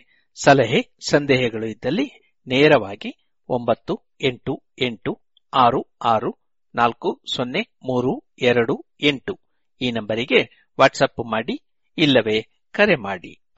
[0.44, 5.22] ಸಲಹೆ, ಸಂದೇಹಗಳು ಇದ್ದಲ್ಲಿ ನೇರವಾಗಿ ಒಂಬತ್ತು, ಎಂಟು ಎಂಟು,
[5.54, 6.38] ಆರು ಆರು,
[6.74, 9.40] ನಾಲ್ಕು, ಸೊನ್ನೆ, ಮೂರು, ಎರಡು, ಎಂಟು
[9.80, 11.62] ಈ ನಂಬರಿಗೆ ವಾಟ್ಸಪ್ ಮಾಡಿ
[11.98, 13.49] ಇಲ್ಲವೇ ಕರೆ ಮಾಡಿ.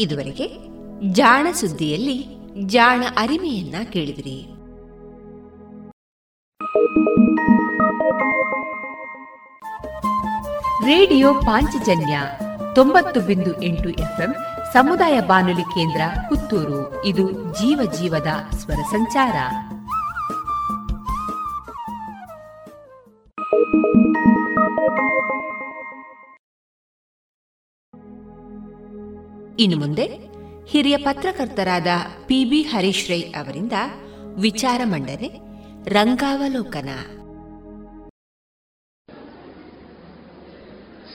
[0.00, 0.58] ಇದುವರೆಗೆ
[1.12, 2.26] ಜಾಣ ಸುದ್ದಿಯಲ್ಲಿ
[2.66, 4.46] ಜಾಣ ಅರಿಮೆಯನ್ನ ಕೇಳಿದಿರಿ.
[10.84, 12.20] ರೇಡಿಯೋ ಪಾಂಚಜನ್ಯ
[12.74, 14.34] ತೊಂಬತ್ತು ಬಿಂದು ಎಂಟು ಎಫ್ಎಂ
[14.72, 17.04] ಸಮುದಾಯ ಬಾನುಲಿ ಕೇಂದ್ರ ಪುತ್ತೂರು.
[17.04, 19.36] ಇದು ಜೀವ ಜೀವದ ಸ್ವರ ಸಂಚಾರ.
[29.60, 30.04] ಇನ್ನು ಮುಂದೆ
[30.68, 31.86] ಹಿರಿಯ ಪತ್ರಕರ್ತರಾದ
[32.26, 33.72] ಪಿಬಿ ಹರೀಶ್ ರೈ ಅವರಿಂದ
[34.40, 35.40] ವಿಚಾರ ಮಂಡನೆ,
[35.88, 36.88] ರಂಗಾವಲೋಕನ.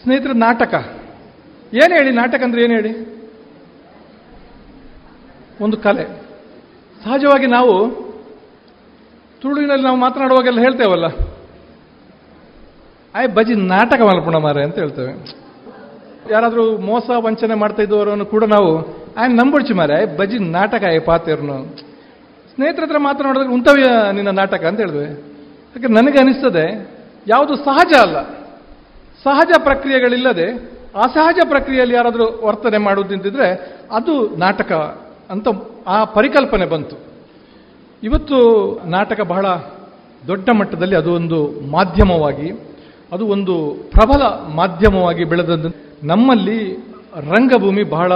[0.02, 0.74] ಸ್ನೇಹಿತರ, ನಾಟಕ.
[1.74, 3.16] ಏನು ಹೇಳಿ, ನಾಟಕ ಅಂದ್ರೆ ಏನು ಹೇಳಿ?
[5.62, 6.04] ಒಂದು ಕಲೆ.
[7.04, 7.74] ಸಹಜವಾಗಿ ನಾವು
[9.42, 11.06] ತುಳುವಿನಲ್ಲಿ ನಾವು ಮಾತನಾಡುವಾಗೆಲ್ಲ ಹೇಳ್ತೇವಲ್ಲ?
[13.16, 15.45] ಆಯ್ ಬಜಿ ನಾಟಕ ಮಲ್ಪುಣ ಮಾರೆ ಅಂತ ಹೇಳ್ತೇವೆ.
[16.32, 18.70] ಯಾರಾದರೂ ಮೋಸ ವಂಚನೆ ಮಾಡ್ತಾ ಇದ್ದವರನ್ನು ಕೂಡ ನಾವು
[19.18, 21.58] ಆಯ್ ನಂಬಡ್ಚಿ ಮಾರೆ ಬಜಿ ನಾಟಕ ಆಯ್ ಪಾತಿರ್ನು.
[22.52, 25.08] ಸ್ನೇಹಿತರ ಹತ್ರ ಮಾತನಾಡಿದ್ರೆ ಉಂತವ್ಯ ನಿನ್ನ ನಾಟಕ ಅಂತ ಹೇಳಿದ್ವಿ.
[25.76, 26.66] ಯಾಕೆ ನನಗೆ ಅನಿಸ್ತದೆ,
[27.28, 28.18] ಯಾವುದು ಸಹಜ ಅಲ್ಲ.
[29.24, 30.48] ಸಹಜ ಪ್ರಕ್ರಿಯೆಗಳಿಲ್ಲದೆ,
[31.04, 33.48] ಅಸಹಜ ಪ್ರಕ್ರಿಯೆಯಲ್ಲಿ ಯಾರಾದರೂ ವರ್ತನೆ ಮಾಡುವುದಿಂತಿದ್ರೆ
[33.92, 34.72] ಅದು ನಾಟಕ
[35.30, 35.48] ಅಂತ
[35.88, 36.96] ಆ ಪರಿಕಲ್ಪನೆ ಬಂತು.
[38.04, 38.38] ಇವತ್ತು
[38.90, 39.46] ನಾಟಕ ಬಹಳ
[40.28, 41.40] ದೊಡ್ಡ ಮಟ್ಟದಲ್ಲಿ ಅದು ಒಂದು
[41.72, 42.50] ಮಾಧ್ಯಮವಾಗಿ,
[43.12, 43.56] ಅದು ಒಂದು
[43.92, 44.24] ಪ್ರಬಲ
[44.56, 46.74] ಮಾಧ್ಯಮವಾಗಿ ಬೆಳೆದದ್ದು ನಮ್ಮಲ್ಲಿ
[47.18, 48.14] ರಂಗಭೂಮಿ ಬಹಳ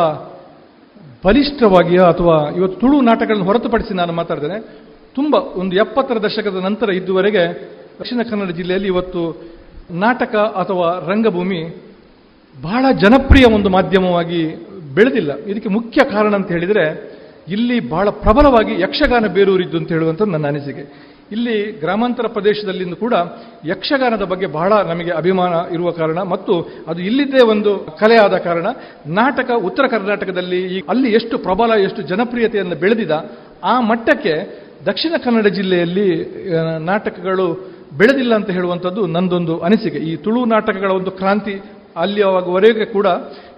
[1.26, 4.60] ಬಲಿಷ್ಠವಾಗಿ ಅಥವಾ ಇವತ್ತು ತುಳು ನಾಟಕಗಳನ್ನು ಹೊರತುಪಡಿಸಿ ನಾನು ಮಾತಾಡ್ತೇನೆ,
[5.16, 7.44] ತುಂಬ ಒಂದು ಎಪ್ಪತ್ತರ ದಶಕದ ನಂತರ ಇದುವರೆಗೆ
[8.00, 9.50] ದಕ್ಷಿಣ ಕನ್ನಡ ಜಿಲ್ಲೆಯಲ್ಲಿ ಇವತ್ತು
[9.92, 11.90] ನಾಟಕ ಅಥವಾ ರಂಗಭೂಮಿ
[12.64, 14.56] ಬಹಳ ಜನಪ್ರಿಯ ಒಂದು ಮಾಧ್ಯಮವಾಗಿ
[14.96, 15.38] ಬೆಳೆದಿಲ್ಲ.
[15.46, 17.16] ಇದಕ್ಕೆ ಮುಖ್ಯ ಕಾರಣ ಅಂತ ಹೇಳಿದರೆ,
[17.48, 21.09] ಇಲ್ಲಿ ಬಹಳ ಪ್ರಬಲವಾಗಿ ಯಕ್ಷಗಾನ ಬೇರೂರಿದ್ದು ಅಂತ ಹೇಳುವಂಥದ್ದು ನನ್ನ ಅನಿಸಿಕೆ.
[21.32, 23.14] ಇಲ್ಲಿ ಗ್ರಾಮಾಂತರ ಪ್ರದೇಶದಲ್ಲಿ ಕೂಡ
[23.66, 26.54] ಯಕ್ಷಗಾನದ ಬಗ್ಗೆ ಬಹಳ ನಮಗೆ ಅಭಿಮಾನ ಇರುವ ಕಾರಣ ಮತ್ತು
[26.88, 28.68] ಅದು ಇಲ್ಲಿದ್ದೇ ಒಂದು ಕಲೆಯಾದ ಕಾರಣ
[29.08, 33.12] ನಾಟಕ ಉತ್ತರ ಕರ್ನಾಟಕದಲ್ಲಿ ಅಲ್ಲಿ ಎಷ್ಟು ಪ್ರಬಲ, ಎಷ್ಟು ಜನಪ್ರಿಯತೆಯನ್ನು ಬೆಳೆದಿದ
[33.64, 34.34] ಆ ಮಟ್ಟಕ್ಕೆ
[34.86, 36.08] ದಕ್ಷಿಣ ಕನ್ನಡ ಜಿಲ್ಲೆಯಲ್ಲಿ
[36.86, 37.48] ನಾಟಕಗಳು
[37.98, 39.98] ಬೆಳೆದಿಲ್ಲ ಅಂತ ಹೇಳುವಂಥದ್ದು ನಂದೊಂದು ಅನಿಸಿಕೆ.
[39.98, 41.56] ಈ ತುಳು ನಾಟಕಗಳ ಒಂದು ಕ್ರಾಂತಿ
[41.98, 43.08] ಅಲ್ಲಿಯವರೆಗೆ ಕೂಡ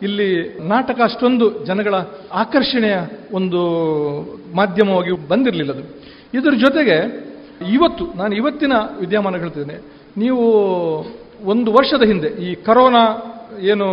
[0.01, 0.27] ಇಲ್ಲಿ
[0.67, 1.95] ನಾಟಕ ಅಷ್ಟೊಂದು ಜನಗಳ
[2.33, 2.95] ಆಕರ್ಷಣೆಯ
[3.33, 3.61] ಒಂದು
[4.55, 5.83] ಮಾಧ್ಯಮವಾಗಿ ಬಂದಿರಲಿಲ್ಲ ಅದು.
[6.33, 6.97] ಇದರ ಜೊತೆಗೆ
[7.69, 9.81] ಇವತ್ತು, ನಾನು ಇವತ್ತಿನ ವಿದ್ಯಮಾನ ಹೇಳ್ತಿದ್ದೇನೆ.
[10.17, 10.43] ನೀವು
[11.43, 13.03] ಒಂದು ವರ್ಷದ ಹಿಂದೆ ಈ ಕರೋನಾ
[13.59, 13.85] ಏನು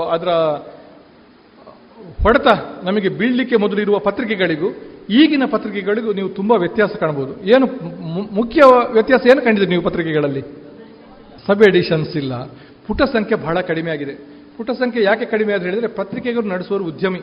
[0.00, 0.28] ಅದರ
[2.22, 2.46] ಹೊಡೆತ
[2.84, 4.68] ನಮಗೆ ಬೀಳಲಿಕ್ಕೆ ಮೊದಲಿರುವ ಪತ್ರಿಕೆಗಳಿಗೂ,
[5.10, 7.44] ಈಗಿನ ಪತ್ರಿಕೆಗಳಿಗೂ ನೀವು ತುಂಬ ವ್ಯತ್ಯಾಸ ಕಾಣಬಹುದು.
[7.44, 7.66] ಏನು
[8.34, 8.60] ಮುಖ್ಯ
[8.92, 10.40] ವ್ಯತ್ಯಾಸ ಏನು ಕಂಡಿದೆ ನೀವು ಪತ್ರಿಕೆಗಳಲ್ಲಿ?
[11.46, 12.44] ಸಬ್ ಎಡಿಷನ್ಸ್ ಇಲ್ಲ.
[12.86, 14.12] ಪುಟ ಸಂಖ್ಯೆ ಬಹಳ ಕಡಿಮೆ ಆಗಿದೆ.
[14.56, 17.20] ಪುಟ ಸಂಖ್ಯೆ ಯಾಕೆ ಕಡಿಮೆ ಅಂತ ಹೇಳಿದರೆ ಪತ್ರಿಕೆಗಳು ನಡೆಸುವ ಉದ್ಯಮಿ.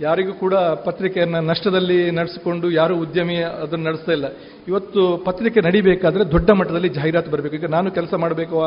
[0.00, 4.24] ಯಾರಿಗೂ ಕೂಡ ಪತ್ರಿಕೆಯನ್ನು ನಷ್ಟದಲ್ಲಿ ನಡೆಸಿಕೊಂಡು ಯಾರು ಉದ್ಯಮಿ ಅದನ್ನು ನಡೆಸ್ತಾ ಇಲ್ಲ.
[4.68, 7.56] ಇವತ್ತು ಪತ್ರಿಕೆ ನಡಿಬೇಕಾದ್ರೆ ದೊಡ್ಡ ಮಟ್ಟದಲ್ಲಿ ಜಾಹೀರಾತು ಬರಬೇಕು.
[7.56, 8.58] ಈಗ ನಾನು ಕೆಲಸ ಮಾಡಬೇಕು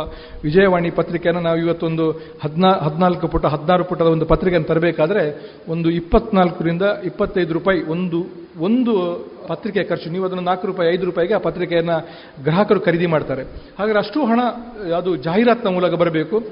[0.44, 2.12] ವಿಜಯವಾಣಿ ಪತ್ರಿಕೆಯನ್ನು ನಾವು ಇವತ್ತೊಂದು
[2.44, 5.24] ಹದಿನಾ, ಹದಿನಾಲ್ಕು ಪುಟ, ಹದಿನಾರು ಪುಟದ ಒಂದು ಪತ್ರಿಕೆಯನ್ನು ತರಬೇಕಾದ್ರೆ
[5.68, 8.94] ಒಂದು ಇಪ್ಪತ್ನಾಲ್ಕರಿಂದ ಇಪ್ಪತ್ತೈದು ರೂಪಾಯಿ ಒಂದು ಒಂದು
[9.48, 10.10] ಪತ್ರಿಕೆ ಖರ್ಚು.
[10.10, 12.10] ನೀವು ಅದನ್ನು ನಾಲ್ಕು ರೂಪಾಯಿ, ಐದು ರೂಪಾಯಿಗೆ ಆ ಪತ್ರಿಕೆಯನ್ನು
[12.44, 13.44] ಗ್ರಾಹಕರು ಖರೀದಿ ಮಾಡ್ತಾರೆ.
[13.80, 14.40] ಹಾಗಾದ್ರೆ ಅಷ್ಟು ಹಣ,
[14.98, 16.44] ಅದು ಜಾಹೀರಾತಿನ ಮೂಲಕ ಬರಬೇಕು.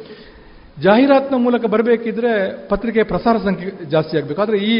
[0.81, 2.31] ಜಾಹೀರಾತಿನ ಮೂಲಕ ಬರಬೇಕಿದ್ರೆ
[2.67, 4.41] ಪತ್ರಿಕೆ ಪ್ರಸಾರ ಸಂಖ್ಯೆ ಜಾಸ್ತಿ ಆಗಬೇಕು.
[4.41, 4.75] ಆದರೆ ಈ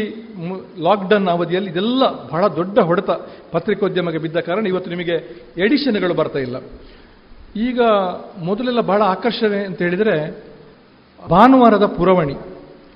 [0.82, 3.10] ಲಾಕ್ಡೌನ್ ಅವಧಿಯಲ್ಲಿ ಇದೆಲ್ಲ ಬಹಳ ದೊಡ್ಡ ಹೊಡೆತ
[3.52, 5.16] ಪತ್ರಿಕೋದ್ಯಮಕ್ಕೆ ಬಿದ್ದ ಕಾರಣ ಇವತ್ತು ನಿಮಗೆ
[5.64, 6.56] ಎಡಿಷನ್ಗಳು ಬರ್ತಾ ಇಲ್ಲ.
[7.56, 7.80] ಈಗ
[8.44, 10.14] ಮೊದಲೆಲ್ಲ ಬಹಳ ಆಕರ್ಷಣೆ ಅಂತ ಹೇಳಿದರೆ
[11.30, 12.36] ಭಾನುವಾರದ ಪುರವಣಿ.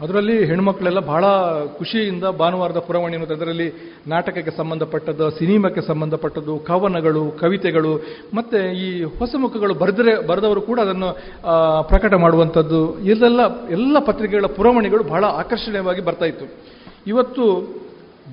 [0.01, 1.25] ಅದರಲ್ಲಿ ಹೆಣ್ಮಕ್ಳೆಲ್ಲ ಬಹಳ
[1.79, 8.03] ಖುಷಿಯಿಂದ ಭಾನುವಾರದ ಪುರವಣಿ ಅನ್ನೋದು ಅದರಲ್ಲಿ ನಾಟಕಕ್ಕೆ ಸಂಬಂಧಪಟ್ಟದ್ದು, ಸಿನಿಮಾಕ್ಕೆ ಸಂಬಂಧಪಟ್ಟದ್ದು, ಕವನಗಳು, ಕವಿತೆಗಳು,
[8.35, 11.13] ಮತ್ತೆ ಈ ಹೊಸ ಮುಖಗಳು ಬರೆದರೆ, ಬರೆದವರು ಕೂಡ ಅದನ್ನು
[11.89, 13.41] ಪ್ರಕಟ ಮಾಡುವಂಥದ್ದು, ಇದೆಲ್ಲ,
[13.71, 16.47] ಎಲ್ಲ ಪತ್ರಿಕೆಗಳ ಪುರವಣಿಗಳು ಬಹಳ ಆಕರ್ಷಣೀಯವಾಗಿ ಬರ್ತಾ ಇತ್ತು.
[17.07, 17.45] ಇವತ್ತು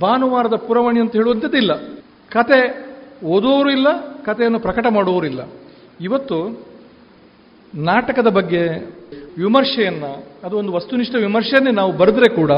[0.01, 1.73] ಭಾನುವಾರದ ಪುರವಣಿ ಅಂತ ಹೇಳುವಂಥದ್ದಿಲ್ಲ
[2.29, 2.91] ಕತೆ
[3.25, 3.87] ಓದೋರು ಇಲ್ಲ
[4.25, 5.39] ಕಥೆಯನ್ನು ಪ್ರಕಟ ಮಾಡುವವರು ಇಲ್ಲ
[6.01, 6.61] ಇವತ್ತು
[7.75, 8.91] ನಾಟಕದ ಬಗ್ಗೆ
[9.37, 10.03] ವಿಮರ್ಶೆಯನ್ನ,
[10.43, 12.51] ಅದು ಒಂದು ವಸ್ತುನಿಷ್ಠ ವಿಮರ್ಶೆಯನ್ನೇ ನಾವು ಬರೆದ್ರೆ ಕೂಡ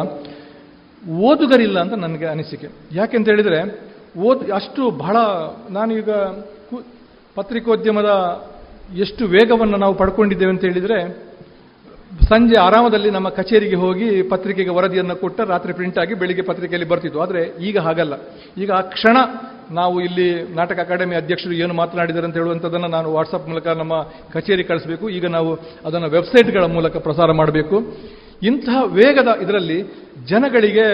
[1.09, 2.67] ಓದುಗರಿಲ್ಲ ಅಂತ ನನಗೆ ಅನಿಸಿಕೆ.
[2.91, 3.81] ಯಾಕೆಂತ ಹೇಳಿದರೆ
[4.19, 5.15] ಓದ್ ಅಷ್ಟು ಬಹಳ,
[5.69, 6.09] ನಾನೀಗ
[7.35, 8.11] ಪತ್ರಿಕೋದ್ಯಮದ
[8.97, 11.32] ಎಷ್ಟು ವೇಗವನ್ನು ನಾವು ಪಡ್ಕೊಂಡಿದ್ದೇವೆ ಅಂತ ಹೇಳಿದ್ರೆ
[12.21, 17.19] ಸಂಜೆ ಆರಾಮದಲ್ಲಿ ನಮ್ಮ ಕಚೇರಿಗೆ ಹೋಗಿ ಪತ್ರಿಕೆಗೆ ವರದಿಯನ್ನು ಕೊಟ್ಟ ರಾತ್ರಿ ಪ್ರಿಂಟ್ ಆಗಿ ಬೆಳಿಗ್ಗೆ ಪತ್ರಿಕೆಯಲ್ಲಿ ಬರ್ತಿತ್ತು.
[17.19, 18.13] ಆದರೆ ಈಗ ಹಾಗಲ್ಲ.
[18.57, 19.17] ಈಗ ಆ ಕ್ಷಣ
[19.71, 23.93] ನಾವು ಇಲ್ಲಿ ನಾಟಕ ಅಕಾಡೆಮಿ ಅಧ್ಯಕ್ಷರು ಏನು ಮಾತನಾಡಿದ್ದಾರೆ ಅಂತ ಹೇಳುವಂಥದ್ದನ್ನು ನಾನು ವಾಟ್ಸಪ್ ಮೂಲಕ ನಮ್ಮ
[24.33, 25.09] ಕಚೇರಿ ಕಳಿಸಬೇಕು.
[25.09, 27.93] ಈಗ ನಾವು ಅದನ್ನು ವೆಬ್ಸೈಟ್ಗಳ ಮೂಲಕ ಪ್ರಸಾರ ಮಾಡಬೇಕು.
[28.43, 29.83] ಇಂತಹ ವೇಗದ ಇದರಲ್ಲಿ
[30.29, 30.87] ಜನಗಳಿಗೆ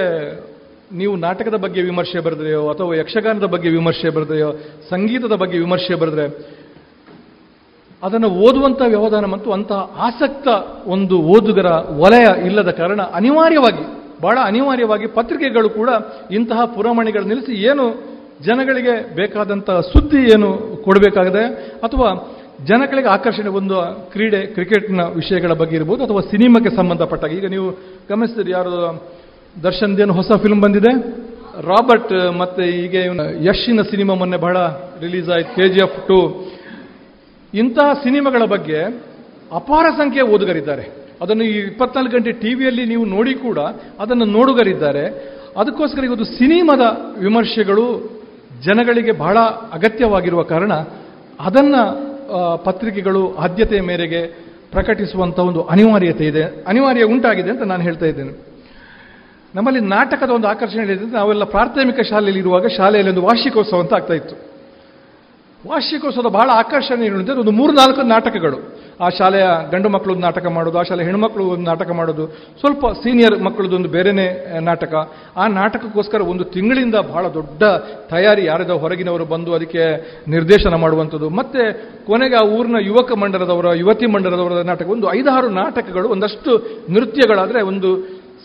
[0.91, 4.51] ನೀವು ನಾಟಕದ ಬಗ್ಗೆ ವಿಮರ್ಶೆ ಬರೆದ್ರೆಯೋ ಅಥವಾ ಯಕ್ಷಗಾನದ ಬಗ್ಗೆ ವಿಮರ್ಶೆ ಬರೆದ್ರೆಯೋ,
[4.89, 6.59] ಸಂಗೀತದ ಬಗ್ಗೆ ವಿಮರ್ಶೆ ಬರೆದ್ರೆ
[8.03, 10.47] ಅದನ್ನು ಓದುವಂಥ ವ್ಯವಧಾನ ಮತ್ತು ಅಂತಹ ಆಸಕ್ತ
[10.88, 11.69] ಒಂದು ಓದುಗರ
[12.01, 13.85] ವಲಯ ಇಲ್ಲದ ಕಾರಣ ಅನಿವಾರ್ಯವಾಗಿ,
[14.21, 15.89] ಬಹಳ ಅನಿವಾರ್ಯವಾಗಿ ಪತ್ರಿಕೆಗಳು ಕೂಡ
[16.31, 17.85] ಇಂತಹ ಪುರಮಣಿಗಳು ನಿಲ್ಲಿಸಿ ಏನು
[18.45, 20.49] ಜನಗಳಿಗೆ ಬೇಕಾದಂತಹ ಸುದ್ದಿ ಏನು
[20.84, 21.43] ಕೊಡಬೇಕಾಗಿದೆ,
[21.84, 22.09] ಅಥವಾ
[22.67, 23.76] ಜನಗಳಿಗೆ ಆಕರ್ಷಣೆ ಒಂದು
[24.11, 27.31] ಕ್ರೀಡೆ, ಕ್ರಿಕೆಟ್ನ ವಿಷಯಗಳ ಬಗ್ಗೆ ಇರ್ಬೋದು, ಅಥವಾ ಸಿನಿಮಾಕ್ಕೆ ಸಂಬಂಧಪಟ್ಟಾಗ.
[27.31, 27.67] ಈಗ ನೀವು
[28.09, 28.71] ಗಮನಿಸಿದ್ರೆ, ಯಾರು
[29.63, 30.91] ದರ್ಶನ್ದೇನು ಹೊಸ ಫಿಲ್ಮ್ ಬಂದಿದೆ?
[31.61, 34.57] ರಾಬರ್ಟ್ ಮತ್ತೆ ಈಗ ಇವ್ನ ಯಶಿನ ಸಿನಿಮಾ ಮೊನ್ನೆ ಬಹಳ
[35.01, 36.48] ರಿಲೀಸ್ ಆಯ್ತು ಕೆ ಜಿ ಎಫ್ ಟು
[37.53, 38.81] ಇಂತಹ ಸಿನಿಮಾಗಳ ಬಗ್ಗೆ
[39.51, 40.89] ಅಪಾರ ಸಂಖ್ಯೆಯ ಓದುಗರಿದ್ದಾರೆ.
[41.21, 43.59] ಅದನ್ನು ಈ ಇಪ್ಪತ್ನಾಲ್ಕು ಗಂಟೆ ಟಿವಿಯಲ್ಲಿ ನೀವು ನೋಡಿ ಕೂಡ
[43.99, 45.30] ಅದನ್ನು ನೋಡುಗರಿದ್ದಾರೆ.
[45.57, 46.81] ಅದಕ್ಕೋಸ್ಕರ ಇವತ್ತು ಸಿನಿಮಾದ
[47.19, 48.19] ವಿಮರ್ಶೆಗಳು
[48.65, 49.38] ಜನಗಳಿಗೆ ಬಹಳ
[49.73, 50.73] ಅಗತ್ಯವಾಗಿರುವ ಕಾರಣ
[51.39, 51.76] ಅದನ್ನ
[52.65, 54.26] ಪತ್ರಿಕೆಗಳು ಆದ್ಯತೆಯ ಮೇರೆಗೆ
[54.71, 56.43] ಪ್ರಕಟಿಸುವಂಥ ಒಂದು ಅನಿವಾರ್ಯತೆ ಇದೆ.
[56.67, 58.45] ಅನಿವಾರ್ಯ ಉಂಟಾಗಿದೆ ಅಂತ ನಾನು ಹೇಳ್ತಾ ಇದ್ದೇನೆ.
[59.55, 64.48] ನಮ್ಮಲ್ಲಿ ನಾಟಕದ ಒಂದು ಆಕರ್ಷಣೆ ಇದೆ ನಾವೆಲ್ಲ ಪ್ರಾಥಮಿಕ ಶಾಲೆಯಲ್ಲಿ ಇರುವಾಗ ಶಾಲೆಯಲ್ಲಿ ಒಂದು ವಾರ್ಷಿಕೋತ್ಸವ ಅಂತ ಆಗ್ತಾ ಇತ್ತು.
[65.68, 68.80] ವಾರ್ಷಿಕೋತ್ಸವದ ಬಹಳ ಆಕರ್ಷಣೆ ಏನಿದೆ ಒಂದು ಮೂರು ನಾಲ್ಕು ನಾಟಕಗಳು.
[69.02, 72.27] ಆ ಶಾಲೆಯ ಗಂಡು ಮಕ್ಕಳು ನಾಟಕ ಮಾಡೋದು ಆ ಶಾಲೆಯ ಹೆಣ್ಮಕ್ಳು ಒಂದು ನಾಟಕ ಮಾಡೋದು
[72.60, 74.94] ಸ್ವಲ್ಪ ಸೀನಿಯರ್ ಮಕ್ಕಳದೊಂದು ಬೇರೆನೇ ಆ, ನಾಟಕ.
[75.38, 77.64] ಆ ನಾಟಕಕ್ಕೋಸ್ಕರ ಒಂದು ತಿಂಗಳಿಂದ ಬಹಳ ದೊಡ್ಡ
[78.10, 79.84] ತಯಾರಿ ಯಾರದ ಹೊರಗಿನವರು ಬಂದು ಅದಕ್ಕೆ
[80.27, 81.30] ನಿರ್ದೇಶನ ಮಾಡುವಂಥದ್ದು.
[81.30, 81.73] ಮತ್ತೆ
[82.06, 84.88] ಕೊನೆಗೆ ಆ ಊರಿನ ಯುವಕ ಮಂಡಲದವರ ಯುವತಿ ಮಂಡಲದವರ ನಾಟಕ.
[84.88, 86.57] ಒಂದು ಐದಾರು ನಾಟಕಗಳು ಒಂದಷ್ಟು
[86.90, 87.98] ನೃತ್ಯಗಳಾದರೆ ಒಂದು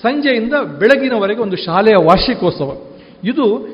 [0.03, 2.71] ಸಂಜೆಯಿಂದ ಬೆಳಗಿನವರೆಗೆ ಒಂದು ಶಾಲೆಯ ವಾರ್ಷಿಕೋತ್ಸವ.
[3.25, 3.74] ಇದು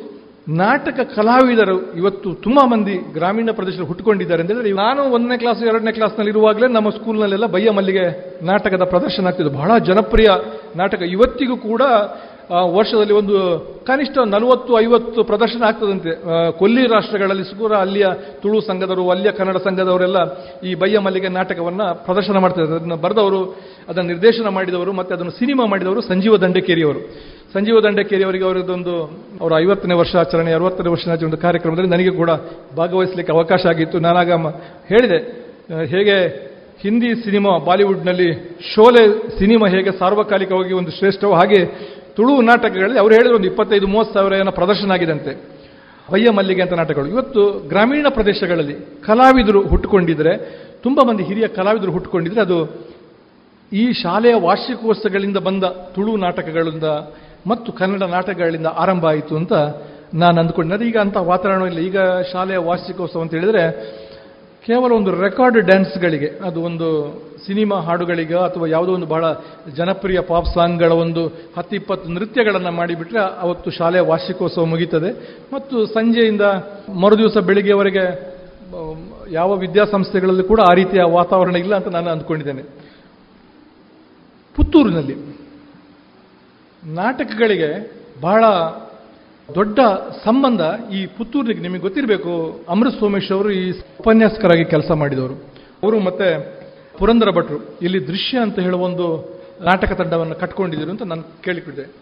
[0.56, 6.30] ನಾಟಕ ಕಲಾವಿದರು ಇವತ್ತು ತುಂಬಾ ಮಂದಿ ಗ್ರಾಮೀಣ ಪ್ರದೇಶದಲ್ಲಿ ಹುಟ್ಟುಕೊಂಡಿದ್ದಾರೆ ಅಂತ ಹೇಳಿದ್ರೆ ನಾನು ಒಂದನೇ ಕ್ಲಾಸ್ ಎರಡನೇ ಕ್ಲಾಸ್ನಲ್ಲಿ
[6.30, 10.28] ಇರುವಾಗಲೇ ನಮ್ಮ ಸ್ಕೂಲ್ನಲ್ಲೆಲ್ಲ ಬಯ್ಯ ಮಲ್ಲಿಗೆ ನಾಟಕದ ಪ್ರದರ್ಶನ ಆಗ್ತಿದ್ದು ಬಹಳ ಜನಪ್ರಿಯ
[10.76, 11.02] ನಾಟಕ.
[11.02, 11.82] ಇವತ್ತಿಗೂ ಕೂಡ
[12.50, 13.36] ವರ್ಷದಲ್ಲಿ ಒಂದು
[13.86, 16.10] ಕನಿಷ್ಠ ನಲವತ್ತು, ಐವತ್ತು ಪ್ರದರ್ಶನ ಆಗ್ತದಂತೆ.
[16.58, 18.06] ಕೊಲ್ಲಿ ರಾಷ್ಟ್ರಗಳಲ್ಲಿ ಕೂಡ ಅಲ್ಲಿಯ
[18.42, 20.16] ತುಳು ಸಂಘದವರು, ಅಲ್ಲಿಯ ಕನ್ನಡ ಸಂಘದವರೆಲ್ಲ
[20.60, 23.58] ಈ ಬಯ್ಯ ಮಲ್ಲಿಗೆ ನಾಟಕವನ್ನ ಪ್ರದರ್ಶನ ಮಾಡ್ತಾರೆ ಅದನ್ನು ಬರೆದವರು,
[23.88, 27.00] ಅದನ್ನು ನಿರ್ದೇಶನ ಮಾಡಿದವರು, ಮತ್ತು ಅದನ್ನು ಸಿನಿಮಾ ಮಾಡಿದವರು ಸಂಜೀವ ದಂಡಕೇರಿಯವರು.
[27.52, 28.94] ಸಂಜೀವ ದಂಡಕೇರಿಯವರಿಗೆ ಅವರದೊಂದು,
[29.40, 32.30] ಅವರ ಐವತ್ತನೇ ವರ್ಷಾಚರಣೆ ಅರವತ್ತನೇ ವರ್ಷಾಚರಣೆ ಒಂದು ಕಾರ್ಯಕ್ರಮದಲ್ಲಿ ನನಗೆ ಕೂಡ
[32.76, 33.98] ಭಾಗವಹಿಸಲಿಕ್ಕೆ ಅವಕಾಶ ಆಗಿತ್ತು.
[33.98, 34.30] ನಾನಾಗ
[34.88, 35.18] ಹೇಳಿದೆ
[35.84, 36.16] ಹೇಗೆ
[36.80, 38.32] ಹಿಂದಿ ಸಿನಿಮಾ, ಬಾಲಿವುಡ್ನಲ್ಲಿ
[38.74, 39.04] ಶೋಲೆ
[39.38, 41.66] ಸಿನಿಮಾ ಹೇಗೆ ಸಾರ್ವಕಾಲಿಕವಾಗಿ ಒಂದು ಶ್ರೇಷ್ಠವೋ ಹಾಗೆ
[42.16, 45.60] ತುಳು ನಾಟಕಗಳಲ್ಲಿ ಅವರು ಹೇಳಿದ್ರು ಒಂದು ಇಪ್ಪತ್ತೈದು, ಮೂವತ್ತು ಸಾವಿರ ಏನೋ ಪ್ರದರ್ಶನ ಆಗಿದಂತೆ.
[46.12, 47.06] ಅಯ್ಯ ಮಲ್ಲಿಗೆ ಅಂತ ನಾಟಕಗಳು.
[47.06, 48.74] ಇವತ್ತು ಗ್ರಾಮೀಣ ಪ್ರದೇಶಗಳಲ್ಲಿ
[49.06, 50.32] ಕಲಾವಿದರು ಹುಟ್ಟುಕೊಂಡಿದ್ರೆ,
[50.82, 52.90] ತುಂಬ ಮಂದಿ ಹಿರಿಯ ಕಲಾವಿದರು ಹುಟ್ಟುಕೊಂಡಿದ್ರೆ ಅದು
[53.72, 56.84] ಈ ಶಾಲೆಯ ವಾರ್ಷಿಕೋತ್ಸವಗಳಿಂದ ಬಂದ ತುಳು ನಾಟಕಗಳಿಂದ
[57.46, 59.52] ಮತ್ತು ಕನ್ನಡ ನಾಟಕಗಳಿಂದ ಆರಂಭ ಆಯಿತು ಅಂತ
[60.14, 61.98] ನಾನು ಅಂದ್ಕೊಂಡೆ ಈಗ ಅಂತ ವಾತಾವರಣ ಇಲ್ಲ ಈಗ
[62.32, 63.64] ಶಾಲೆಯ ವಾರ್ಷಿಕೋತ್ಸವ ಅಂತ ಹೇಳಿದ್ರೆ
[64.66, 66.88] ಕೇವಲ ಒಂದು ರೆಕಾರ್ಡ್ ಡ್ಯಾನ್ಸ್ಗಳಿಗೆ, ಅದು ಒಂದು
[67.46, 69.24] ಸಿನಿಮಾ ಹಾಡುಗಳಿಗೆ ಅಥವಾ ಯಾವುದೋ ಒಂದು ಬಹಳ
[69.76, 75.10] ಜನಪ್ರಿಯ ಪಾಪ್ ಸಾಂಗ್ಗಳ ಒಂದು ಹತ್ತು ಇಪ್ಪತ್ತು ನೃತ್ಯಗಳನ್ನು ಮಾಡಿಬಿಟ್ರೆ ಅವತ್ತು ಶಾಲೆಯ ವಾರ್ಷಿಕೋತ್ಸವ ಮುಗೀತದೆ.
[75.52, 76.40] ಮತ್ತು ಸಂಜೆಯಿಂದ
[76.88, 78.04] ಮರುದಿವಸ ಬೆಳಿಗ್ಗೆವರೆಗೆ
[79.30, 82.62] ಯಾವ ವಿದ್ಯಾಸಂಸ್ಥೆಗಳಲ್ಲೂ ಕೂಡ ಆ ರೀತಿಯ ವಾತಾವರಣ ಇಲ್ಲ ಅಂತ ನಾನು ಅಂದ್ಕೊಂಡಿದ್ದೇನೆ.
[84.56, 85.39] ಪುತ್ತೂರಿನಲ್ಲಿ
[86.84, 88.44] ನಾಟಕಗಳಿಗೆ ಬಹಳ
[89.54, 89.80] ದೊಡ್ಡ
[90.24, 90.60] ಸಂಬಂಧ
[90.92, 92.60] ಈ ಪುತ್ತೂರಿಗೆ ನಿಮಗೆ ಗೊತ್ತಿರಬೇಕು.
[92.68, 95.34] ಅಮೃತ್ ಸೋಮೇಶ್ ಅವರು ಈ ಉಪನ್ಯಾಸಕರಾಗಿ ಕೆಲಸ ಮಾಡಿದವರು.
[95.82, 96.60] ಅವರು ಮತ್ತೆ
[96.98, 97.78] ಪುರಂದರ ಭಟ್ರು.
[97.82, 101.92] ಇಲ್ಲಿ ದೃಶ್ಯ ಅಂತ ಹೇಳುವ ಒಂದು ನಾಟಕ ತಂಡವನ್ನು ಕಟ್ಕೊಂಡಿದ್ರು ಅಂತ ನಾನು ಕೇಳಿಕೊಂಡಿದ್ದೆ.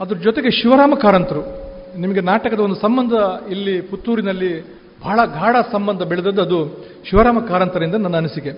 [0.00, 1.68] ಅದ್ರ ಜೊತೆಗೆ ಶಿವರಾಮ ಕಾರಂತರು.
[1.98, 3.12] ನಿಮಗೆ ನಾಟಕದ ಒಂದು ಸಂಬಂಧ
[3.50, 4.62] ಇಲ್ಲಿ ಪುತ್ತೂರಿನಲ್ಲಿ
[5.04, 8.50] ಬಹಳ ಗಾಢ ಸಂಬಂಧ ಬೆಳೆದದ್ದು ಅದು ಶಿವರಾಮ ಕಾರಂತರಿಂದ ನನ್ನ ಅನಿಸಿಕೆ.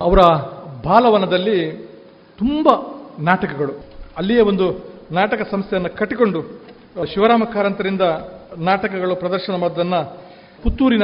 [0.00, 0.18] ಅವರ
[0.84, 1.70] ಬಾಲವನದಲ್ಲಿ
[2.38, 2.68] ತುಂಬ
[3.18, 3.97] ನಾಟಕಗಳು.
[4.18, 4.66] ಅಲ್ಲಿಯೇ ಒಂದು
[5.12, 6.40] ನಾಟಕ ಸಂಸ್ಥೆಯನ್ನು ಕಟ್ಟಿಕೊಂಡು,
[7.14, 8.04] ಶಿವರಾಮ ಕಾರಂತರಿಂದ
[8.58, 10.00] ನಾಟಕಗಳು ಪ್ರದರ್ಶನ ಮಾಡೋದನ್ನು
[10.62, 11.02] ಪುತ್ತೂರಿನ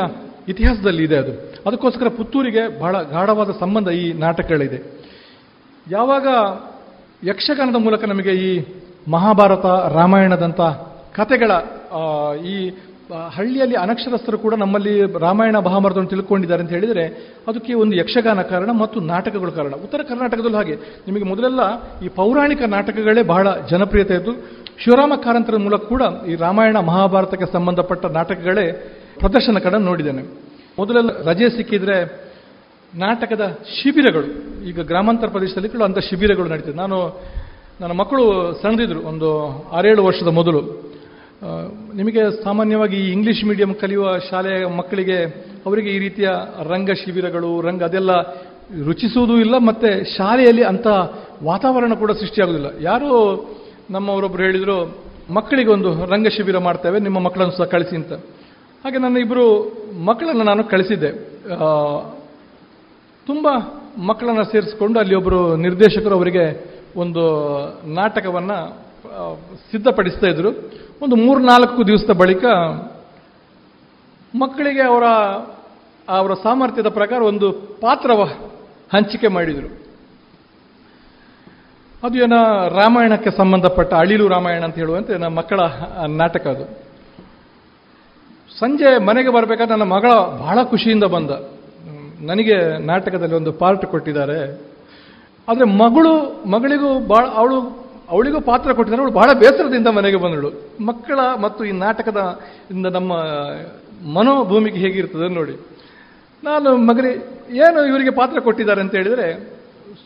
[0.49, 1.33] ಇತಿಹಾಸದಲ್ಲಿ ಇದೆ ಅದು.
[1.67, 4.79] ಅದಕ್ಕೋಸ್ಕರ ಪುತ್ತೂರಿಗೆ ಬಹಳ ಗಾಢವಾದ ಸಂಬಂಧ ಈ ನಾಟಕಗಳಿದೆ.
[5.91, 6.27] ಯಾವಾಗ
[7.29, 8.51] ಯಕ್ಷಗಾನದ ಮೂಲಕ ನಮಗೆ ಈ
[9.11, 10.61] ಮಹಾಭಾರತ ರಾಮಾಯಣದಂಥ
[11.15, 11.51] ಕಥೆಗಳ
[12.47, 12.57] ಈ
[13.13, 17.05] ಹಳ್ಳಿಯಲ್ಲಿ ಅನಕ್ಷರಸ್ಥರು ಕೂಡ ನಮ್ಮಲ್ಲಿ ರಾಮಾಯಣ, ಮಹಾಭಾರತವನ್ನು ತಿಳ್ಕೊಂಡಿದ್ದಾರೆ ಅಂತ ಹೇಳಿದರೆ
[17.49, 19.73] ಅದಕ್ಕೆ ಒಂದು ಯಕ್ಷಗಾನ ಕಾರಣ ಮತ್ತು ನಾಟಕಗಳು ಕಾರಣ.
[19.75, 20.75] ಉತ್ತರ ಕರ್ನಾಟಕದಲ್ಲೂ ಹಾಗೆ.
[21.07, 21.61] ನಿಮಗೆ ಮೊದಲೆಲ್ಲ
[22.05, 24.33] ಈ ಪೌರಾಣಿಕ ನಾಟಕಗಳೇ ಬಹಳ ಜನಪ್ರಿಯತೆ ಇದ್ದು,
[24.85, 28.73] ಶಿವರಾಮ ಕಾರಂತರ ಮೂಲಕ ಕೂಡ ಈ ರಾಮಾಯಣ, ಮಹಾಭಾರತಕ್ಕೆ ಸಂಬಂಧಪಟ್ಟ ನಾಟಕಗಳೇ
[29.21, 30.23] ಪ್ರದರ್ಶನ ಕಡೆ ನೋಡಿದ್ದೇನೆ.
[30.79, 32.25] ಮೊದಲೆಲ್ಲ ರಜೆ ಸಿಕ್ಕಿದ್ರೆ
[32.95, 34.29] ನಾಟಕದ ಶಿಬಿರಗಳು,
[34.69, 36.77] ಈಗ ಗ್ರಾಮಾಂತರ ಪ್ರದೇಶದಲ್ಲಿ ಕೂಡ ಅಂಥ ಶಿಬಿರಗಳು ನಡೀತದೆ.
[36.77, 37.23] ನಾನು
[37.81, 38.25] ನನ್ನ ಮಕ್ಕಳು
[38.63, 39.29] ಸಣ್ಣದಿದ್ರು, ಒಂದು
[39.71, 40.94] ಆರೇಳು ವರ್ಷದ ಮೊದಲು.
[41.99, 45.19] ನಿಮಗೆ ಸಾಮಾನ್ಯವಾಗಿ ಈ ಇಂಗ್ಲಿಷ್ ಮೀಡಿಯಂ ಕಲಿಯುವ ಶಾಲೆಯ ಮಕ್ಕಳಿಗೆ
[45.67, 46.29] ಅವರಿಗೆ ಈ ರೀತಿಯ
[46.73, 48.13] ರಂಗ ಶಿಬಿರಗಳು, ರಂಗ ಅದೆಲ್ಲ
[48.87, 50.87] ರುಚಿಸುವುದೂ ಇಲ್ಲ, ಮತ್ತೆ ಶಾಲೆಯಲ್ಲಿ ಅಂಥ
[51.51, 52.71] ವಾತಾವರಣ ಕೂಡ ಸೃಷ್ಟಿಯಾಗುವುದಿಲ್ಲ.
[52.81, 53.11] ಯಾರೋ
[53.95, 54.79] ನಮ್ಮವರೊಬ್ಬರು ಹೇಳಿದರು,
[55.39, 58.13] ಮಕ್ಕಳಿಗೆ ಒಂದು ರಂಗ ಶಿಬಿರ ಮಾಡ್ತೇವೆ, ನಿಮ್ಮ ಮಕ್ಕಳನ್ನು ಸಹ ಕಳಿಸಿ ಅಂತ.
[58.85, 59.45] ಹಾಗೆ ನನ್ನ ಇಬ್ಬರು
[60.09, 61.11] ಮಕ್ಕಳನ್ನು ನಾನು ಕಳಿಸಿದ್ದೆ.
[63.27, 63.47] ತುಂಬ
[64.09, 66.45] ಮಕ್ಕಳನ್ನು ಸೇರಿಸಿಕೊಂಡು ಅಲ್ಲಿ ಒಬ್ಬರು ನಿರ್ದೇಶಕರು ಅವರಿಗೆ
[66.97, 67.23] ಒಂದು
[68.01, 68.59] ನಾಟಕವನ್ನು
[69.71, 70.51] ಸಿದ್ಧಪಡಿಸ್ತಾ ಇದ್ರು.
[71.03, 72.45] ಒಂದು ಮೂರ್ನಾಲ್ಕು ದಿವಸದ ಬಳಿಕ
[74.39, 75.05] ಮಕ್ಕಳಿಗೆ ಅವರ
[76.09, 78.25] ಅವರ ಸಾಮರ್ಥ್ಯದ ಪ್ರಕಾರ ಒಂದು ಪಾತ್ರವ
[78.95, 79.85] ಹಂಚಿಕೆ ಮಾಡಿದರು.
[82.05, 85.61] ಅದು ಏನೋ ರಾಮಾಯಣಕ್ಕೆ ಸಂಬಂಧಪಟ್ಟ ಅಳಿಲು ರಾಮಾಯಣ ಅಂತ ಹೇಳುವಂತೆ ನನ್ನ ಮಕ್ಕಳ
[86.09, 86.65] ನಾಟಕ ಅದು.
[88.59, 91.31] ಸಂಜೆ ಮನೆಗೆ ಬರಬೇಕಾದ್ರೆ ನನ್ನ ಮಗಳ ಬಹಳ ಖುಷಿಯಿಂದ ಬಂದ.
[92.21, 94.55] ನನಗೆ ನಾಟಕದಲ್ಲಿ ಒಂದು ಪಾರ್ಟ್ ಕೊಟ್ಟಿದ್ದಾರೆ.
[95.49, 100.51] ಆದರೆ ಮಗಳು, ಮಗಳಿಗೂ ಭಾಳ ಅವಳು ಅವಳಿಗೂ ಪಾತ್ರ ಕೊಟ್ಟಿದ್ದಾರೆ ಅವಳು ಬಹಳ ಬೇಸರದಿಂದ ಮನೆಗೆ ಬಂದಳು.
[100.85, 102.21] ಮಕ್ಕಳ ಮತ್ತು ಈ ನಾಟಕದ
[102.71, 103.13] ಇಂದ ನಮ್ಮ
[104.17, 105.55] ಮನೋಭೂಮಿಗೆ ಹೇಗಿರ್ತದೆ ನೋಡಿ.
[106.43, 107.13] ನಾನು ಮಗರಿ
[107.67, 109.55] ಏನು ಇವರಿಗೆ ಪಾತ್ರ ಕೊಟ್ಟಿದ್ದಾರೆ ಅಂತ ಹೇಳಿದರೆ,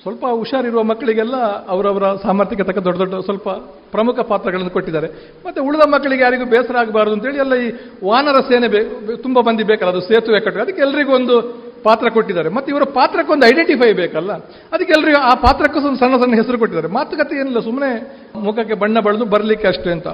[0.03, 1.37] ಸ್ವಲ್ಪ ಹುಷಾರಿರುವ ಮಕ್ಕಳಿಗೆಲ್ಲ
[1.75, 3.49] ಅವರವರ ಸಾಮರ್ಥ್ಯಕ್ಕೆ ತಕ್ಕ ದೊಡ್ಡ ದೊಡ್ಡ ಸ್ವಲ್ಪ
[3.95, 5.09] ಪ್ರಮುಖ ಪಾತ್ರಗಳನ್ನು ಕೊಟ್ಟಿದ್ದಾರೆ.
[5.47, 7.69] ಮತ್ತು ಉಳಿದ ಮಕ್ಕಳಿಗೆ ಯಾರಿಗೂ ಬೇಸರ ಆಗಬಾರದು ಅಂತೇಳಿ ಎಲ್ಲ ಈ
[8.09, 8.81] ವಾನರ ಸೇನೆ ಬೇ,
[9.17, 10.63] ತುಂಬ ಮಂದಿ ಬೇಕಲ್ಲ, ಅದು ಸೇತುವೆ ಕಟ್ಟುವ.
[10.63, 11.37] ಅದಕ್ಕೆ ಎಲ್ರಿಗೂ ಒಂದು
[11.85, 12.49] ಪಾತ್ರ ಕೊಟ್ಟಿದ್ದಾರೆ.
[12.49, 14.33] ಮತ್ತು ಇವರ ಪಾತ್ರಕ್ಕೊಂದು ಐಡೆಂಟಿಫೈ ಬೇಕಲ್ಲ.
[14.73, 16.93] ಅದಕ್ಕೆ ಎಲ್ಲರಿಗೂ ಆ ಪಾತ್ರಕ್ಕೂ ಒಂದು ಸಣ್ಣ ಸಣ್ಣ ಹೆಸರು ಕೊಟ್ಟಿದ್ದಾರೆ.
[16.95, 17.91] ಮಾತುಕತೆ ಏನಿಲ್ಲ ಸುಮ್ಮನೆ
[18.39, 20.09] ಮುಖಕ್ಕೆ ಬಣ್ಣ ಬಳಿದು ಬರಲಿಕ್ಕೆ ಅಷ್ಟೇ ಅಂತ.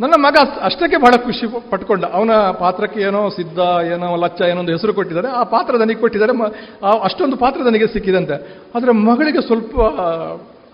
[0.00, 2.04] ನನ್ನ ಮಗ ಅಷ್ಟಕ್ಕೆ ಬಹಳ ಖುಷಿ ಪಟ್ಕೊಂಡ.
[2.04, 3.58] ಅವನ ಪಾತ್ರಕ್ಕೆ ಏನೋ ಸಿದ್ಧ,
[3.92, 5.28] ಏನೋ ಲಚ್ಚ, ಏನೋ ಒಂದು ಹೆಸರು ಕೊಟ್ಟಿದ್ದಾರೆ.
[5.28, 6.32] ಆ ಪಾತ್ರ ನನಗೆ ಕೊಟ್ಟಿದ್ದಾರೆ.
[7.02, 8.58] ಅಷ್ಟೊಂದು ಪಾತ್ರ ನನಗೆ ಸಿಕ್ಕಿದಂತೆ.
[8.74, 9.80] ಆದರೆ ಮಗಳಿಗೆ ಸ್ವಲ್ಪ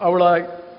[0.01, 0.23] ಅವಳ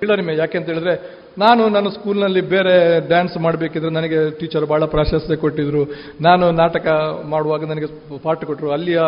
[0.03, 2.73] ಇಳನಿಮೆ ಯಾಕೆ ಅಂತ ಹೇಳಿದ್ರೆ ನಾನು ನನ್ನ ಸ್ಕೂಲ್ನಲ್ಲಿ ಬೇರೆ
[3.07, 5.81] ಡ್ಯಾನ್ಸ್ ಮಾಡಬೇಕಿದ್ರೆ ನನಗೆ ಟೀಚರ್ ಭಾಳ ಪ್ರಾಶಸ್ತ್ಯ ಕೊಟ್ಟಿದ್ರು.
[6.21, 6.87] ನಾನು ನಾಟಕ
[7.25, 7.85] ಮಾಡುವಾಗ ನನಗೆ
[8.23, 8.71] ಪಾಠ ಕೊಟ್ಟರು.
[8.71, 8.99] ಅಲ್ಲಿಯ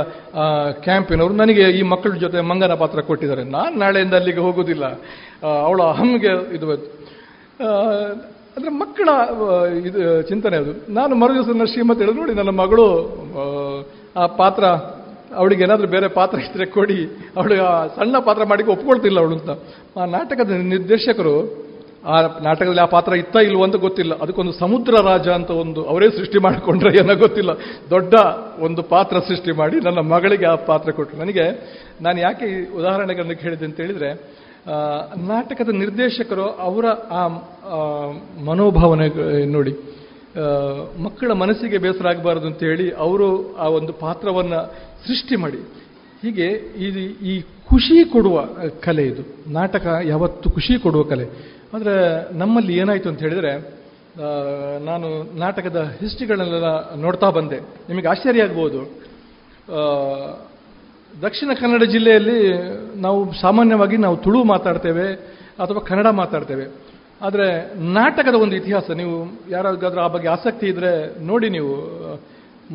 [0.84, 3.44] ಕ್ಯಾಂಪಿನವರು ನನಗೆ ಈ ಮಕ್ಕಳ ಜೊತೆ ಮಂಗನ ಪಾತ್ರ ಕೊಟ್ಟಿದ್ದಾರೆ.
[3.44, 4.86] ನಾನು ನಾಳೆಯಿಂದ ಅಲ್ಲಿಗೆ ಹೋಗೋದಿಲ್ಲ.
[5.64, 6.72] ಅವಳ ಅಹಮ್ಗೆ ಇದು
[8.58, 9.10] ಅಂದರೆ ಮಕ್ಕಳ
[9.86, 10.94] ಇದು ಚಿಂತನೆ ಅದು.
[10.94, 12.86] ನಾನು ಮರು ದಿವಸ ನನ್ನ ಶ್ರೀಮತಿ ಹೇಳಿದ್ರು ನೋಡಿ ನನ್ನ ಮಗಳು
[14.16, 14.64] ಆ, ಪಾತ್ರ
[15.36, 16.98] ಅವಳಿಗೆ ಏನಾದರೂ ಬೇರೆ ಪಾತ್ರ ಇದ್ರೆ ಕೊಡಿ.
[17.38, 17.56] ಅವಳು
[17.96, 19.50] ಸಣ್ಣ ಪಾತ್ರ ಮಾಡಿ ಒಪ್ಕೊಳ್ತಿಲ್ಲ ಅವಳು ಅಂತ.
[20.00, 21.64] ಆ ನಾಟಕದ ನಿರ್ದೇಶಕರು
[22.12, 24.14] ಆ ನಾಟಕದಲ್ಲಿ ಆ ಪಾತ್ರ ಇತ್ತ ಇಲ್ವೋ ಅಂತ ಗೊತ್ತಿಲ್ಲ.
[24.24, 27.52] ಅದಕ್ಕೊಂದು ಸಮುದ್ರ ರಾಜ ಅಂತ ಒಂದು ಅವರೇ ಸೃಷ್ಟಿ ಮಾಡಿಕೊಂಡ್ರೆ ಏನೋ ಗೊತ್ತಿಲ್ಲ.
[27.90, 28.14] ದೊಡ್ಡ
[28.60, 31.20] ಒಂದು ಪಾತ್ರ ಸೃಷ್ಟಿ ಮಾಡಿ ನನ್ನ ಮಗಳಿಗೆ ಆ ಪಾತ್ರ ಕೊಟ್ಟರು.
[31.20, 31.46] ನನಗೆ,
[32.02, 34.10] ನಾನು ಯಾಕೆ ಈ ಉದಾಹರಣೆಗಳನ್ನು ಹೇಳಿದೆ ಅಂತ ಹೇಳಿದ್ರೆ
[35.28, 37.22] ನಾಟಕದ ನಿರ್ದೇಶಕರು ಅವರ ಆ
[38.46, 39.08] ಮನೋಭಾವನೆ
[39.46, 39.74] ನೋಡಿ
[41.04, 44.60] ಮಕ್ಕಳ ಮನಸ್ಸಿಗೆ ಬೇಸರ ಆಗಬಾರದು ಅಂತ ಹೇಳಿ ಅವರು ಆ ಒಂದು ಪಾತ್ರವನ್ನು
[45.08, 45.60] ಸೃಷ್ಟಿ ಮಾಡಿ.
[46.22, 46.48] ಹೀಗೆ
[46.84, 46.88] ಈ
[47.32, 48.46] ಈ ಖುಷಿ ಕೊಡುವ
[48.82, 49.24] ಕಲೆ ಇದು.
[49.52, 51.26] ನಾಟಕ ಯಾವತ್ತು ಖುಷಿ ಕೊಡುವ ಕಲೆ.
[51.76, 51.96] ಆದರೆ
[52.38, 53.84] ನಮ್ಮಲ್ಲಿ ಏನಾಯಿತು ಅಂತ ಹೇಳಿದರೆ
[54.86, 55.08] ನಾನು
[55.40, 57.58] ನಾಟಕದ ಹಿಸ್ಟ್ರಿಗಳನ್ನೆಲ್ಲ ನೋಡ್ತಾ ಬಂದೆ.
[57.90, 58.82] ನಿಮಗೆ ಆಶ್ಚರ್ಯ ಆಗ್ಬೋದು.
[61.22, 62.40] ದಕ್ಷಿಣ ಕನ್ನಡ ಜಿಲ್ಲೆಯಲ್ಲಿ
[63.02, 65.08] ನಾವು ಸಾಮಾನ್ಯವಾಗಿ ನಾವು ತುಳು ಮಾತಾಡ್ತೇವೆ
[65.60, 66.66] ಅಥವಾ ಕನ್ನಡ ಮಾತಾಡ್ತೇವೆ.
[67.22, 67.48] ಆದರೆ
[67.94, 69.16] ನಾಟಕದ ಒಂದು ಇತಿಹಾಸ, ನೀವು
[69.50, 71.74] ಯಾರಾದ್ರೂ ಆ ಬಗ್ಗೆ ಆಸಕ್ತಿ ಇದ್ದರೆ ನೋಡಿ ನೀವು.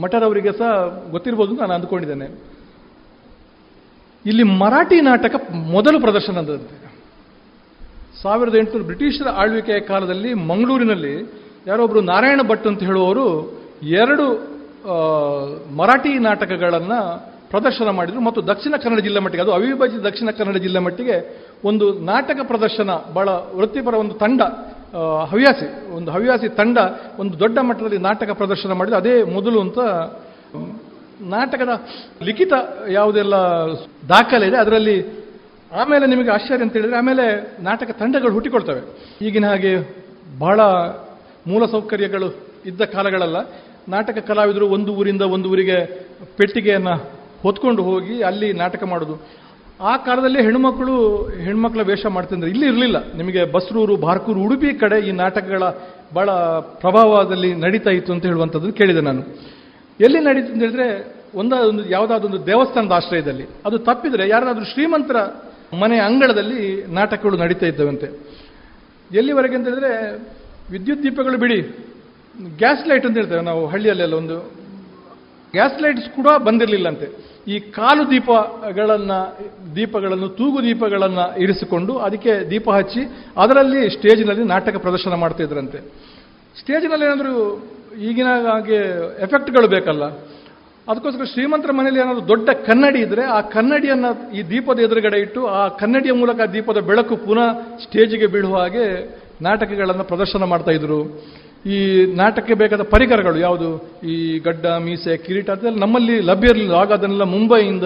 [0.00, 0.70] ಮಠರವರಿಗೆ ಸಹ
[1.10, 2.28] ಗೊತ್ತಿರ್ಬೋದು ನಾನು ಅಂದ್ಕೊಂಡಿದ್ದೇನೆ.
[4.26, 6.87] ಇಲ್ಲಿ ಮರಾಠಿ ನಾಟಕ ಮೊದಲು ಪ್ರದರ್ಶನ ಅಂದಂತೆ
[8.22, 11.14] ಸಾವಿರದ ಎಂಟುನೂರು ಬ್ರಿಟಿಷರ ಆಳ್ವಿಕೆಯ ಕಾಲದಲ್ಲಿ ಮಂಗಳೂರಿನಲ್ಲಿ
[11.70, 13.26] ಯಾರೊಬ್ಬರು ನಾರಾಯಣ ಭಟ್ ಅಂತ ಹೇಳುವವರು
[14.02, 14.24] ಎರಡು
[15.78, 17.00] ಮರಾಠಿ ನಾಟಕಗಳನ್ನು
[17.52, 18.22] ಪ್ರದರ್ಶನ ಮಾಡಿದರು.
[18.28, 21.16] ಮತ್ತು ದಕ್ಷಿಣ ಕನ್ನಡ ಜಿಲ್ಲೆ ಮಟ್ಟಿಗೆ, ಅದು ಅವಿಭಜಿತ ದಕ್ಷಿಣ ಕನ್ನಡ ಜಿಲ್ಲೆ ಮಟ್ಟಿಗೆ
[21.68, 23.28] ಒಂದು ನಾಟಕ ಪ್ರದರ್ಶನ ಬಹಳ
[23.58, 24.40] ವೃತ್ತಿಪರ ಒಂದು ತಂಡ
[25.32, 26.78] ಹವ್ಯಾಸಿ, ಒಂದು ಹವ್ಯಾಸಿ ತಂಡ,
[27.22, 29.00] ಒಂದು ದೊಡ್ಡ ಮಟ್ಟದಲ್ಲಿ ನಾಟಕ ಪ್ರದರ್ಶನ ಮಾಡಿದ್ರು.
[29.02, 29.78] ಅದೇ ಮೊದಲು ಅಂತ
[31.34, 31.72] ನಾಟಕದ
[32.26, 32.52] ಲಿಖಿತ
[32.98, 33.36] ಯಾವುದೆಲ್ಲ
[34.12, 34.96] ದಾಖಲೆ ಇದೆ, ಅದರಲ್ಲಿ
[35.72, 38.80] ಆಮೇಲೆ ನಿಮಗೆ ಆಶ್ಚರ್ಯ ಅಂತ ಹೇಳಿದ್ರೆ, ಆಮೇಲೆ ನಾಟಕ ತಂಡಗಳು ಹುಟ್ಟಿಕೊಳ್ತವೆ.
[39.26, 39.96] ಈಗಿನ ಹಾಗೆ
[40.38, 40.60] ಬಹಳ
[41.46, 42.34] ಮೂಲಸೌಕರ್ಯಗಳು
[42.66, 43.36] ಇದ್ದ ಕಾಲಗಳಲ್ಲ.
[43.88, 47.10] ನಾಟಕ ಕಲಾವಿದರು ಒಂದು ಊರಿಂದ ಒಂದು ಊರಿಗೆ ಪೆಟ್ಟಿಗೆಯನ್ನು
[47.42, 49.28] ಹೊತ್ಕೊಂಡು ಹೋಗಿ ಅಲ್ಲಿ ನಾಟಕ ಮಾಡೋದು.
[49.80, 52.50] ಆ ಕಾಲದಲ್ಲಿ ಹೆಣ್ಮಕ್ಳು ಹೆಣ್ಮಕ್ಳ ವೇಷ ಮಾಡ್ತಿದ್ರೆ.
[52.50, 53.12] ಇಲ್ಲಿ ಇರಲಿಲ್ಲ.
[53.12, 55.62] ನಿಮಗೆ ಬಸ್ರೂರು, ಬಾರ್ಕೂರು, ಉಡುಪಿ ಕಡೆ ಈ ನಾಟಕಗಳ
[56.14, 59.22] ಬಹಳ ಪ್ರಭಾವದಲ್ಲಿ ನಡೀತಾ ಇತ್ತು ಅಂತ ಹೇಳುವಂಥದ್ದು ಕೇಳಿದೆ ನಾನು.
[60.00, 63.44] ಎಲ್ಲಿ ನಡೀತು ಅಂತ ಹೇಳಿದ್ರೆ ಒಂದಾದೊಂದು ಯಾವುದಾದೊಂದು ದೇವಸ್ಥಾನದ ಆಶ್ರಯದಲ್ಲಿ.
[63.66, 65.16] ಅದು ತಪ್ಪಿದ್ರೆ ಯಾರಾದರೂ ಶ್ರೀಮಂತರ
[65.76, 68.06] ಮನೆ ಅಂಗಳದಲ್ಲಿ ನಾಟಕಗಳು ನಡೀತಾ ಇದ್ದವಂತೆ.
[69.16, 70.14] ಎಲ್ಲಿವರೆಗೆ ಅಂತ ಹೇಳಿದ್ರೆ,
[70.70, 71.60] ವಿದ್ಯುತ್ ದೀಪಗಳು ಬಿಡಿ,
[72.56, 74.38] ಗ್ಯಾಸ್ ಲೈಟ್ ಅಂತ ಹೇಳ್ತೇವೆ ನಾವು ಹಳ್ಳಿಯಲ್ಲೆಲ್ಲ ಒಂದು.
[75.52, 77.28] ಗ್ಯಾಸ್ ಲೈಟ್ಸ್ ಕೂಡ ಬಂದಿರಲಿಲ್ಲಂತೆ.
[77.48, 79.38] ಈ ಕಾಲು ದೀಪಗಳನ್ನು
[79.76, 83.00] ದೀಪಗಳನ್ನು, ತೂಗು ದೀಪಗಳನ್ನು ಇರಿಸಿಕೊಂಡು ಅದಕ್ಕೆ ದೀಪ ಹಚ್ಚಿ
[83.36, 85.78] ಅದರಲ್ಲಿ ಸ್ಟೇಜ್ನಲ್ಲಿ ನಾಟಕ ಪ್ರದರ್ಶನ ಮಾಡ್ತಾ ಇದ್ರಂತೆ
[86.60, 87.62] ಸ್ಟೇಜಿನಲ್ಲಿ ಏನಾದರೂ
[88.00, 88.76] ಈಗಿನ ಹಾಗೆ
[89.22, 90.04] ಎಫೆಕ್ಟ್ಗಳು ಬೇಕಲ್ಲ?
[90.88, 96.12] ಅದಕ್ಕೋಸ್ಕರ ಶ್ರೀಮಂತರ ಮನೆಯಲ್ಲಿ ಏನಾದರೂ ದೊಡ್ಡ ಕನ್ನಡಿ ಇದ್ರೆ ಆ ಕನ್ನಡಿಯನ್ನು ಈ ದೀಪದ ಎದುರುಗಡೆ ಇಟ್ಟು ಆ ಕನ್ನಡಿಯ
[96.12, 97.52] ಮೂಲಕ ದೀಪದ ಬೆಳಕು ಪುನಃ
[97.84, 98.84] ಸ್ಟೇಜಿಗೆ ಬೀಳುವ ಹಾಗೆ
[99.42, 101.00] ನಾಟಕಗಳನ್ನು ಪ್ರದರ್ಶನ ಮಾಡ್ತಾ ಇದ್ರು.
[101.66, 103.98] ಈ ನಾಟಕಕ್ಕೆ ಬೇಕಾದ ಪರಿಕರಗಳು ಯಾವುದು?
[104.06, 106.74] ಈ ಗಡ್ಡ, ಮೀಸೆ, ಕಿರೀಟ, ಅದೆಲ್ಲ ನಮ್ಮಲ್ಲಿ ಲಭ್ಯ ಇರಲಿಲ್ಲ.
[106.74, 107.84] ಆಗ ಅದನ್ನೆಲ್ಲ ಮುಂಬೈಯಿಂದ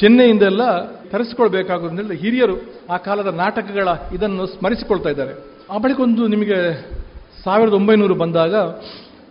[0.00, 2.56] ಚೆನ್ನೈಯಿಂದೆಲ್ಲ ತರಿಸಿಕೊಳ್ಬೇಕಾಗೋದ್ರಿಂದ ಹಿರಿಯರು
[2.90, 5.34] ಆ ಕಾಲದ ನಾಟಕಗಳ ಇದನ್ನು ಸ್ಮರಿಸಿಕೊಳ್ತಾ ಇದ್ದಾರೆ.
[5.70, 6.58] ಆ ಬಳಿಕ ಒಂದು ನಿಮಗೆ
[7.44, 8.54] ಸಾವಿರದ ಒಂಬೈನೂರು ಬಂದಾಗ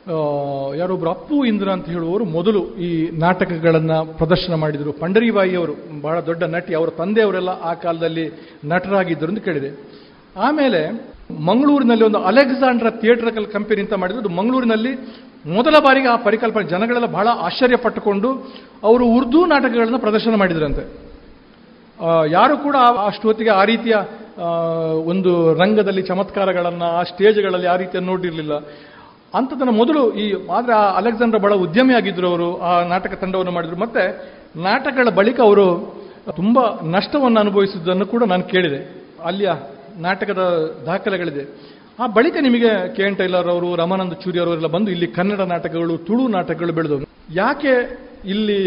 [0.07, 4.91] ಆ, ಯಾರೊಬ್ರು ಅಪ್ಪು ಇಂದ್ರ ಅಂತ ಹೇಳುವವರು ಮೊದಲು ಈ ನಾಟಕಗಳನ್ನು ಪ್ರದರ್ಶನ ಮಾಡಿದರು.
[4.91, 8.31] ಪಂಡರಿಬಾಯಿಯವರು ಬಹಳ ದೊಡ್ಡ ನಟಿ ಅವರ ತಂದೆಯವರೆಲ್ಲ ಆ ಕಾಲದಲ್ಲಿ
[8.65, 9.79] ನಟರಾಗಿದ್ದರು ಅಂತ ಕೇಳಿದೆ.
[10.38, 11.07] ಆಮೇಲೆ
[11.45, 14.29] ಮಂಗಳೂರಿನಲ್ಲಿ ಒಂದು ಅಲೆಕ್ಸಾಂಡ್ರ ಥಿಯೇಟರ್ ಕಂಪನಿ ಅಂತ ಮಾಡಿದ್ರು.
[14.29, 14.93] ಮಂಗಳೂರಿನಲ್ಲಿ
[15.45, 18.31] ಮೊದಲ ಬಾರಿಗೆ ಆ ಪರಿಕಲ್ಪನೆ ಜನಗಳೆಲ್ಲ ಬಹಳ ಆಶ್ಚರ್ಯ ಪಟ್ಟುಕೊಂಡು
[18.84, 21.07] ಅವರು ಉರ್ದು ನಾಟಕಗಳನ್ನು ಪ್ರದರ್ಶನ ಮಾಡಿದ್ರಂತೆ.
[22.31, 23.95] ಯಾರು ಕೂಡ ಆ- ಅಷ್ಟೊತ್ತಿಗೆ ಆ ರೀತಿಯ
[25.05, 28.59] ಒಂದು ರಂಗದಲ್ಲಿ ಚಮತ್ಕಾರಗಳನ್ನು ಆ ಸ್ಟೇಜ್ಗಳಲ್ಲಿ ಆ ರೀತಿಯ ನೋಡಿರಲಿಲ್ಲ.
[29.38, 33.76] ಅಂಥದ್ದನ್ನು ಮೊದಲು ಈ ಆದರೆ ಆ ಅಲೆಕ್ಸಾಂಡರ್ ಬಹಳ ಉದ್ಯಮಿ ಆಗಿದ್ರು ಅವರು, ಆ ನಾಟಕ ತಂಡವನ್ನು ಮಾಡಿದರು.
[33.76, 34.03] ಮತ್ತೆ
[34.55, 35.68] ನಾಟಕಗಳ ಬಳಿಕ ಅವರು
[36.35, 38.80] ತುಂಬ ನಷ್ಟವನ್ನು ಅನುಭವಿಸಿದ್ದನ್ನು ಕೂಡ ನಾನು ಕೇಳಿದೆ.
[39.23, 39.51] ಅಲ್ಲಿಯ
[39.97, 40.41] ನಾಟಕದ
[40.85, 41.43] ದಾಖಲೆಗಳಿದೆ.
[41.99, 46.27] ಆ ಬಳಿಕ ನಿಮಗೆ ಕೆ ಎನ್ ಟೈಲರ್ ಅವರು, ರಮಾನಂದ ಚೂರಿ ಅವರೆಲ್ಲ ಬಂದು ಇಲ್ಲಿ ಕನ್ನಡ ನಾಟಕಗಳು, ತುಳು
[46.27, 47.07] ನಾಟಕಗಳು ಬೆಳೆದವು.
[47.34, 47.73] ಯಾಕೆ
[48.26, 48.59] ಇಲ್ಲಿ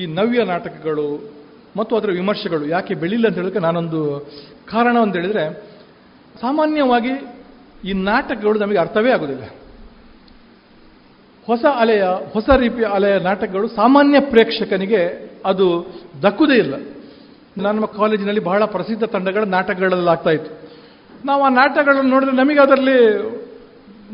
[0.00, 1.06] ಈ ನವ್ಯ ನಾಟಕಗಳು
[1.76, 4.00] ಮತ್ತು ಅದರ ವಿಮರ್ಶೆಗಳು ಯಾಕೆ ಬೆಳಿಲ್ಲ ಅಂತ ಹೇಳಕ್ಕೆ ನಾನೊಂದು
[4.70, 5.44] ಕಾರಣ ಅಂತ ಹೇಳಿದ್ರೆ,
[6.40, 7.14] ಸಾಮಾನ್ಯವಾಗಿ
[7.84, 9.44] ಈ ನಾಟಕಗಳು ನಮಗೆ ಅರ್ಥವೇ ಆಗೋದಿಲ್ಲ.
[11.48, 12.02] ಹೊಸ ಅಲೆಯ,
[12.32, 15.00] ಹೊಸ ರೀತಿಯ ಅಲೆಯ ನಾಟಕಗಳು ಸಾಮಾನ್ಯ ಪ್ರೇಕ್ಷಕನಿಗೆ
[15.44, 15.66] ಅದು
[16.22, 16.74] ದಕ್ಕುದೇ ಇಲ್ಲ.
[17.56, 20.50] ನಮ್ಮ ಕಾಲೇಜಿನಲ್ಲಿ ಬಹಳ ಪ್ರಸಿದ್ಧ ತಂಡಗಳ ನಾಟಕಗಳಲ್ಲಿ ಆಗ್ತಾ ಇತ್ತು.
[21.24, 22.98] ನಾವು ಆ ನಾಟಕಗಳನ್ನು ನೋಡಿದ್ರೆ ನಮಗೆ ಅದರಲ್ಲಿ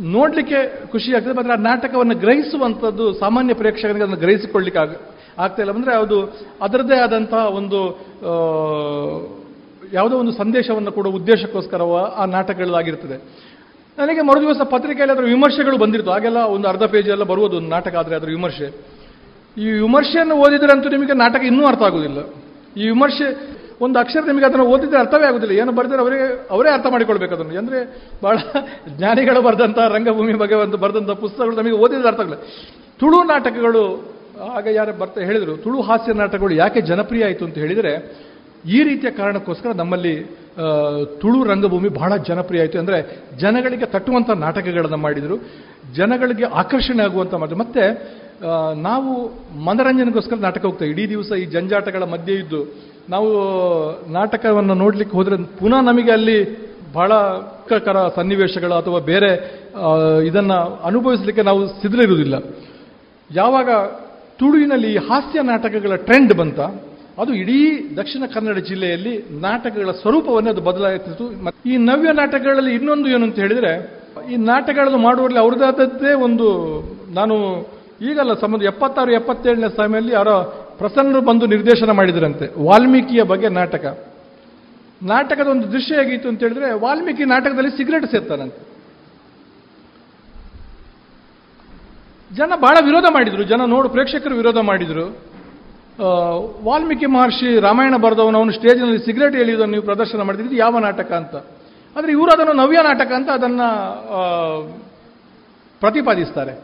[0.01, 0.59] ನೋಡಲಿಕ್ಕೆ
[0.93, 4.93] ಖುಷಿ ಆಗ್ತದೆ ಆದರೆ ಆ ನಾಟಕವನ್ನು ಗ್ರಹಿಸುವಂಥದ್ದು ಸಾಮಾನ್ಯ ಪ್ರೇಕ್ಷಕನಿಗೆ ಅದನ್ನು ಗ್ರಹಿಸಿಕೊಳ್ಳಿಕ್ಕೆ ಆಗ,
[5.39, 5.73] ಆಗ್ತಾ ಇಲ್ಲ.
[5.73, 6.19] ಅಂದರೆ ಅದು
[6.63, 7.79] ಅದರದ್ದೇ ಆದಂತಹ ಒಂದು
[9.93, 13.17] ಯಾವುದೋ ಒಂದು ಸಂದೇಶವನ್ನು ಕೊಡುವ ಉದ್ದೇಶಕ್ಕೋಸ್ಕರವ ಆ ನಾಟಕಗಳಾಗಿರ್ತದೆ
[13.99, 17.95] ನನಗೆ ಮರು ದಿವಸ ಪತ್ರಿಕೆಯಲ್ಲಿ ಅದರ ವಿಮರ್ಶೆಗಳು ಬಂದಿತ್ತು ಹಾಗೆಲ್ಲ ಒಂದು ಅರ್ಧ ಪೇಜ್ ಎಲ್ಲ ಬರುವುದು ಒಂದು ನಾಟಕ
[18.01, 18.69] ಆದರೆ ಅದರ ವಿಮರ್ಶೆ.
[19.57, 22.21] ಈ ವಿಮರ್ಶೆಯನ್ನು ಓದಿದ್ರಂತೂ ನಿಮಗೆ ನಾಟಕ ಇನ್ನೂ ಅರ್ಥ ಆಗುವುದಿಲ್ಲ
[22.81, 23.29] ಈ ವಿಮರ್ಶೆ,
[23.85, 25.55] ಒಂದು ಅಕ್ಷರ ನಿಮಗೆ ಅದನ್ನು ಓದಿದ್ರೆ ಅರ್ಥವೇ ಆಗುದಿಲ್ಲ.
[25.63, 27.55] ಏನು ಬರೆದರೆ ಅವರಿಗೆ, ಅವರೇ ಅರ್ಥ ಮಾಡಿಕೊಳ್ಬೇಕು ಅದನ್ನು.
[27.63, 27.79] ಅಂದರೆ
[28.25, 28.37] ಬಹಳ
[28.99, 32.39] ಜ್ಞಾನಿಗಳು ಬರೆದಂಥ ರಂಗಭೂಮಿ ಬಗ್ಗೆ ಒಂದು ಬರೆದಂಥ ಪುಸ್ತಕಗಳು ನಮಗೆ ಓದಿದ್ರೆ ಅರ್ಥ ಆಗಲ್ಲ
[33.01, 33.85] ತುಳು ನಾಟಕಗಳು,
[34.57, 37.93] ಆಗ ಯಾರು ಬರ್ತಾ ಹೇಳಿದರು, ತುಳು ಹಾಸ್ಯ ನಾಟಕಗಳು ಯಾಕೆ ಜನಪ್ರಿಯ ಆಯಿತು ಅಂತ ಹೇಳಿದರೆ,
[38.77, 40.15] ಈ ರೀತಿಯ ಕಾರಣಕ್ಕೋಸ್ಕರ ನಮ್ಮಲ್ಲಿ
[41.21, 42.79] ತುಳು ರಂಗಭೂಮಿ ಬಹಳ ಜನಪ್ರಿಯ ಆಯಿತು.
[42.79, 42.99] ಅಂದರೆ
[43.41, 45.37] ಜನಗಳಿಗೆ ತಟ್ಟುವಂಥ ನಾಟಕಗಳನ್ನು ಮಾಡಿದರು.
[45.97, 47.61] ಜನಗಳಿಗೆ ಆಕರ್ಷಣೆ ಆಗುವಂಥ ಮಾಡಿದ್ರು.
[47.65, 47.85] ಮತ್ತು
[48.89, 49.11] ನಾವು
[49.67, 52.61] ಮನರಂಜನೆಗೋಸ್ಕರ ನಾಟಕ ಹೋಗ್ತೇವೆ ಇಡೀ ದಿವಸ ಈ ಜಂಜಾಟಗಳ ಮಧ್ಯೆ ಇದ್ದು,
[53.11, 53.31] ನಾವು
[54.13, 56.39] ನಾಟಕವನ್ನು ನೋಡಲಿಕ್ಕೆ ಹೋದರೆ ಪುನಃ ನಮಗೆ ಅಲ್ಲಿ
[56.93, 57.13] ಬಹಳ
[57.87, 59.31] ಕರ ಸನ್ನಿವೇಶಗಳು ಅಥವಾ ಬೇರೆ
[60.27, 60.59] ಇದನ್ನು
[60.89, 62.37] ಅನುಭವಿಸಲಿಕ್ಕೆ ನಾವು ಸಿದ್ಧರಿರುವುದಿಲ್ಲ.
[63.31, 63.71] ಯಾವಾಗ
[64.39, 66.61] ತುಳುವಿನಲ್ಲಿ ಹಾಸ್ಯ ನಾಟಕಗಳ ಟ್ರೆಂಡ್ ಬಂತ
[67.19, 71.45] ಅದು ಇಡೀ ದಕ್ಷಿಣ ಕನ್ನಡ ಜಿಲ್ಲೆಯಲ್ಲಿ ನಾಟಕಗಳ ಸ್ವರೂಪವನ್ನೇ ಅದು ಬದಲಾಯಿಸಿತು.
[71.45, 73.73] ಮತ್ತೆ ಈ ನವ್ಯ ನಾಟಕಗಳಲ್ಲಿ ಇನ್ನೊಂದು ಏನು ಅಂತ ಹೇಳಿದ್ರೆ,
[74.33, 76.49] ಈ ನಾಟಕಗಳನ್ನು ಮಾಡುವಲ್ಲಿ ಅವ್ರದ್ದಾದದ್ದೇ ಒಂದು,
[77.13, 77.35] ನಾನು
[78.03, 80.43] ಈಗಲ್ಲ ಸಂಬಂಧ ಎಪ್ಪತ್ತಾರು, ಎಪ್ಪತ್ತೇಳನೇ ಸಮಯದಲ್ಲಿ ಯಾರೋ
[80.79, 83.99] ಪ್ರಸನ್ನರು ಬಂದು ನಿರ್ದೇಶನ ಮಾಡಿದರಂತೆ, ವಾಲ್ಮೀಕಿಯ ಬಗ್ಗೆ ನಾಟಕ.
[85.03, 88.79] ನಾಟಕದ ಒಂದು ದೃಶ್ಯ ಹೇಗಿತ್ತು ಅಂತ ಹೇಳಿದ್ರೆ, ವಾಲ್ಮೀಕಿ ನಾಟಕದಲ್ಲಿ ಸಿಗರೇಟ್ ಸೇರ್ತಾನಂತೆ.
[92.37, 95.28] ಜನ ಬಹಳ ವಿರೋಧ ಮಾಡಿದ್ರು, ಜನ ನೋಡು, ಪ್ರೇಕ್ಷಕರು ವಿರೋಧ ಮಾಡಿದ್ರು.
[96.65, 101.35] ವಾಲ್ಮೀಕಿ ಮಹರ್ಷಿ ರಾಮಾಯಣ ಬರೆದವನು, ಅವನು ಸ್ಟೇಜ್ನಲ್ಲಿ ಸಿಗರೇಟ್ ಎಳೆಯುವುದನ್ನು ನೀವು ಪ್ರದರ್ಶನ ಮಾಡಿದ್ರೆ ಯಾವ ನಾಟಕ ಅಂತ.
[101.97, 103.69] ಆದರೆ ಇವರು ಅದನ್ನು ನವ್ಯ ನಾಟಕ ಅಂತ ಅದನ್ನು
[105.81, 106.55] ಪ್ರತಿಪಾದಿಸ್ತಾರೆ.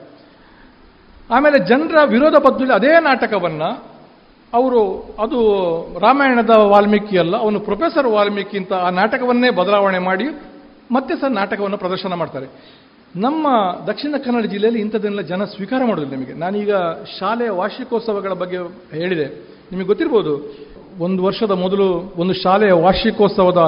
[1.30, 3.94] ಆಮೇಲೆ ಜನರ ವಿರೋಧ ಪದ್ಧತಿ ಅದೇ ನಾಟಕವನ್ನು
[4.54, 4.80] ಅವರು,
[5.22, 5.38] ಅದು
[5.98, 10.26] ರಾಮಾಯಣದ ವಾಲ್ಮೀಕಿ ಅಲ್ಲ, ಅವನು ಪ್ರೊಫೆಸರ್ ವಾಲ್ಮೀಕಿ ಅಂತ ಆ ನಾಟಕವನ್ನೇ ಬದಲಾವಣೆ ಮಾಡಿ
[10.90, 12.46] ಮತ್ತೆ ಸಹ ನಾಟಕವನ್ನು ಪ್ರದರ್ಶನ ಮಾಡ್ತಾರೆ.
[13.22, 13.46] ನಮ್ಮ
[13.86, 16.34] ದಕ್ಷಿಣ ಕನ್ನಡ ಜಿಲ್ಲೆಯಲ್ಲಿ ಇಂಥದ್ದನ್ನೆಲ್ಲ ಜನ ಸ್ವೀಕಾರ ಮಾಡೋದಿಲ್ಲ ನಿಮಗೆ.
[16.42, 16.70] ನಾನೀಗ
[17.18, 18.58] ಶಾಲೆಯ ವಾರ್ಷಿಕೋತ್ಸವಗಳ ಬಗ್ಗೆ
[19.00, 19.26] ಹೇಳಿದೆ.
[19.72, 20.32] ನಿಮಗೆ ಗೊತ್ತಿರ್ಬೋದು,
[21.06, 21.86] ಒಂದು ವರ್ಷದ ಮೊದಲು
[22.22, 23.62] ಒಂದು ಶಾಲೆಯ ವಾರ್ಷಿಕೋತ್ಸವದ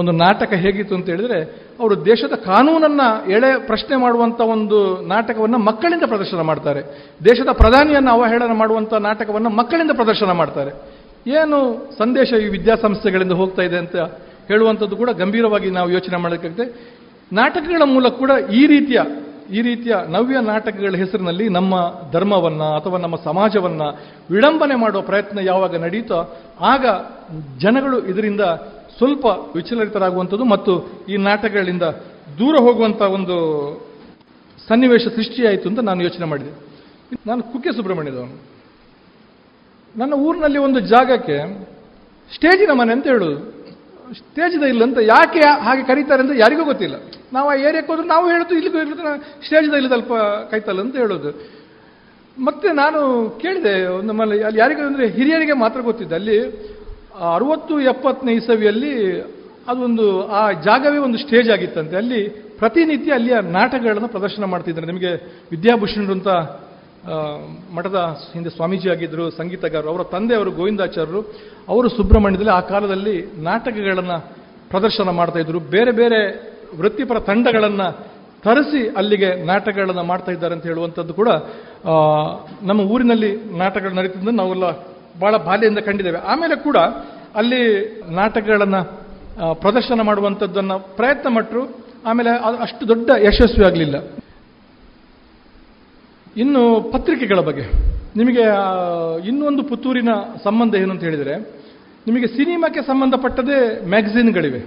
[0.00, 1.38] ಒಂದು ನಾಟಕ ಹೇಗಿತ್ತು ಅಂತ ಹೇಳಿದ್ರೆ,
[1.80, 4.78] ಅವರು ದೇಶದ ಕಾನೂನನ್ನು ಎಳೆ ಪ್ರಶ್ನೆ ಮಾಡುವಂಥ ಒಂದು
[5.14, 6.82] ನಾಟಕವನ್ನು ಮಕ್ಕಳಿಂದ ಪ್ರದರ್ಶನ ಮಾಡ್ತಾರೆ.
[7.28, 10.72] ದೇಶದ ಪ್ರಧಾನಿಯನ್ನು ಅವಹೇಳನ ಮಾಡುವಂಥ ನಾಟಕವನ್ನು ಮಕ್ಕಳಿಂದ ಪ್ರದರ್ಶನ ಮಾಡ್ತಾರೆ.
[11.38, 11.58] ಏನು
[11.98, 13.96] ಸಂದೇಶ ಈ ವಿದ್ಯಾಸಂಸ್ಥೆಗಳಿಂದ ಹೋಗ್ತಾ ಇದೆ ಅಂತ
[14.50, 16.66] ಹೇಳುವಂಥದ್ದು ಕೂಡ ಗಂಭೀರವಾಗಿ ನಾವು ಯೋಚನೆ ಮಾಡಬೇಕಾಗುತ್ತೆ
[17.32, 19.00] ನಾಟಕಗಳ ಮೂಲಕ ಕೂಡ ಈ ರೀತಿಯ
[19.52, 21.74] ಈ ರೀತಿಯ ನವ್ಯ ನಾಟಕಗಳ ಹೆಸರಿನಲ್ಲಿ ನಮ್ಮ
[22.12, 23.82] ಧರ್ಮವನ್ನ ಅಥವಾ ನಮ್ಮ ಸಮಾಜವನ್ನ
[24.30, 26.86] ವಿಡಂಬನೆ ಮಾಡುವ ಪ್ರಯತ್ನ ಯಾವಾಗ ನಡೆಯುತ್ತೋ ಆಗ
[27.58, 28.40] ಜನಗಳು ಇದರಿಂದ
[28.98, 29.26] ಸ್ವಲ್ಪ
[29.56, 31.82] ವಿಚಲಿತರಾಗುವಂಥದ್ದು ಮತ್ತು ಈ ನಾಟಕಗಳಿಂದ
[32.38, 33.36] ದೂರ ಹೋಗುವಂಥ ಒಂದು
[34.68, 36.50] ಸನ್ನಿವೇಶ ಸೃಷ್ಟಿಯಾಯಿತು ಅಂತ ನಾನು ಯೋಚನೆ ಮಾಡಿದೆ.
[37.26, 38.42] ನಾನು ಕುಕ್ಕೆ ಸುಬ್ರಹ್ಮಣ್ಯದವನು.
[39.96, 41.68] ನನ್ನ ಊರಿನಲ್ಲಿ ಒಂದು ಜಾಗಕ್ಕೆ
[42.34, 43.53] ಸ್ಟೇಜಿನ ಮನೆ ಅಂತ ಹೇಳೋದು.
[44.12, 46.96] ಸ್ಟೇಜ್ದ ಇಲ್ಲ ಅಂತ ಯಾಕೆ ಹಾಗೆ ಕರೀತಾರೆ ಅಂತ ಯಾರಿಗೂ ಗೊತ್ತಿಲ್ಲ.
[47.32, 49.00] ನಾವು ಆ ಏರಿಯಾಕ್ಕೆ ಹೋದ್ರೆ ನಾವು ಹೇಳೋದು, ಇಲ್ಲಿಗೂ ಇಲ್ಲದ
[49.46, 50.12] ಸ್ಟೇಜ್ದ ಸ್ವಲ್ಪ
[50.50, 51.30] ಕೈತಲ್ಲ ಅಂತ ಹೇಳೋದು.
[52.38, 56.14] ಮತ್ತೆ ನಾನು ಕೇಳಿದೆ ನಮ್ಮಲ್ಲಿ ಅಲ್ಲಿ ಯಾರಿಗೂ ಅಂದರೆ ಹಿರಿಯರಿಗೆ ಮಾತ್ರ ಗೊತ್ತಿದೆ.
[56.14, 56.38] ಅಲ್ಲಿ
[57.34, 59.20] ಅರವತ್ತು ಎಪ್ಪತ್ತನೇ ಇಸವಿಯಲ್ಲಿ
[59.68, 61.96] ಅದೊಂದು, ಆ ಜಾಗವೇ ಒಂದು ಸ್ಟೇಜ್ ಆಗಿತ್ತಂತೆ.
[61.96, 62.28] ಅಲ್ಲಿ
[62.58, 64.86] ಪ್ರತಿನಿತ್ಯ ಅಲ್ಲಿಯ ನಾಟಕಗಳನ್ನು ಪ್ರದರ್ಶನ ಮಾಡ್ತಿದ್ದಾರೆ.
[64.86, 65.14] ನಿಮಗೆ
[65.50, 66.28] ವಿದ್ಯಾಭೂಷಣರು ಅಂತ
[67.74, 71.20] ಮಠದ ಹಿಂದೆ ಸ್ವಾಮೀಜಿ ಆಗಿದ್ದರು, ಸಂಗೀತಗಾರರು, ಅವರ ತಂದೆಯವರು, ಗೋವಿಂದಾಚಾರ್ಯರು,
[71.68, 74.18] ಅವರು ಸುಬ್ರಹ್ಮಣ್ಯದಲ್ಲಿ ಆ ಕಾಲದಲ್ಲಿ ನಾಟಕಗಳನ್ನು
[74.68, 75.60] ಪ್ರದರ್ಶನ ಮಾಡ್ತಾ ಇದ್ರು.
[75.60, 76.20] ಬೇರೆ ಬೇರೆ
[76.80, 77.88] ವೃತ್ತಿಪರ ತಂಡಗಳನ್ನು
[78.44, 81.28] ತರಿಸಿ ಅಲ್ಲಿಗೆ ನಾಟಕಗಳನ್ನು ಮಾಡ್ತಾ ಇದ್ದಾರೆ ಅಂತ ಹೇಳುವಂಥದ್ದು ಕೂಡ
[82.62, 84.70] ನಮ್ಮ ಊರಿನಲ್ಲಿ ನಾಟಕಗಳು ನಡೀತಿದ್ದನ್ನು ನಾವೆಲ್ಲ
[85.20, 86.18] ಭಾಳ ಬಾಲ್ಯದಿಂದ ಕಂಡಿದ್ದೇವೆ.
[86.18, 86.76] ಆಮೇಲೆ ಕೂಡ
[87.36, 87.62] ಅಲ್ಲಿ
[88.14, 88.80] ನಾಟಕಗಳನ್ನು
[89.54, 91.62] ಪ್ರದರ್ಶನ ಮಾಡುವಂಥದ್ದನ್ನು ಪ್ರಯತ್ನ ಪಟ್ಟರು
[92.06, 92.30] ಆಮೇಲೆ
[92.62, 93.96] ಅಷ್ಟು ದೊಡ್ಡ ಯಶಸ್ವಿ ಆಗಲಿಲ್ಲ.
[96.36, 96.62] ಇನ್ನು
[96.92, 97.66] ಪತ್ರಿಕೆಗಳ ಬಗ್ಗೆ.
[98.16, 98.44] ನಿಮಗೆ
[99.28, 100.08] ಇನ್ನೊಂದು ಪುತ್ತೂರಿನ
[100.44, 101.34] ಸಂಬಂಧ ಏನು ಅಂತ ಹೇಳಿದರೆ,
[102.06, 103.58] ನಿಮಗೆ ಸಿನಿಮಾಕ್ಕೆ ಸಂಬಂಧಪಟ್ಟದೇ
[103.88, 104.60] ಮ್ಯಾಗ್ಝಿನ್ಗಳಿವೆ.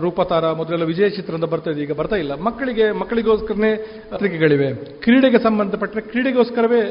[0.00, 2.34] ರೂಪತಾರ, ಮೊದಲೆಲ್ಲ ವಿಜಯ ಚಿತ್ರ ಅಂತ ಬರ್ತಾ ಇದೆ, ಈಗ ಬರ್ತಾ ಇಲ್ಲ.
[2.40, 3.72] ಮಕ್ಕಳಿಗೆ, ಮಕ್ಕಳಿಗೋಸ್ಕರನೇ
[4.10, 4.74] ಪತ್ರಿಕೆಗಳಿವೆ.
[4.74, 6.82] ಕ್ರೀಡೆಗೆ ಸಂಬಂಧಪಟ್ಟರೆ ಕ್ರೀಡೆಗೋಸ್ಕರವೇ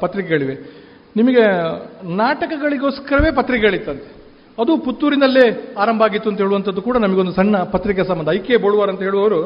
[0.00, 0.56] ಪತ್ರಿಕೆಗಳಿವೆ.
[1.16, 1.44] ನಿಮಗೆ
[2.16, 4.25] ನಾಟಕಗಳಿಗೋಸ್ಕರವೇ ಪತ್ರಿಕೆಗಳಿತ್ತಂತೆ.
[4.58, 8.28] ಅದು ಪುತ್ತೂರಿನಲ್ಲೇ ಆರಂಭ ಆಗಿತ್ತು ಅಂತ ಹೇಳುವಂಥದ್ದು ಕೂಡ ನಮಗೊಂದು ಸಣ್ಣ ಪತ್ರಿಕೆ ಸಂಬಂಧ.
[8.32, 9.40] ಐಕೆ ಬೋಳುವಾರ್ ಅಂತ ಹೇಳುವವರು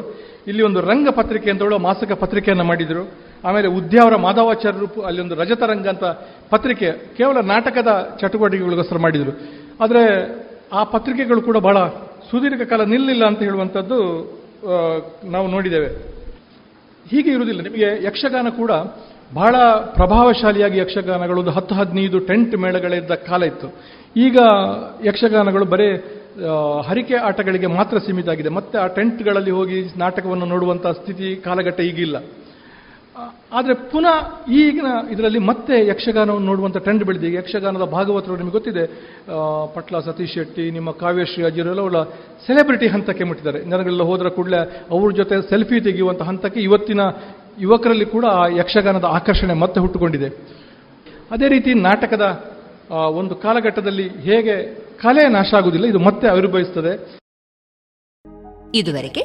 [0.47, 3.03] ಇಲ್ಲಿ ಒಂದು ರಂಗ ಪತ್ರಿಕೆ ಅಂತ ಹೇಳುವ ಮಾಸಿಕ ಪತ್ರಿಕೆಯನ್ನು ಮಾಡಿದರು.
[3.47, 6.03] ಆಮೇಲೆ ಉದ್ಯಾವರ ಮಾಧವಾಚಾರ್ಯ ರೂಪ, ಅಲ್ಲಿ ಒಂದು ರಜತ ರಂಗ ಅಂತ
[6.49, 9.31] ಪತ್ರಿಕೆ, ಕೇವಲ ನಾಟಕದ ಚಟುವಟಿಕೆಗಳಿಗೋಸ್ಕರ ಮಾಡಿದರು.
[9.83, 10.03] ಆದರೆ
[10.73, 11.77] ಆ ಪತ್ರಿಕೆಗಳು ಕೂಡ ಬಹಳ
[12.31, 13.99] ಸುದೀರ್ಘ ಕಾಲ ನಿಲ್ಲಿಲ್ಲ ಅಂತ ಹೇಳುವಂಥದ್ದು
[15.29, 15.89] ನಾವು ನೋಡಿದ್ದೇವೆ.
[17.11, 17.61] ಹೀಗೆ ಇರುವುದಿಲ್ಲ.
[17.61, 18.71] ನಿಮಗೆ ಯಕ್ಷಗಾನ ಕೂಡ
[19.33, 19.55] ಬಹಳ
[19.95, 23.67] ಪ್ರಭಾವಶಾಲಿಯಾಗಿ ಯಕ್ಷಗಾನಗಳು, ಒಂದು ಹತ್ತು ಹದಿನೈದು ಟೆಂಟ್ ಮೇಳಗಳಿದ್ದ ಕಾಲ ಇತ್ತು.
[24.15, 24.37] ಈಗ
[25.05, 25.89] ಯಕ್ಷಗಾನಗಳು ಬರೇ
[26.87, 32.17] ಹರಿಕೆ ಆಟಗಳಿಗೆ ಮಾತ್ರ ಸೀಮಿತ ಆಗಿದೆ ಮತ್ತೆ ಆ ಟೆಂಟ್ಗಳಲ್ಲಿ ಹೋಗಿ ನಾಟಕವನ್ನು ನೋಡುವಂಥ ಸ್ಥಿತಿ ಕಾಲಘಟ್ಟ ಈಗಿಲ್ಲ.
[33.53, 34.17] ಆದರೆ ಪುನಃ
[34.49, 37.31] ಈಗಿನ ಇದರಲ್ಲಿ ಮತ್ತೆ ಯಕ್ಷಗಾನವನ್ನು ನೋಡುವಂಥ ಟ್ರೆಂಡ್ ಬೆಳೆದಿದೆ.
[37.37, 38.83] ಯಕ್ಷಗಾನದ ಭಾಗವತರು ನಿಮಗೆ ಗೊತ್ತಿದೆ
[39.75, 41.99] ಪಟ್ಲ, ಸತೀಶ್ ಶೆಟ್ಟಿ, ನಿಮ್ಮ ಕಾವ್ಯಶ್ರೀ ಅಜಿರೆಲ್ಲ ಅವಳ
[42.47, 43.59] ಸೆಲೆಬ್ರಿಟಿ ಹಂತಕ್ಕೆ ಮುಟ್ಟಿದ್ದಾರೆ.
[43.71, 44.61] ಜನಗಳೆಲ್ಲ ಹೋದ್ರ ಕೂಡಲೇ
[44.91, 47.01] ಅವ್ರ ಜೊತೆ ಸೆಲ್ಫಿ ತೆಗೆಯುವಂಥ ಹಂತಕ್ಕೆ ಇವತ್ತಿನ
[47.59, 50.31] ಯುವಕರಲ್ಲಿ ಕೂಡ ಆ ಯಕ್ಷಗಾನದ ಆಕರ್ಷಣೆ ಮತ್ತೆ ಹುಟ್ಟುಕೊಂಡಿದೆ.
[51.31, 52.25] ಅದೇ ರೀತಿ ನಾಟಕದ
[52.91, 57.21] ಒಂದು ಕಾಲಘಟ್ಟದಲ್ಲಿ ಹೇಗೆ ಕಲೆ ನಾಶ ಆಗುವುದಿಲ್ಲ, ಇದು ಮತ್ತೆ ಆವಿರ್ಭವಿಸುತ್ತದೆ
[58.75, 59.23] ಇದುವರೆಗೆ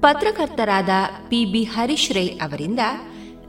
[0.00, 0.88] ಪತ್ರಕರ್ತರಾದ
[1.28, 2.78] ಪಿ ಬಿ ಹರೀಶ್ ರೈ ಅವರಿಂದ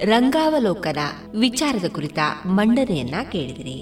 [0.04, 0.98] ರಂಗಾವಲೋಕನ
[1.40, 3.80] ವಿಚಾರದ ಕುರಿತ ಮಂಡನೆಯನ್ನ ಕೇಳಿದಿರಿ.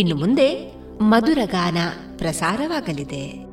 [0.00, 1.76] ಇನ್ನು ಮುಂದೆ ಮಧುರಗಾನ
[2.18, 3.49] ಪ್ರಸಾರವಾಗಲಿದೆ.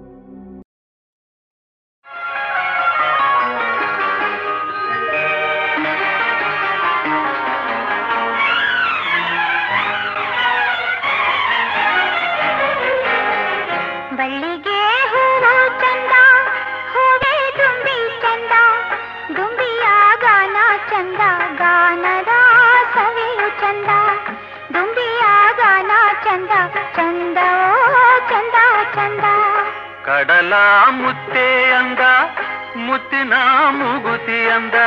[26.17, 26.53] ಗಾನ ಚಂದ
[26.97, 27.39] ಚಂದ
[27.91, 28.57] ಓ ಚಂದ
[28.95, 29.25] ಚಂದ
[30.07, 30.53] ಕಡಲ
[30.99, 31.47] ಮುತ್ತೆ
[31.79, 32.03] ಅಂದ
[32.85, 33.33] ಮುತ್ತಿನ
[33.79, 34.77] ಮೂಗುತಿ ಅಂದ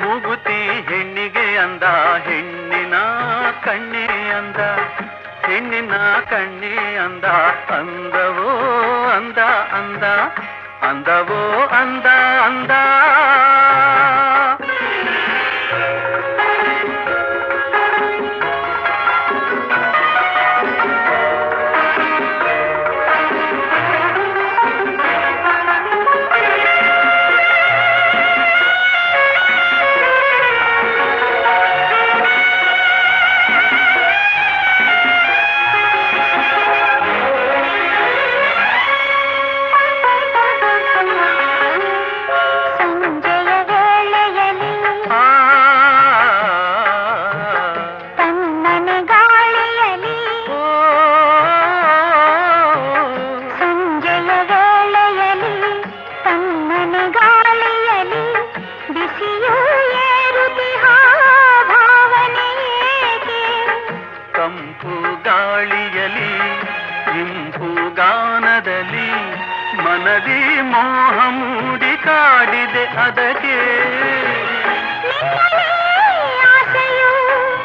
[0.00, 0.58] ಮೂಗುತಿ
[0.88, 1.84] ಹೆಣ್ಣಿಗೆ ಅಂದ
[2.26, 2.96] ಹೆಣ್ಣಿನ
[3.64, 4.04] ಕಣ್ಣೆ
[4.38, 4.60] ಅಂದ
[5.46, 5.94] ಹೆಣ್ಣಿನ
[6.30, 6.74] ಕಣ್ಣೆ
[7.04, 7.26] ಅಂದ
[7.78, 8.50] ಅಂದವೋ
[9.16, 9.40] ಅಂದ
[9.78, 10.04] ಅಂದ
[10.82, 11.42] ಅಂದವೋ
[11.80, 12.08] ಅಂದ
[12.46, 12.72] ಅಂದ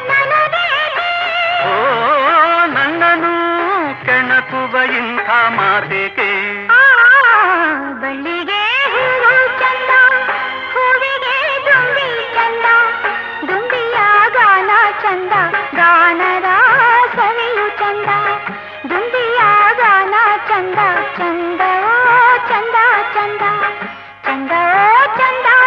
[0.08, 1.10] ನನದೇನೆ
[1.66, 1.76] ಓ
[2.74, 3.34] ನನ್ನನು
[4.06, 6.30] ಕೆಣಕುವ ಇಂಥ ಮಾತೆಗೆ
[8.94, 9.92] ಹೂವು ಚಂದ
[17.80, 18.10] ಚಂದ
[18.90, 19.40] ದುಂಬಿಯ
[19.80, 20.14] ಗಾನ
[20.48, 20.80] ಚಂದ
[21.18, 21.62] ಚಂದ
[23.14, 23.44] ಗಾನ
[24.35, 25.64] ಚಂದ ಚಂದ ಓ ಚಂದ ಚಂದ ಚಂದ ಓ ಚಂದ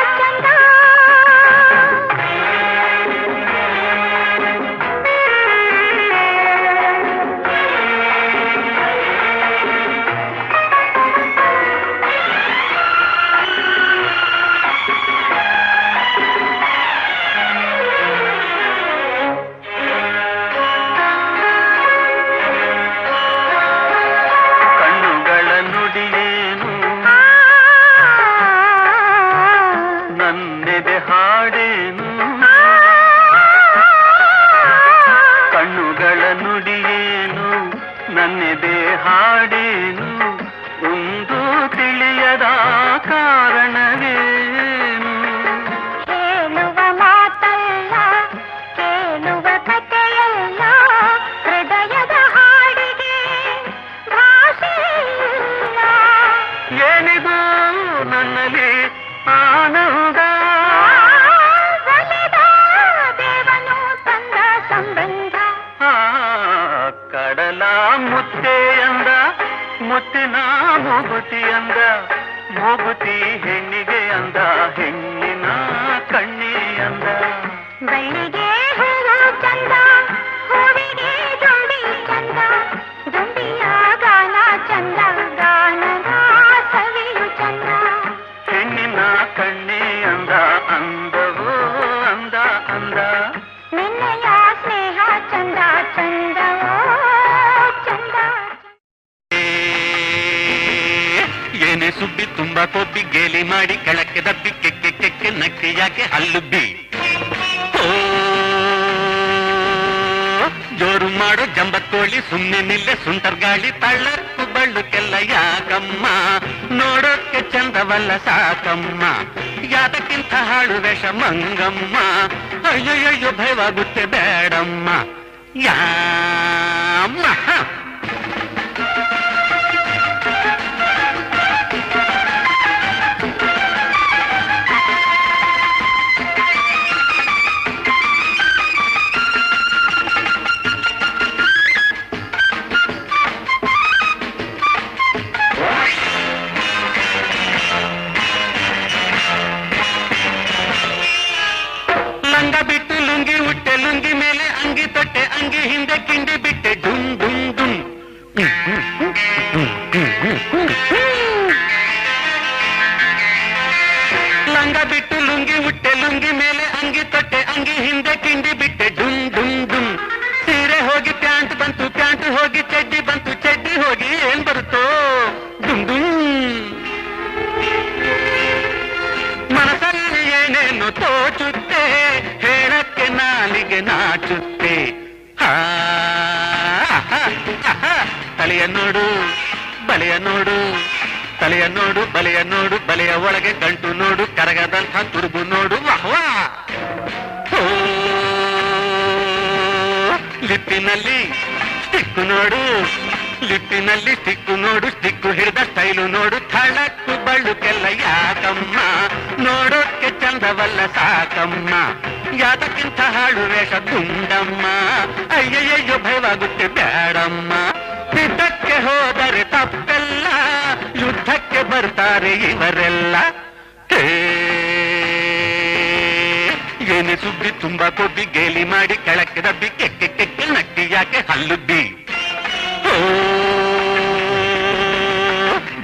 [231.40, 231.82] ಅಲ್ಲುಬ್ಬಿ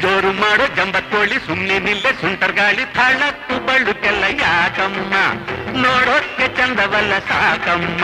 [0.02, 5.14] ಜೋರು ಮಾಡೋ ಜಂಬಕ್ಕೋಳಿ ಸುಮ್ಮನೆ ನಿಲ್ಲೆ ಸುಂಟರ್ ಗಾಳಿ ಥಳಕ್ಕು ಬಳ್ಳುಕೆಲ್ಲ ಯಾಕಮ್ಮ.
[5.84, 8.04] ನೋಡೋಕ್ಕೆ ಚಂದವಲ್ಲ ಸಾಕಮ್ಮ.